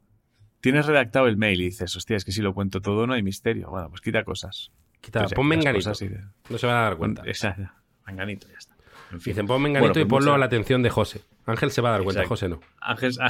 tienes 0.61 0.85
redactado 0.85 1.27
el 1.27 1.35
mail 1.35 1.59
y 1.59 1.65
dices, 1.65 1.93
hostia, 1.97 2.15
es 2.15 2.23
que 2.23 2.31
si 2.31 2.41
lo 2.41 2.53
cuento 2.53 2.79
todo 2.79 3.05
no 3.07 3.13
hay 3.13 3.23
misterio. 3.23 3.69
Bueno, 3.71 3.89
pues 3.89 3.99
quita 3.99 4.23
cosas. 4.23 4.71
Quita, 5.01 5.19
Entonces, 5.19 5.35
pon 5.35 5.47
quitas 5.47 5.57
menganito. 5.57 5.89
cosas 5.89 6.01
y 6.01 6.07
de- 6.07 6.21
No 6.49 6.57
se 6.57 6.65
van 6.67 6.77
a 6.77 6.81
dar 6.81 6.95
cuenta. 6.95 7.23
Exacto. 7.25 7.69
Menganito, 8.07 8.47
ya 8.47 8.57
está. 8.57 8.72
En 9.13 9.21
fin. 9.21 9.31
Dicen, 9.31 9.47
pon 9.47 9.61
menganito 9.61 9.93
Bueno, 9.93 10.01
y 10.01 10.05
pues 10.05 10.09
ponlo 10.19 10.31
mucha- 10.31 10.35
a 10.35 10.39
la 10.39 10.45
atención 10.45 10.83
de 10.83 10.89
José. 10.89 11.21
Ángel 11.45 11.71
se 11.71 11.81
va 11.81 11.89
a 11.89 11.91
dar 11.93 12.03
cuenta, 12.03 12.21
Exacto. 12.23 12.29
José 12.35 12.49
no. 12.49 12.59
Ángel, 12.81 13.11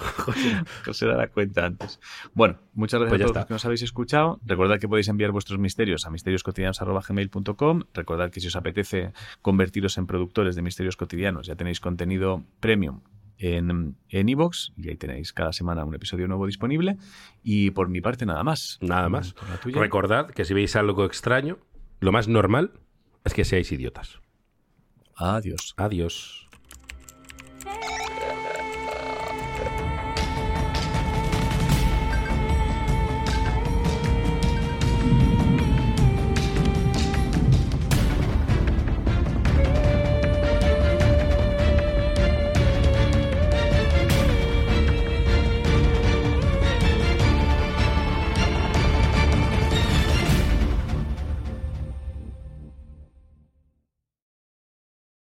José, 0.00 0.62
José 0.84 1.06
dará 1.06 1.28
cuenta 1.28 1.66
antes. 1.66 2.00
Bueno, 2.32 2.58
muchas 2.72 3.00
gracias 3.00 3.18
Pues 3.18 3.20
a 3.20 3.24
todos 3.24 3.30
está. 3.32 3.40
los 3.40 3.46
que 3.48 3.54
nos 3.54 3.64
habéis 3.66 3.82
escuchado. 3.82 4.40
Recordad 4.46 4.78
que 4.80 4.88
podéis 4.88 5.08
enviar 5.08 5.30
vuestros 5.30 5.58
misterios 5.58 6.06
a 6.06 6.10
misterioscotidianos.gmail.com. 6.10 7.82
Recordad 7.92 8.30
que 8.30 8.40
si 8.40 8.46
os 8.46 8.56
apetece 8.56 9.12
convertiros 9.42 9.98
en 9.98 10.06
productores 10.06 10.56
de 10.56 10.62
misterios 10.62 10.96
cotidianos, 10.96 11.46
ya 11.46 11.54
tenéis 11.54 11.80
contenido 11.80 12.42
premium 12.60 13.02
en 13.36 13.96
en 14.08 14.28
iVoox 14.28 14.70
y 14.76 14.88
ahí 14.88 14.96
tenéis 14.96 15.32
cada 15.34 15.52
semana 15.52 15.84
un 15.84 15.94
episodio 15.94 16.26
nuevo 16.28 16.46
disponible. 16.46 16.96
Y 17.42 17.70
por 17.72 17.88
mi 17.90 18.00
parte, 18.00 18.24
nada 18.24 18.42
más. 18.42 18.78
Nada 18.80 19.08
más. 19.10 19.34
Recordad 19.64 20.30
que 20.30 20.44
si 20.46 20.54
veis 20.54 20.76
algo 20.76 21.04
extraño, 21.04 21.58
lo 22.00 22.10
más 22.12 22.26
normal 22.26 22.72
es 23.24 23.34
que 23.34 23.44
seáis 23.44 23.70
idiotas. 23.72 24.18
Adiós. 25.16 25.74
Adiós. 25.76 26.49